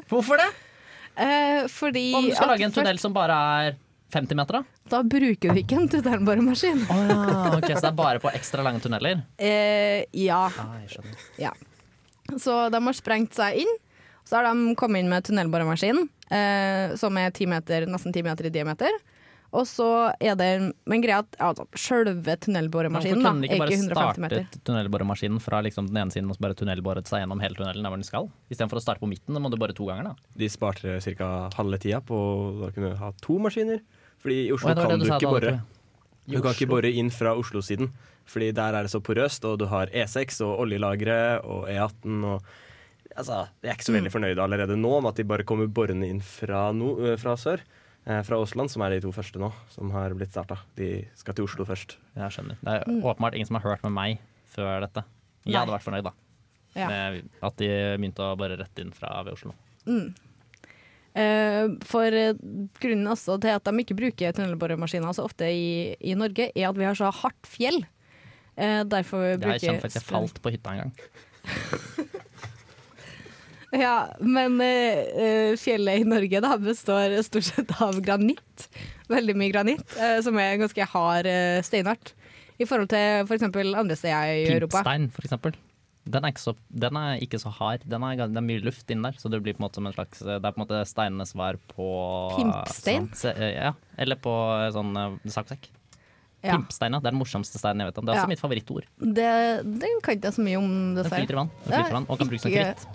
Hvorfor 0.09 0.39
det? 0.41 0.47
Eh, 1.17 1.65
fordi 1.73 2.13
Om 2.15 2.27
du 2.29 2.35
skal 2.35 2.51
lage 2.53 2.67
en 2.67 2.73
tunnel 2.75 2.99
som 3.01 3.13
bare 3.15 3.37
er 3.67 3.77
50 4.13 4.37
meter, 4.39 4.59
da? 4.59 4.63
Da 4.87 5.01
bruker 5.03 5.55
vi 5.55 5.63
ikke 5.65 5.79
en 5.81 5.89
tunnelboremaskin. 5.91 6.85
Oh, 6.93 7.01
ja, 7.09 7.57
ok, 7.57 7.65
Så 7.73 7.81
det 7.81 7.89
er 7.89 7.97
bare 7.97 8.21
på 8.23 8.31
ekstra 8.31 8.63
lange 8.63 8.79
tunneler? 8.83 9.23
Eh, 9.37 10.05
ja. 10.15 10.45
Ah, 10.61 10.77
ja. 11.41 11.51
Så 12.37 12.55
de 12.71 12.81
har 12.85 12.95
sprengt 12.95 13.35
seg 13.35 13.63
inn. 13.65 13.73
Så 14.27 14.37
har 14.37 14.47
de 14.47 14.75
kommet 14.79 15.03
inn 15.03 15.09
med 15.11 15.23
tunnelboremaskin, 15.27 16.01
eh, 16.31 16.95
som 16.99 17.17
er 17.19 17.31
10 17.31 17.47
meter, 17.51 17.85
nesten 17.87 18.13
10 18.15 18.23
meter 18.27 18.47
i 18.49 18.53
diameter. 18.53 18.91
Og 19.55 19.63
så 19.69 19.87
er 20.19 20.35
det 20.35 20.49
Men 20.89 21.03
greia 21.03 21.21
at 21.23 21.37
altså, 21.39 21.63
sjølve 21.77 22.15
Hvorfor 22.17 22.41
tunnelboremaskinen 22.47 23.23
da, 23.23 23.31
kunne 23.31 23.45
de 23.45 23.47
er 23.47 23.55
ikke 23.55 23.61
bare 23.61 23.71
ikke 23.71 23.85
150 23.87 24.19
meter. 24.25 24.43
startet 24.43 24.65
tunnelboremaskinen 24.67 25.39
fra 25.43 25.61
liksom 25.63 25.87
den 25.87 26.01
ene 26.01 26.11
siden 26.13 26.27
og 26.31 26.35
så 26.35 26.43
bare 26.47 26.57
tunnelboret 26.59 27.07
seg 27.07 27.23
gjennom 27.23 27.41
hele 27.43 27.55
tunnelen 27.55 27.85
der 27.85 27.93
hvor 27.93 28.01
den 28.01 28.07
skal? 28.07 28.27
Istedenfor 28.51 28.81
å 28.81 28.83
starte 28.83 29.03
på 29.03 29.09
midten, 29.11 29.37
da 29.37 29.43
må 29.43 29.51
du 29.53 29.57
bare 29.61 29.75
to 29.77 29.87
ganger, 29.87 30.11
da. 30.11 30.29
De 30.37 30.49
sparte 30.51 30.97
ca. 31.17 31.31
halve 31.55 31.79
tida 31.83 32.01
på 32.03 32.19
å 32.67 32.71
kunne 32.75 32.93
ha 32.99 33.13
to 33.23 33.39
maskiner. 33.43 33.81
Fordi 34.23 34.37
i 34.47 34.53
Oslo 34.55 34.73
var 34.73 34.83
kan 34.83 34.99
du, 34.99 35.05
du 35.07 35.13
ikke 35.15 35.31
bore. 35.31 35.55
Du 36.27 36.37
kan 36.41 36.51
ikke 36.51 36.67
Oslo? 36.67 36.71
bore 36.75 36.91
inn 36.91 37.11
fra 37.13 37.35
Oslo-siden, 37.39 37.91
Fordi 38.27 38.51
der 38.51 38.75
er 38.75 38.83
det 38.83 38.91
så 38.91 38.99
porøst, 38.99 39.45
og 39.47 39.59
du 39.61 39.69
har 39.71 39.87
E6 39.95 40.41
og 40.43 40.65
oljelagre 40.65 41.39
og 41.47 41.69
E18 41.71 42.23
og 42.27 42.55
Altså, 43.17 43.47
jeg 43.63 43.71
er 43.71 43.77
ikke 43.79 43.85
så 43.87 43.93
veldig 43.95 44.11
fornøyd 44.13 44.39
allerede 44.43 44.75
nå 44.77 44.91
med 45.01 45.09
at 45.09 45.17
de 45.17 45.23
bare 45.25 45.45
kommer 45.47 45.65
borende 45.73 46.05
inn 46.05 46.19
fra, 46.21 46.67
no, 46.75 46.91
eh, 47.01 47.15
fra 47.17 47.33
sør. 47.39 47.63
Eh, 48.07 48.21
fra 48.23 48.37
Åsland, 48.39 48.71
som 48.71 48.81
er 48.85 48.93
de 48.95 49.01
to 49.03 49.11
første 49.11 49.39
nå, 49.41 49.49
som 49.73 49.89
har 49.91 50.13
blitt 50.15 50.31
starta. 50.31 50.55
De 50.79 51.01
skal 51.19 51.35
til 51.35 51.43
Oslo 51.47 51.65
først. 51.67 51.97
Jeg 52.15 52.31
skjønner. 52.37 52.55
Det 52.63 52.73
er 52.77 52.85
Mm. 52.87 53.01
åpenbart 53.03 53.35
ingen 53.35 53.47
som 53.49 53.57
har 53.59 53.65
hørt 53.75 53.83
med 53.83 53.91
meg 53.91 54.19
før 54.55 54.79
dette. 54.85 55.03
Jeg 55.45 55.53
Nei. 55.53 55.59
hadde 55.59 55.75
vært 55.75 55.83
fornøyd, 55.83 56.03
da. 56.03 56.13
Ja. 56.75 56.87
Med 56.87 57.29
at 57.43 57.55
de 57.57 57.67
begynte 57.97 58.23
å 58.23 58.37
bare 58.37 58.57
rette 58.57 58.79
inn 58.81 58.91
fra 58.93 59.23
ved 59.23 59.33
Oslo. 59.33 59.53
Mm. 59.85 60.13
Eh, 61.15 61.67
for 61.83 62.03
eh, 62.05 62.33
grunnen 62.79 63.07
også 63.11 63.39
til 63.41 63.49
at 63.49 63.63
de 63.63 63.71
ikke 63.83 63.95
bruker 63.97 64.31
tunnelboremaskiner 64.33 65.13
så 65.13 65.23
ofte 65.25 65.49
i, 65.51 65.95
i 65.99 66.13
Norge, 66.13 66.51
er 66.55 66.69
at 66.69 66.75
vi 66.77 66.83
har 66.85 66.93
så 66.95 67.11
hardt 67.11 67.43
fjell. 67.45 67.83
Derfor 68.57 69.37
bruker 69.37 69.59
Jeg 69.59 69.61
kjenner 69.69 69.81
faktisk 69.81 69.93
jeg 70.01 70.03
falt 70.03 70.41
på 70.41 70.49
hytta 70.49 70.71
en 70.71 70.77
gang. 70.79 70.93
Ja, 73.75 74.07
men 74.23 74.61
eh, 74.63 75.57
fjellet 75.59 75.99
i 76.01 76.07
Norge 76.07 76.39
da 76.43 76.53
består 76.61 77.17
stort 77.25 77.49
sett 77.49 77.73
av 77.83 77.97
granitt. 78.03 78.67
Veldig 79.11 79.35
mye 79.39 79.51
granitt, 79.51 79.87
uh, 79.99 80.19
som 80.23 80.37
er 80.39 80.59
ganske 80.61 80.87
hard 80.93 81.27
uh, 81.27 81.59
steinart. 81.65 82.13
I 82.57 82.65
forhold 82.65 82.89
til 82.89 83.27
f.eks. 83.27 83.43
andre 83.45 83.95
steder 83.99 84.31
i 84.33 84.45
Europa. 84.55 84.79
Pimpstein, 84.81 85.09
for 85.13 85.27
eksempel. 85.27 85.57
Den 86.07 86.23
er, 86.23 86.31
ikke 86.31 86.39
så, 86.45 86.53
den 86.71 86.95
er 86.95 87.19
ikke 87.21 87.39
så 87.43 87.51
hard. 87.51 87.83
Den 87.91 88.03
er, 88.07 88.15
det 88.23 88.39
er 88.39 88.45
mye 88.47 88.63
luft 88.63 88.87
inni 88.93 89.09
der, 89.09 89.17
så 89.19 89.27
det 89.29 89.41
blir 89.43 89.57
på 89.57 89.59
en 89.59 89.65
måte 89.67 89.81
som 89.81 89.89
en 89.89 89.95
slags 89.95 90.21
Det 90.23 90.37
er 90.37 90.45
på 90.45 90.55
en 90.55 90.63
måte 90.63 90.79
steinenes 90.87 91.33
svar 91.35 91.59
på 91.73 91.87
Pimpstein? 92.37 93.09
Sånn, 93.19 93.41
ja, 93.51 93.73
eller 93.99 94.19
på 94.23 94.31
sånn 94.75 94.95
saksekk. 95.27 95.67
Ja. 96.45 96.55
Pimpstein, 96.55 96.95
ja. 96.95 97.01
Det 97.01 97.09
er 97.09 97.15
den 97.15 97.19
morsomste 97.19 97.59
steinen 97.59 97.83
jeg 97.83 97.91
vet 97.91 97.99
om. 97.99 98.07
Det 98.07 98.13
er 98.13 98.21
også 98.21 98.29
Ja. 98.29 98.31
mitt 98.31 98.43
favorittord. 98.43 98.87
Det, 99.01 99.27
den 99.83 99.99
kan 100.05 100.15
ikke 100.15 100.31
jeg 100.31 100.37
så 100.39 100.47
mye 100.47 100.61
om, 100.61 100.71
Den 100.71 101.03
dessverre. 101.03 101.25
flyter 101.25 101.35
i 101.35 101.41
vann. 101.43 101.51
Den 101.65 101.73
er 101.73 101.77
flyter 101.83 101.91
i 101.91 101.97
vann 101.99 102.07
og 102.07 102.17
kan 102.23 102.31
brukes 102.31 102.47
som 102.47 102.55
kritt. 102.55 102.87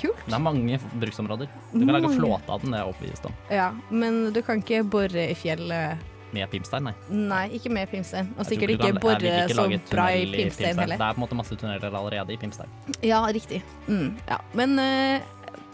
Kult. 0.00 0.20
Det 0.26 0.36
er 0.36 0.42
mange 0.42 0.78
bruksområder. 1.00 1.50
Du 1.72 1.82
kan 1.84 1.94
lage 1.96 2.12
flåte 2.16 2.48
av 2.54 2.62
den, 2.62 2.72
det 2.72 2.78
er 2.80 2.84
jeg 2.84 2.94
overbevist 2.94 3.26
om. 3.28 3.34
Ja, 3.52 3.66
men 3.90 4.20
du 4.32 4.40
kan 4.46 4.62
ikke 4.62 4.82
bore 4.88 5.26
i 5.30 5.34
fjellet 5.38 6.06
Med 6.32 6.46
pimpstein, 6.52 6.84
nei. 6.86 6.92
Nei, 7.10 7.42
ikke 7.58 7.72
med 7.74 7.90
pimpstein. 7.90 8.28
Og 8.38 8.46
sikkert 8.46 8.70
ikke 8.76 8.92
kan- 8.92 9.00
bore 9.02 9.18
ikke 9.18 9.56
så 9.58 9.66
bra 9.90 10.06
i 10.14 10.24
pimpstein, 10.30 10.76
pimpstein 10.76 10.94
Det 10.94 11.00
er 11.00 11.12
på 11.14 11.18
en 11.18 11.24
måte 11.24 11.34
masse 11.40 11.56
tunneler 11.58 11.90
allerede 11.90 12.32
i 12.32 12.38
pimpstein. 12.38 12.70
Ja, 13.02 13.24
riktig. 13.34 13.62
Mm, 13.88 14.16
ja. 14.28 14.38
Men 14.54 14.78
uh, 14.78 15.20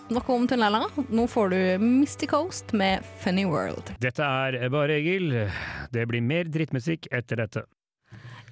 nok 0.09 0.29
om 0.31 0.49
tunneler. 0.49 0.89
Nå 1.11 1.27
får 1.29 1.51
du 1.51 1.61
Misty 1.85 2.27
Coast 2.27 2.73
med 2.73 3.05
Funny 3.21 3.45
World. 3.45 3.93
Dette 4.01 4.25
er 4.25 4.69
Bare 4.73 4.97
Egil. 4.97 5.51
Det 5.93 6.07
blir 6.09 6.23
mer 6.25 6.45
drittmusikk 6.45 7.07
etter 7.12 7.37
dette. 7.45 7.67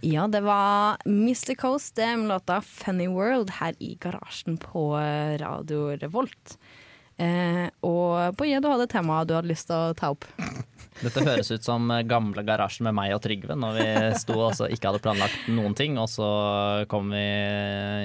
Ja, 0.04 0.26
det 0.28 0.40
var 0.40 0.98
Mr. 1.06 1.54
Coast 1.54 1.96
med 1.96 2.28
låta 2.28 2.60
Funny 2.60 3.06
World 3.08 3.50
her 3.50 3.74
i 3.78 3.94
garasjen 3.94 4.58
på 4.60 4.92
Radio 5.40 5.96
Revolt. 5.96 6.58
Eh, 7.16 7.70
og 7.80 8.36
Boje, 8.36 8.60
du 8.60 8.68
hadde 8.68 8.84
et 8.84 8.92
tema 8.92 9.22
du 9.24 9.32
hadde 9.32 9.48
lyst 9.48 9.70
til 9.70 9.78
å 9.78 9.96
ta 9.96 10.10
opp. 10.12 10.28
Dette 11.00 11.24
høres 11.26 11.50
ut 11.52 11.64
som 11.64 11.90
gamle 12.08 12.44
garasjen 12.46 12.88
med 12.88 12.96
meg 12.96 13.14
og 13.16 13.22
Trygve 13.24 13.56
når 13.58 13.78
vi 13.78 13.86
sto 14.20 14.36
og 14.44 14.72
ikke 14.72 14.90
hadde 14.90 15.02
planlagt 15.04 15.48
noen 15.52 15.74
ting, 15.76 15.98
og 16.00 16.08
så 16.10 16.28
kom 16.90 17.10
vi 17.14 17.24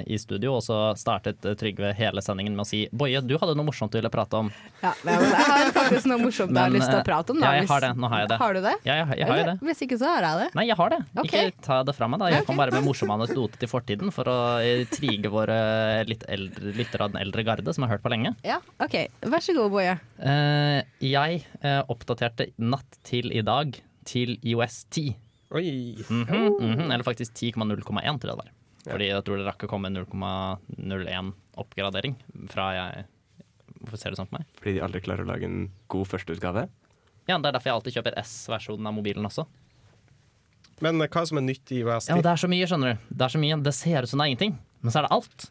i 0.10 0.20
studio, 0.22 0.56
og 0.58 0.64
så 0.66 0.80
startet 1.00 1.44
Trygve 1.60 1.92
hele 1.98 2.24
sendingen 2.24 2.56
med 2.58 2.66
å 2.66 2.70
si 2.70 2.86
Boje, 2.92 3.22
du 3.26 3.36
hadde 3.40 3.56
noe 3.58 3.68
morsomt 3.70 3.94
du 3.94 4.00
ville 4.00 4.12
prate 4.14 4.40
om. 4.40 4.52
Ja, 4.84 4.94
men 5.06 5.26
jeg 5.26 5.48
har 5.50 5.72
faktisk 5.76 6.10
noe 6.10 6.22
morsomt 6.24 6.54
jeg 6.56 6.62
har 6.62 6.74
lyst 6.74 6.88
til 6.88 6.98
å 6.98 7.02
eh, 7.02 7.08
prate 7.08 7.34
om. 7.34 7.42
Da, 7.42 7.52
ja, 7.52 7.64
jeg 7.64 7.70
har 7.70 7.86
det. 7.86 7.92
Nå 8.00 8.12
har 8.12 8.24
jeg 8.24 8.32
det. 8.32 8.40
Har 8.42 8.56
du 8.58 8.62
det? 8.64 8.76
Ja, 8.88 8.98
jeg, 9.02 9.20
jeg 9.22 9.30
har 9.30 9.42
det. 9.50 9.56
Hvis 9.70 9.84
ikke, 9.86 10.00
så 10.02 10.12
har 10.14 10.28
jeg 10.28 10.42
det. 10.44 10.50
Nei, 10.60 10.66
jeg 10.70 10.80
har 10.80 10.94
det. 10.94 11.00
Okay. 11.24 11.52
Ikke 11.52 11.66
ta 11.66 11.80
det 11.88 11.96
fra 11.98 12.10
meg, 12.12 12.22
da. 12.24 12.32
Jeg 12.34 12.48
kom 12.48 12.60
bare 12.60 12.76
med 12.76 12.86
morsomme 12.88 13.18
anekdoter 13.20 13.64
til 13.64 13.72
fortiden 13.72 14.14
for 14.16 14.32
å 14.32 14.38
eh, 14.64 14.86
trige 14.92 15.32
våre 15.34 15.60
litt 16.10 16.26
eldre 16.30 16.76
lyttere 16.80 17.06
av 17.06 17.14
den 17.14 17.22
eldre 17.24 17.46
garde 17.48 17.76
som 17.76 17.86
har 17.86 17.96
hørt 17.96 18.06
på 18.06 18.14
lenge. 18.14 18.34
Ja, 18.48 18.60
OK. 18.84 18.98
Vær 19.30 19.44
så 19.44 19.56
god, 19.58 19.72
Boje. 19.74 19.98
Eh, 20.20 20.80
jeg 21.04 21.44
oppdaterte 21.90 22.10
oppdaterte 22.20 22.50
natt 22.72 23.00
til 23.08 23.32
i 23.36 23.44
dag 23.46 23.78
til 24.10 24.38
IOS 24.42 24.84
10. 24.94 25.14
Oi. 25.58 25.66
Mhm, 26.06 26.58
mhm, 26.62 26.86
eller 26.92 27.06
faktisk 27.06 27.34
10,0,1 27.34 27.84
tror 27.86 28.04
jeg 28.06 28.20
det 28.22 28.40
var. 28.44 28.52
Fordi 28.90 29.08
jeg 29.10 29.24
tror 29.28 29.40
det 29.40 29.48
rakk 29.48 29.66
å 29.66 29.70
komme 29.70 29.90
0,01 29.92 31.32
oppgradering 31.60 32.16
fra 32.52 32.74
jeg 32.78 33.08
Hvorfor 33.80 33.96
ser 33.96 34.12
du 34.12 34.18
sånn 34.20 34.28
på 34.28 34.36
meg? 34.36 34.48
Fordi 34.60 34.74
de 34.76 34.82
aldri 34.84 35.00
klarer 35.00 35.24
å 35.24 35.30
lage 35.30 35.48
en 35.48 35.70
god 35.88 36.08
førsteutgave. 36.10 36.66
Ja, 37.30 37.38
Det 37.38 37.48
er 37.48 37.54
derfor 37.56 37.70
jeg 37.70 37.76
alltid 37.78 37.96
kjøper 37.96 38.18
S-versjonen 38.20 38.90
av 38.90 38.96
mobilen 38.98 39.24
også. 39.30 39.46
Men 40.84 41.00
eh, 41.00 41.08
hva 41.08 41.24
som 41.30 41.40
er 41.40 41.46
nytt 41.46 41.72
i 41.72 41.80
IOS 41.80 42.10
10? 42.10 42.12
Ja, 42.12 42.26
det 42.26 42.34
er 42.34 42.42
så 42.42 42.50
mye, 42.52 42.68
skjønner 42.68 42.92
du. 42.98 43.06
Det 43.14 43.24
er 43.28 43.34
så 43.36 43.40
mye, 43.40 43.60
det 43.64 43.74
ser 43.78 44.04
ut 44.04 44.12
som 44.12 44.20
det 44.20 44.26
er 44.26 44.34
ingenting, 44.34 44.58
men 44.84 44.92
så 44.92 45.00
er 45.00 45.08
det 45.08 45.14
alt. 45.16 45.48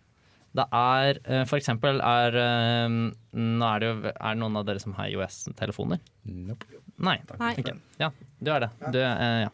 Det 0.58 0.66
er 0.74 1.20
eh, 1.24 1.44
for 1.48 1.60
eksempel 1.60 2.00
er 2.02 2.34
eh, 2.42 2.96
Nå 3.38 3.68
er 3.68 3.82
det 3.82 3.90
jo 3.90 3.94
Er 4.10 4.34
det 4.34 4.40
noen 4.40 4.58
av 4.58 4.66
dere 4.68 4.82
som 4.82 4.96
har 4.98 5.12
IOS-telefoner? 5.12 6.02
Nope. 6.26 6.66
Nei. 6.98 7.20
Nei. 7.38 7.52
ok. 7.60 7.70
Ja, 8.00 8.10
du 8.42 8.50
er 8.54 8.66
det. 8.66 8.70
Du, 8.94 8.98
eh, 8.98 9.44
ja. 9.44 9.52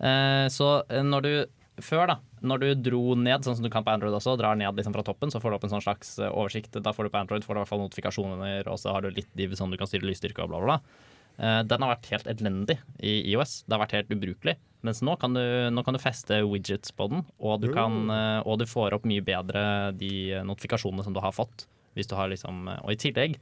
Eh, 0.00 0.46
så 0.50 0.80
når 1.06 1.26
du 1.26 1.32
før, 1.80 2.10
da, 2.10 2.16
når 2.44 2.60
du 2.60 2.66
dro 2.90 3.14
ned, 3.16 3.46
sånn 3.46 3.56
som 3.56 3.64
du 3.64 3.70
kan 3.72 3.84
på 3.86 3.92
Android 3.92 4.12
også, 4.12 4.34
drar 4.36 4.58
ned 4.58 4.76
liksom 4.76 4.92
fra 4.92 5.04
toppen, 5.06 5.30
så 5.32 5.40
får 5.40 5.52
du 5.52 5.56
opp 5.56 5.62
en 5.64 5.72
sånn 5.72 5.84
slags 5.84 6.10
oversikt. 6.28 6.76
Da 6.84 6.92
får 6.92 7.06
du 7.06 7.12
på 7.14 7.20
Android 7.22 7.46
får 7.46 7.56
du 7.56 7.60
i 7.60 7.62
hvert 7.62 7.70
fall 7.70 7.80
notifikasjoner, 7.80 8.68
og 8.68 8.76
så 8.82 8.92
har 8.92 9.06
du 9.06 9.14
litt 9.16 9.30
div 9.38 9.54
sånn 9.56 9.72
du 9.72 9.78
kan 9.80 9.88
styre 9.88 10.04
lysstyrke 10.10 10.44
og 10.44 10.52
bla, 10.52 10.60
bla, 10.60 10.76
bla. 10.76 11.08
Eh, 11.40 11.62
Den 11.64 11.82
har 11.82 11.94
vært 11.94 12.10
helt 12.12 12.28
elendig 12.28 12.76
i 13.00 13.14
IOS. 13.32 13.62
Det 13.64 13.74
har 13.74 13.82
vært 13.86 13.96
helt 13.96 14.12
ubrukelig. 14.12 14.56
Mens 14.84 15.00
nå 15.04 15.16
kan 15.20 15.36
du, 15.36 15.42
nå 15.72 15.84
kan 15.84 15.96
du 15.96 16.00
feste 16.00 16.40
widgets 16.48 16.92
på 16.96 17.08
den, 17.12 17.24
og 17.38 17.60
du, 17.64 17.68
kan, 17.72 18.02
eh, 18.12 18.40
og 18.44 18.60
du 18.60 18.66
får 18.68 18.96
opp 18.96 19.08
mye 19.08 19.24
bedre 19.24 19.62
de 19.96 20.40
notifikasjonene 20.48 21.04
som 21.04 21.16
du 21.16 21.20
har 21.24 21.36
fått. 21.36 21.66
Hvis 21.96 22.08
du 22.08 22.14
har 22.16 22.30
liksom, 22.32 22.68
eh, 22.68 22.84
og 22.84 22.92
i 22.94 23.00
tillegg 23.08 23.40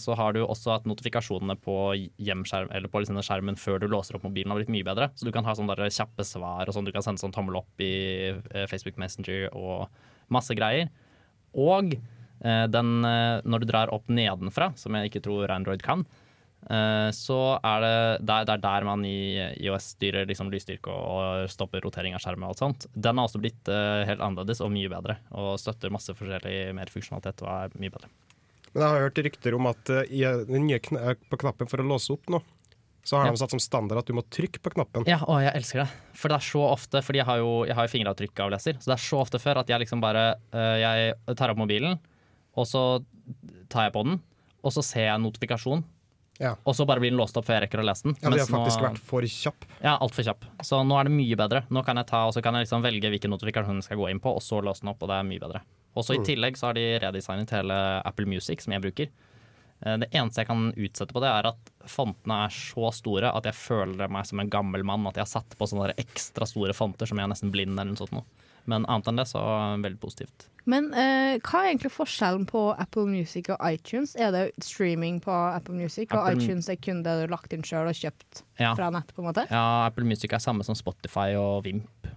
så 0.00 0.14
har 0.16 0.32
du 0.32 0.38
også 0.40 0.70
at 0.72 0.86
notifikasjonene 0.88 1.52
på 1.60 1.74
hjemskjerm, 2.16 2.70
eller 2.72 2.88
på 2.88 3.02
liksom 3.02 3.18
skjermen 3.20 3.58
før 3.60 3.82
du 3.82 3.84
låser 3.92 4.16
opp 4.16 4.22
mobilen 4.24 4.48
har 4.48 4.56
blitt 4.56 4.70
mye 4.72 4.86
bedre. 4.88 5.10
Så 5.12 5.28
du 5.28 5.30
kan 5.36 5.44
ha 5.44 5.52
sånne 5.52 5.76
der 5.76 5.92
kjappe 5.92 6.24
svar 6.24 6.64
og 6.64 6.72
sånn. 6.72 6.86
Du 6.88 6.94
kan 6.96 7.04
sende 7.04 7.20
sånn 7.20 7.34
tommel 7.36 7.58
opp 7.60 7.84
i 7.84 8.32
Facebook 8.72 8.96
Messenger 8.96 9.50
og 9.52 9.92
masse 10.32 10.56
greier. 10.56 10.88
Og 11.52 11.92
den, 12.40 12.94
når 13.04 13.66
du 13.66 13.68
drar 13.68 13.92
opp 13.92 14.08
nedenfra, 14.08 14.70
som 14.80 14.96
jeg 14.96 15.12
ikke 15.12 15.26
tror 15.28 15.52
Android 15.52 15.84
kan, 15.84 16.06
så 16.66 17.36
er 17.62 17.82
det, 17.84 17.92
det, 18.26 18.34
er, 18.34 18.50
er 18.56 18.62
der 18.64 18.86
man 18.88 19.04
i 19.06 19.38
IOS 19.62 19.92
styrer 19.94 20.26
liksom 20.26 20.48
lysstyrke 20.50 20.90
og, 20.90 21.44
stopper 21.52 21.84
rotering 21.84 22.16
av 22.16 22.24
skjermen 22.24 22.48
og 22.48 22.54
alt 22.56 22.62
sånt. 22.64 22.86
Den 22.94 23.20
har 23.20 23.28
også 23.28 23.38
blitt 23.42 23.70
eh, 23.70 24.02
helt 24.08 24.22
annerledes 24.24 24.62
og 24.64 24.72
mye 24.74 24.90
bedre, 24.90 25.18
og 25.30 25.54
støtter 25.62 25.94
masse 25.94 26.10
forskjellig 26.18 26.72
mer 26.74 26.90
funksjonalitet 26.90 27.44
og 27.46 27.52
er 27.54 27.78
mye 27.78 27.94
bedre. 27.94 28.10
Men 28.74 28.82
jeg 28.82 28.90
har 28.92 29.06
hørt 29.06 29.22
rykter 29.28 29.54
om 29.56 29.70
at 29.70 29.94
eh, 29.94 30.10
i 30.18 30.24
eh, 30.26 30.42
den 30.50 30.66
nye 30.66 30.82
kn 30.82 30.98
på 31.30 31.38
knappen 31.44 31.70
for 31.70 31.80
å 31.80 31.86
låse 31.86 32.10
opp 32.16 32.26
nå, 32.34 32.42
så 33.06 33.20
har 33.20 33.28
Ja. 33.30 33.36
de 33.36 33.38
satt 33.38 33.54
som 33.54 33.62
standard 33.62 34.02
at 34.02 34.08
du 34.10 34.16
må 34.18 34.24
trykke 34.26 34.58
på 34.58 34.72
knappen. 34.74 35.06
Ja, 35.06 35.20
å, 35.22 35.38
jeg 35.38 35.54
elsker 35.54 35.84
det. 35.84 35.88
For 36.18 36.28
det 36.32 36.40
er 36.40 36.46
så 36.50 36.64
ofte, 36.66 36.98
fordi 37.06 37.22
jeg 37.22 37.28
har 37.30 37.38
jo, 37.38 37.52
jeg 37.70 37.78
har 37.78 37.86
jo 37.86 37.92
fingeravtrykkavleser, 37.94 38.80
så 38.82 38.90
det 38.90 38.96
er 38.98 39.04
så 39.06 39.20
ofte 39.22 39.38
før 39.38 39.62
at 39.62 39.70
jeg 39.70 39.84
liksom 39.86 40.02
bare 40.02 40.32
eh, 40.50 40.78
Jeg 40.82 41.36
tar 41.38 41.54
opp 41.54 41.62
mobilen, 41.62 42.00
og 42.58 42.66
så 42.66 42.82
tar 43.70 43.86
jeg 43.86 43.94
på 43.94 44.02
den, 44.08 44.18
og 44.66 44.74
så 44.74 44.82
ser 44.82 45.06
jeg 45.06 45.14
en 45.14 45.22
notifikasjon. 45.28 45.84
Ja. 46.38 46.54
Og 46.66 46.74
så 46.76 46.84
bare 46.86 47.00
blir 47.00 47.10
den 47.10 47.18
låst 47.18 47.36
opp 47.36 47.46
før 47.46 47.56
jeg 47.60 47.68
rekker 47.70 47.80
å 47.80 47.84
lese 47.86 48.02
den. 48.04 48.16
Ja, 48.20 48.28
de 48.30 48.38
har 48.38 48.46
faktisk 48.46 48.80
nå- 48.82 48.88
vært 48.90 48.98
for 48.98 49.22
kjapp. 49.22 49.64
Ja, 49.82 49.96
altfor 49.98 50.22
kjapp. 50.26 50.44
Så 50.62 50.82
nå 50.86 50.98
er 51.00 51.04
det 51.08 51.12
mye 51.16 51.36
bedre. 51.36 51.62
Nå 51.70 51.84
kan 51.84 51.96
jeg 51.96 52.06
ta, 52.06 52.26
og 52.26 52.34
så 52.34 52.42
kan 52.42 52.54
jeg 52.54 52.66
liksom 52.66 52.82
velge 52.84 53.08
hvilken 53.10 53.30
notifikasjon 53.32 53.76
jeg 53.80 53.84
skal 53.88 53.96
gå 53.96 54.10
inn 54.10 54.20
på, 54.20 54.34
og 54.36 54.42
så 54.44 54.60
låse 54.62 54.80
den 54.84 54.90
opp, 54.92 55.02
og 55.02 55.08
det 55.08 55.16
er 55.16 55.24
mye 55.24 55.40
bedre. 55.40 55.62
Og 55.96 56.04
så 56.04 56.14
I 56.14 56.18
Mm. 56.18 56.24
tillegg 56.28 56.56
så 56.60 56.66
har 56.66 56.74
de 56.74 56.98
redesignet 57.00 57.50
hele 57.50 58.02
Apple 58.04 58.26
Music, 58.26 58.60
som 58.60 58.72
jeg 58.74 58.82
bruker. 58.82 59.08
Eh, 59.84 59.96
Det 59.96 60.10
eneste 60.12 60.36
jeg 60.36 60.46
kan 60.46 60.72
utsette 60.76 61.12
på 61.12 61.20
det, 61.20 61.28
er 61.28 61.46
at 61.48 61.70
fontene 61.86 62.44
er 62.44 62.48
så 62.50 62.92
store 62.92 63.34
at 63.34 63.44
jeg 63.44 63.54
føler 63.54 64.08
meg 64.10 64.26
som 64.26 64.40
en 64.40 64.50
gammel 64.50 64.84
mann. 64.84 65.06
At 65.06 65.14
jeg 65.14 65.24
har 65.24 65.40
satt 65.40 65.56
på 65.58 65.66
sånne 65.68 65.94
ekstra 65.96 66.46
store 66.46 66.72
fonter 66.72 67.06
som 67.06 67.16
jeg 67.18 67.24
er 67.24 67.32
nesten 67.32 67.50
blind 67.50 67.78
eller 67.78 67.92
noe 67.92 67.96
sånt. 67.96 68.12
Noe. 68.12 68.24
Men 68.66 68.84
annet 68.90 69.06
enn 69.12 69.16
det, 69.20 69.26
så 69.30 69.40
veldig 69.82 70.00
positivt. 70.02 70.48
Men 70.66 70.88
eh, 70.98 71.36
hva 71.46 71.60
er 71.62 71.68
egentlig 71.70 71.92
forskjellen 71.94 72.46
på 72.50 72.62
Apple 72.82 73.04
Music 73.06 73.46
og 73.54 73.60
iTunes? 73.62 74.16
Er 74.18 74.32
det 74.34 74.44
streaming 74.66 75.20
på 75.22 75.30
Apple 75.30 75.76
Music, 75.78 76.10
og 76.10 76.24
Apple- 76.26 76.42
iTunes 76.42 76.68
er 76.68 76.76
kun 76.82 77.04
det 77.06 77.12
du 77.14 77.20
har 77.28 77.34
lagt 77.36 77.52
inn 77.54 77.62
sjøl 77.62 77.86
og 77.86 77.94
kjøpt 77.94 78.42
Ja. 78.58 78.74
fra 78.74 78.90
nett? 78.90 79.12
på 79.14 79.22
en 79.22 79.28
måte? 79.30 79.46
Ja, 79.50 79.86
Apple 79.86 80.04
Music 80.04 80.32
er 80.34 80.42
samme 80.42 80.64
som 80.66 80.74
Spotify 80.74 81.34
og 81.38 81.62
Vimp. 81.64 82.08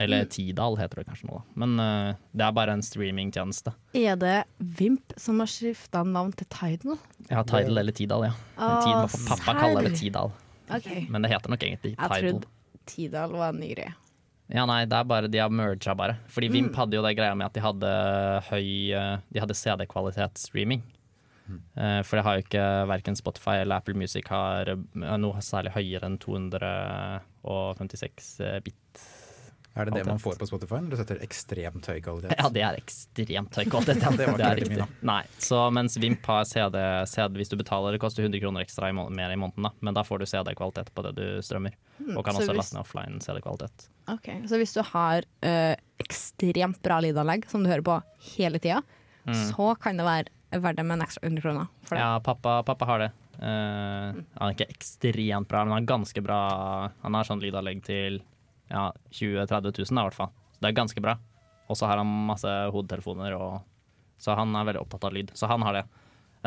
Eller 0.00 0.22
Mm. 0.24 0.28
Tidal 0.30 0.76
heter 0.78 0.94
det 1.02 1.06
kanskje 1.08 1.26
nå, 1.26 1.34
da. 1.40 1.42
Men 1.58 1.80
eh, 1.82 2.14
det 2.32 2.44
er 2.46 2.52
bare 2.52 2.70
en 2.72 2.82
streamingtjeneste. 2.86 3.72
Er 3.98 4.14
det 4.16 4.44
Vimp 4.60 5.12
som 5.18 5.40
har 5.40 5.46
skifta 5.50 6.04
navn 6.06 6.32
til 6.38 6.46
Tidal? 6.46 6.96
Ja, 7.28 7.42
Tidal 7.42 7.76
eller 7.82 7.92
Tidal, 7.92 8.22
ja. 8.30 8.32
Ah, 8.56 8.80
Tidal, 8.84 9.08
pappa, 9.10 9.36
pappa 9.44 9.58
kaller 9.60 9.82
det. 9.90 9.96
Tidal. 9.98 10.30
Okay. 10.70 11.06
Men 11.10 11.22
det 11.22 11.32
heter 11.32 11.50
nok 11.50 11.60
egentlig 11.66 11.96
Tidal. 11.98 12.22
Jeg 12.22 12.32
trodde 12.32 12.46
Tidal 12.86 13.32
var 13.32 13.48
en 13.52 13.58
ny 13.60 13.74
greie. 13.74 13.92
Ja, 14.50 14.62
nei, 14.64 14.86
det 14.88 14.96
er 14.96 15.04
bare 15.04 15.28
de 15.28 15.38
har 15.42 15.50
merga 15.52 15.92
bare. 15.94 16.14
Fordi 16.32 16.48
Vimp 16.48 16.70
Mm. 16.72 16.76
hadde 16.78 16.94
jo 16.96 17.02
det 17.04 17.16
greia 17.18 17.34
med 17.36 17.44
at 17.46 17.52
de 17.52 17.60
hadde 17.60 17.90
høy 18.48 18.92
eh, 18.96 19.18
De 19.32 19.40
hadde 19.40 19.54
CD-kvalitetsstreaming. 19.54 20.80
Eh, 21.76 22.02
For 22.02 22.16
det 22.16 22.24
har 22.24 22.34
jo 22.38 22.42
ikke 22.44 22.86
verken 22.88 23.16
Spotify 23.16 23.56
eller 23.62 23.76
Apple 23.76 23.94
Music 23.94 24.24
har 24.28 24.68
eh, 24.68 24.76
noe 25.18 25.40
særlig 25.40 25.72
høyere 25.72 26.04
enn 26.08 26.18
256 26.18 28.40
eh, 28.40 28.60
bit. 28.64 29.00
Er 29.78 29.88
det 29.88 29.94
det 29.94 30.04
man 30.08 30.18
får 30.18 30.38
på 30.40 30.46
Spotify 30.50 30.80
når 30.82 30.90
du 30.90 30.96
setter 31.00 31.20
ekstremt 31.24 31.86
høy 31.86 32.00
kvalitet? 32.02 32.34
Ja, 32.38 32.48
det 32.50 32.62
er 32.66 32.78
ekstremt 32.80 33.54
høy 33.58 33.64
kvalitet. 33.70 34.02
Ja. 34.04 34.10
Det 34.10 34.26
var 34.26 34.34
ikke 34.34 34.38
det 34.38 34.48
er 34.48 34.60
riktig. 34.62 34.86
Nei, 35.06 35.20
så 35.38 35.60
mens 35.74 35.96
Vimp 36.02 36.24
har 36.26 36.44
CD, 36.48 36.78
CD 37.10 37.36
hvis 37.40 37.50
du 37.52 37.56
betaler, 37.60 37.94
det 37.94 38.00
koster 38.02 38.24
100 38.26 38.40
kroner 38.42 38.64
ekstra 38.66 38.88
i 38.90 38.96
må 38.96 39.06
mer 39.14 39.30
i 39.34 39.38
måneden, 39.38 39.68
da. 39.68 39.72
men 39.80 39.94
da 39.96 40.02
får 40.06 40.22
du 40.22 40.26
CD-kvalitet 40.30 40.90
på 40.96 41.04
det 41.06 41.12
du 41.18 41.24
strømmer. 41.44 41.74
Mm, 41.98 42.16
Og 42.16 42.24
kan 42.26 42.34
så 42.34 42.42
også 42.44 42.52
hvis- 42.52 42.58
laste 42.62 42.74
ned 42.78 42.82
offline 42.84 43.20
CD-kvalitet. 43.24 43.88
Ok, 44.08 44.28
Så 44.48 44.56
hvis 44.58 44.72
du 44.74 44.82
har 44.82 45.22
eh, 45.42 45.76
ekstremt 46.02 46.80
bra 46.82 47.00
lydanlegg 47.04 47.46
som 47.50 47.62
du 47.64 47.70
hører 47.70 47.84
på 47.86 47.98
hele 48.34 48.58
tida, 48.58 48.82
Mm. 49.28 49.34
så 49.50 49.74
kan 49.78 49.98
det 49.98 50.04
være 50.06 50.60
verdt 50.62 50.76
det 50.78 50.84
med 50.86 50.96
en 50.96 51.04
ekstra 51.04 51.20
100 51.28 51.42
kroner 51.42 51.66
for 51.84 51.96
det. 51.96 52.00
Ja, 52.00 52.18
pappa, 52.24 52.62
pappa 52.64 52.86
har 52.88 52.98
det. 53.02 53.08
Uh, 53.38 54.14
han 54.38 54.48
er 54.48 54.54
ikke 54.54 54.70
ekstremt 54.72 55.46
bra, 55.50 55.64
men 55.66 55.74
han 55.74 55.82
er 55.82 55.86
ganske 55.90 56.22
bra. 56.24 56.38
Han 57.04 57.14
har 57.14 57.24
sånn 57.28 57.42
lydanlegg 57.42 57.82
til 57.84 58.22
ja, 58.70 58.86
20 59.10 59.44
000-30 59.46 59.80
000 59.90 59.96
da, 59.96 60.02
i 60.02 60.08
hvert 60.08 60.18
fall. 60.18 60.32
Så 60.54 60.62
det 60.64 60.70
er 60.70 60.78
ganske 60.80 61.02
bra. 61.04 61.16
Og 61.68 61.76
så 61.76 61.88
har 61.90 62.00
han 62.00 62.10
masse 62.28 62.52
hodetelefoner, 62.72 63.34
og, 63.36 63.60
så 64.20 64.36
han 64.38 64.54
er 64.56 64.68
veldig 64.70 64.82
opptatt 64.82 65.04
av 65.08 65.16
lyd. 65.16 65.32
Så 65.36 65.50
han 65.50 65.64
har 65.66 65.80
det. 65.80 65.84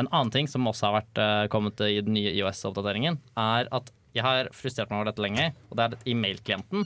En 0.00 0.08
annen 0.08 0.32
ting 0.34 0.48
som 0.48 0.66
også 0.66 0.88
har 0.88 0.96
vært 1.02 1.20
eh, 1.20 1.44
kommet 1.52 1.80
i 1.84 2.00
den 2.02 2.16
nye 2.16 2.32
IOS-oppdateringen, 2.34 3.18
er 3.38 3.68
at 3.76 3.92
jeg 4.16 4.24
har 4.24 4.50
frustrert 4.56 4.90
meg 4.90 5.00
over 5.02 5.10
dette 5.12 5.24
lenge, 5.24 5.50
og 5.70 5.78
det 5.78 5.84
er 5.84 5.94
i 6.02 6.12
e-mailklienten 6.12 6.82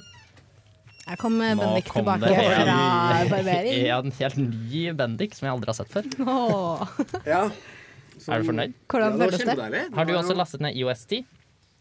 Jeg 1.07 1.18
kom 1.18 1.37
Nå 1.38 1.49
Bendik 1.59 1.88
kom 1.90 2.05
tilbake 2.07 2.31
fra 2.35 3.25
barbering. 3.31 3.87
En 3.96 4.12
helt 4.18 4.37
ny 4.42 4.83
Bendik 4.99 5.35
som 5.38 5.46
jeg 5.49 5.55
aldri 5.57 5.72
har 5.72 5.79
sett 5.79 5.94
før. 5.94 6.07
Åh. 6.27 6.94
Ja. 7.27 7.40
Er 8.27 8.40
du 8.42 8.46
fornøyd? 8.49 8.72
Hvordan 8.88 9.18
Ja, 9.20 9.27
føles 9.29 9.42
det? 9.44 9.81
Har 9.94 10.07
du 10.09 10.12
også 10.16 10.35
lastet 10.35 10.62
ned 10.64 10.75
IOS10? 10.81 11.18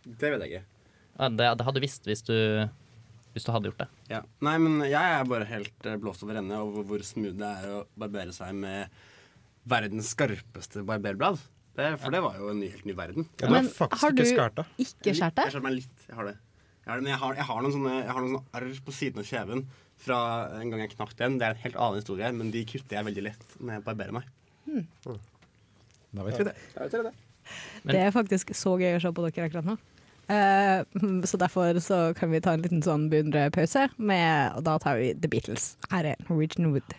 Det 0.06 0.32
vet 0.34 0.42
jeg 0.44 0.50
ikke. 0.52 0.66
Det, 1.40 1.46
det 1.58 1.66
hadde 1.66 1.80
du 1.80 1.86
visst 1.86 2.10
hvis 2.10 2.22
du, 2.28 2.36
hvis 3.36 3.44
du 3.46 3.52
hadde 3.52 3.68
gjort 3.70 3.82
det. 3.84 3.90
Ja. 4.14 4.22
Nei, 4.48 4.56
men 4.64 4.80
jeg 4.88 4.96
er 5.20 5.28
bare 5.28 5.48
helt 5.50 5.90
eh, 5.90 5.98
blåst 6.00 6.24
over 6.24 6.40
ende 6.40 6.56
over 6.64 6.86
hvor 6.88 7.04
smooth 7.04 7.36
det 7.40 7.52
er 7.60 7.74
å 7.76 7.84
barbere 8.00 8.32
seg 8.36 8.56
med 8.56 8.96
verdens 9.68 10.14
skarpeste 10.16 10.86
barberblad. 10.88 11.42
Det, 11.76 11.90
for 12.00 12.16
det 12.16 12.22
var 12.24 12.38
jo 12.40 12.54
en 12.54 12.62
helt 12.64 12.86
ny 12.88 12.96
verden. 12.96 13.26
Ja, 13.42 13.50
Men 13.52 13.68
har 13.76 14.14
du 14.16 14.22
ikke 14.24 14.30
skjært 14.32 14.62
det? 14.62 14.66
Jeg 14.80 15.18
skjærte 15.20 15.64
meg 15.66 15.82
litt. 15.82 16.06
Jeg 16.08 16.16
har 16.16 16.30
det. 16.30 16.38
Jeg 16.86 16.92
har, 16.94 17.02
men 17.02 17.10
jeg 17.12 17.20
har, 17.20 17.34
jeg 17.36 17.48
har 17.50 17.64
noen 17.66 17.74
sånne, 17.74 17.96
jeg 17.98 18.14
har 18.14 18.22
noen 18.24 18.38
sånne 18.38 18.60
arr 18.62 18.80
på 18.86 18.94
siden 18.96 19.20
av 19.24 19.28
kjeven 19.28 19.66
fra 20.06 20.20
en 20.62 20.72
gang 20.72 20.84
jeg 20.86 20.94
knakk 20.94 21.16
den. 21.20 21.36
Det 21.42 21.48
er 21.48 21.56
en 21.58 21.64
helt 21.66 21.80
annen 21.82 22.00
historie, 22.00 22.30
men 22.40 22.52
de 22.54 22.62
kutter 22.70 23.00
jeg 23.00 23.08
veldig 23.10 23.24
lett 23.26 23.56
når 23.60 23.78
jeg 23.80 23.86
barberer 23.90 24.16
meg. 24.16 24.30
Da 26.16 26.28
vet 26.28 26.40
vi 26.40 26.48
det. 26.48 26.56
Da 26.76 26.86
vet 26.86 26.96
dere 26.96 27.10
det. 27.10 27.16
Det 27.92 28.00
er 28.02 28.14
faktisk 28.16 28.54
så 28.58 28.78
gøy 28.80 28.96
å 28.96 29.02
se 29.04 29.12
på 29.12 29.26
dere 29.26 29.50
akkurat 29.50 29.68
nå. 29.68 29.76
Eh, 30.28 30.84
så 31.24 31.38
derfor 31.38 31.80
så 31.80 32.14
kan 32.18 32.32
vi 32.32 32.42
ta 32.42 32.56
en 32.56 32.64
liten 32.66 32.84
sånn 32.86 33.10
beundrepause, 33.12 33.88
og 33.94 34.62
da 34.66 34.78
tar 34.82 35.02
vi 35.02 35.14
The 35.14 35.30
Beatles. 35.30 35.76
Her 35.92 36.14
er 36.14 36.30
Norwegian 36.30 36.72
Wood. 36.74 36.96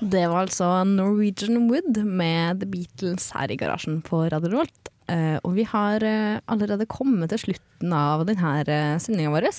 Det 0.00 0.22
var 0.30 0.46
altså 0.46 0.68
Norwegian 0.88 1.66
Wood 1.68 1.98
med 2.06 2.62
The 2.62 2.68
Beatles 2.70 3.30
her 3.36 3.50
i 3.52 3.58
garasjen 3.60 4.00
på 4.06 4.22
Radio 4.32 4.52
Revolt. 4.54 4.92
Eh, 5.10 5.36
og 5.42 5.56
vi 5.58 5.66
har 5.66 6.04
eh, 6.06 6.38
allerede 6.46 6.86
kommet 6.88 7.32
til 7.34 7.42
slutten 7.48 7.92
av 7.92 8.22
denne 8.28 8.78
sendinga 9.02 9.34
vår. 9.34 9.50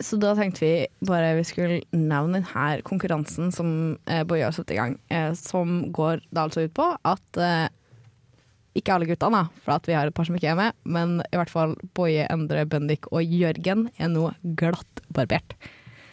Så 0.00 0.16
da 0.16 0.30
tenkte 0.32 0.62
vi 0.62 0.86
bare 1.04 1.34
vi 1.36 1.42
skulle 1.44 1.82
nevne 1.92 2.38
denne 2.38 2.68
konkurransen 2.86 3.50
som 3.52 3.66
Boje 4.24 4.46
har 4.46 4.54
satt 4.56 4.72
i 4.72 4.78
gang. 4.78 4.94
som 5.36 5.92
går 5.92 6.22
da 6.32 6.46
altså 6.46 6.64
ut 6.64 6.72
på 6.72 6.86
at 7.04 7.40
ikke 8.74 8.94
alle 8.94 9.06
guttene, 9.06 9.40
da, 9.44 9.62
for 9.64 9.76
at 9.76 9.86
vi 9.88 9.94
har 9.96 10.08
et 10.10 10.14
par 10.16 10.26
som 10.28 10.34
ikke 10.38 10.50
er 10.52 10.58
med, 10.58 10.74
men 10.84 11.16
i 11.30 11.36
hvert 11.38 11.50
fall 11.52 11.76
Boje, 11.94 12.26
Endre, 12.32 12.64
Bendik 12.66 13.06
og 13.12 13.22
Jørgen 13.22 13.88
er 13.98 14.08
nå 14.12 14.32
glattbarbert. 14.58 15.54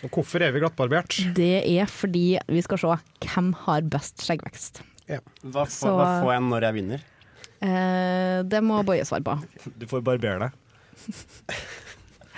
Og 0.05 0.09
Hvorfor 0.15 0.41
er 0.41 0.53
vi 0.53 0.61
glattbarbert? 0.63 1.17
Det 1.38 1.51
er 1.67 1.89
fordi 1.89 2.25
vi 2.49 2.61
skal 2.65 2.79
se 2.81 2.95
hvem 3.27 3.51
har 3.65 3.81
best 3.93 4.23
skjeggvekst. 4.25 4.81
Hva, 5.11 5.65
får- 5.65 5.73
Så- 5.73 5.95
hva 5.97 6.07
får 6.23 6.31
jeg 6.36 6.41
når 6.49 6.61
jeg 6.69 6.73
vinner? 6.79 7.01
Eh, 7.61 8.41
det 8.49 8.61
må 8.65 8.79
Boje 8.86 9.05
svare 9.05 9.21
på. 9.25 9.36
Du 9.77 9.86
får 9.89 10.01
barbere 10.01 10.47
deg. 10.47 10.51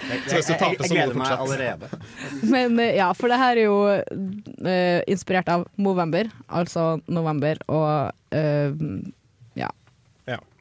Jeg, 0.04 0.20
jeg, 0.28 0.42
jeg, 0.44 0.58
jeg 0.82 0.90
gleder 0.92 1.14
meg 1.16 1.30
allerede. 1.32 1.88
Men 2.52 2.74
eh, 2.82 2.96
ja, 2.98 3.06
for 3.16 3.32
det 3.32 3.38
her 3.40 3.56
er 3.62 3.68
jo 3.70 3.76
uh, 3.88 5.00
inspirert 5.08 5.48
av 5.54 5.64
Movember, 5.80 6.28
altså 6.52 6.98
november, 7.08 7.62
og 7.72 8.12
ja. 8.34 8.34
Ja, 8.34 9.14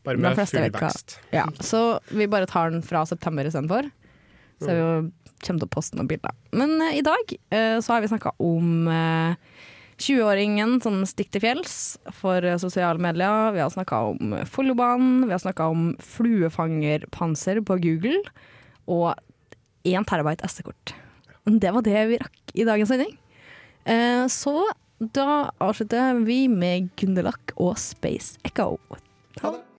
bare 0.07 0.21
med 0.21 0.39
full 0.39 0.69
vekst. 0.69 1.19
Ja, 1.35 1.47
så 1.61 2.01
vi 2.11 2.29
bare 2.31 2.49
tar 2.51 2.73
den 2.75 2.83
fra 2.87 3.05
september 3.07 3.47
istedenfor. 3.49 3.91
Så 4.63 4.71
vi 4.71 4.87
kommer 5.43 5.65
til 5.65 5.67
å 5.67 5.75
poste 5.75 5.99
noen 5.99 6.11
bilder. 6.11 6.35
Men 6.55 6.77
uh, 6.79 6.93
i 6.95 7.03
dag 7.03 7.37
uh, 7.55 7.79
så 7.83 7.97
har 7.97 8.03
vi 8.05 8.11
snakka 8.13 8.35
om 8.43 8.87
uh, 8.87 9.35
20-åringen 10.03 10.79
som 10.83 11.01
stikker 11.07 11.37
til 11.37 11.45
fjells 11.45 11.77
for 12.17 12.45
eh, 12.45 12.59
sosiale 12.61 13.01
medier. 13.03 13.53
Vi 13.55 13.63
har 13.63 13.71
snakka 13.73 14.01
om 14.13 14.37
Follobanen, 14.49 15.27
vi 15.29 15.35
har 15.35 15.43
snakka 15.43 15.69
om 15.73 15.93
fluefangerpanser 16.03 17.63
på 17.67 17.79
Google. 17.85 18.23
Og 18.91 19.13
1 19.87 20.07
terabyte 20.09 20.49
SD-kort. 20.49 20.95
Det 21.47 21.75
var 21.75 21.87
det 21.87 22.07
vi 22.11 22.21
rakk 22.23 22.55
i 22.55 22.67
dagens 22.67 22.93
sending. 22.93 23.13
Eh, 23.85 24.27
så 24.31 24.57
da 25.03 25.51
avslutter 25.63 26.23
vi 26.27 26.45
med 26.51 26.93
Gunderlach 26.99 27.57
og 27.57 27.77
Space 27.83 28.39
Echo. 28.47 28.77
Ha 29.43 29.55
det. 29.57 29.63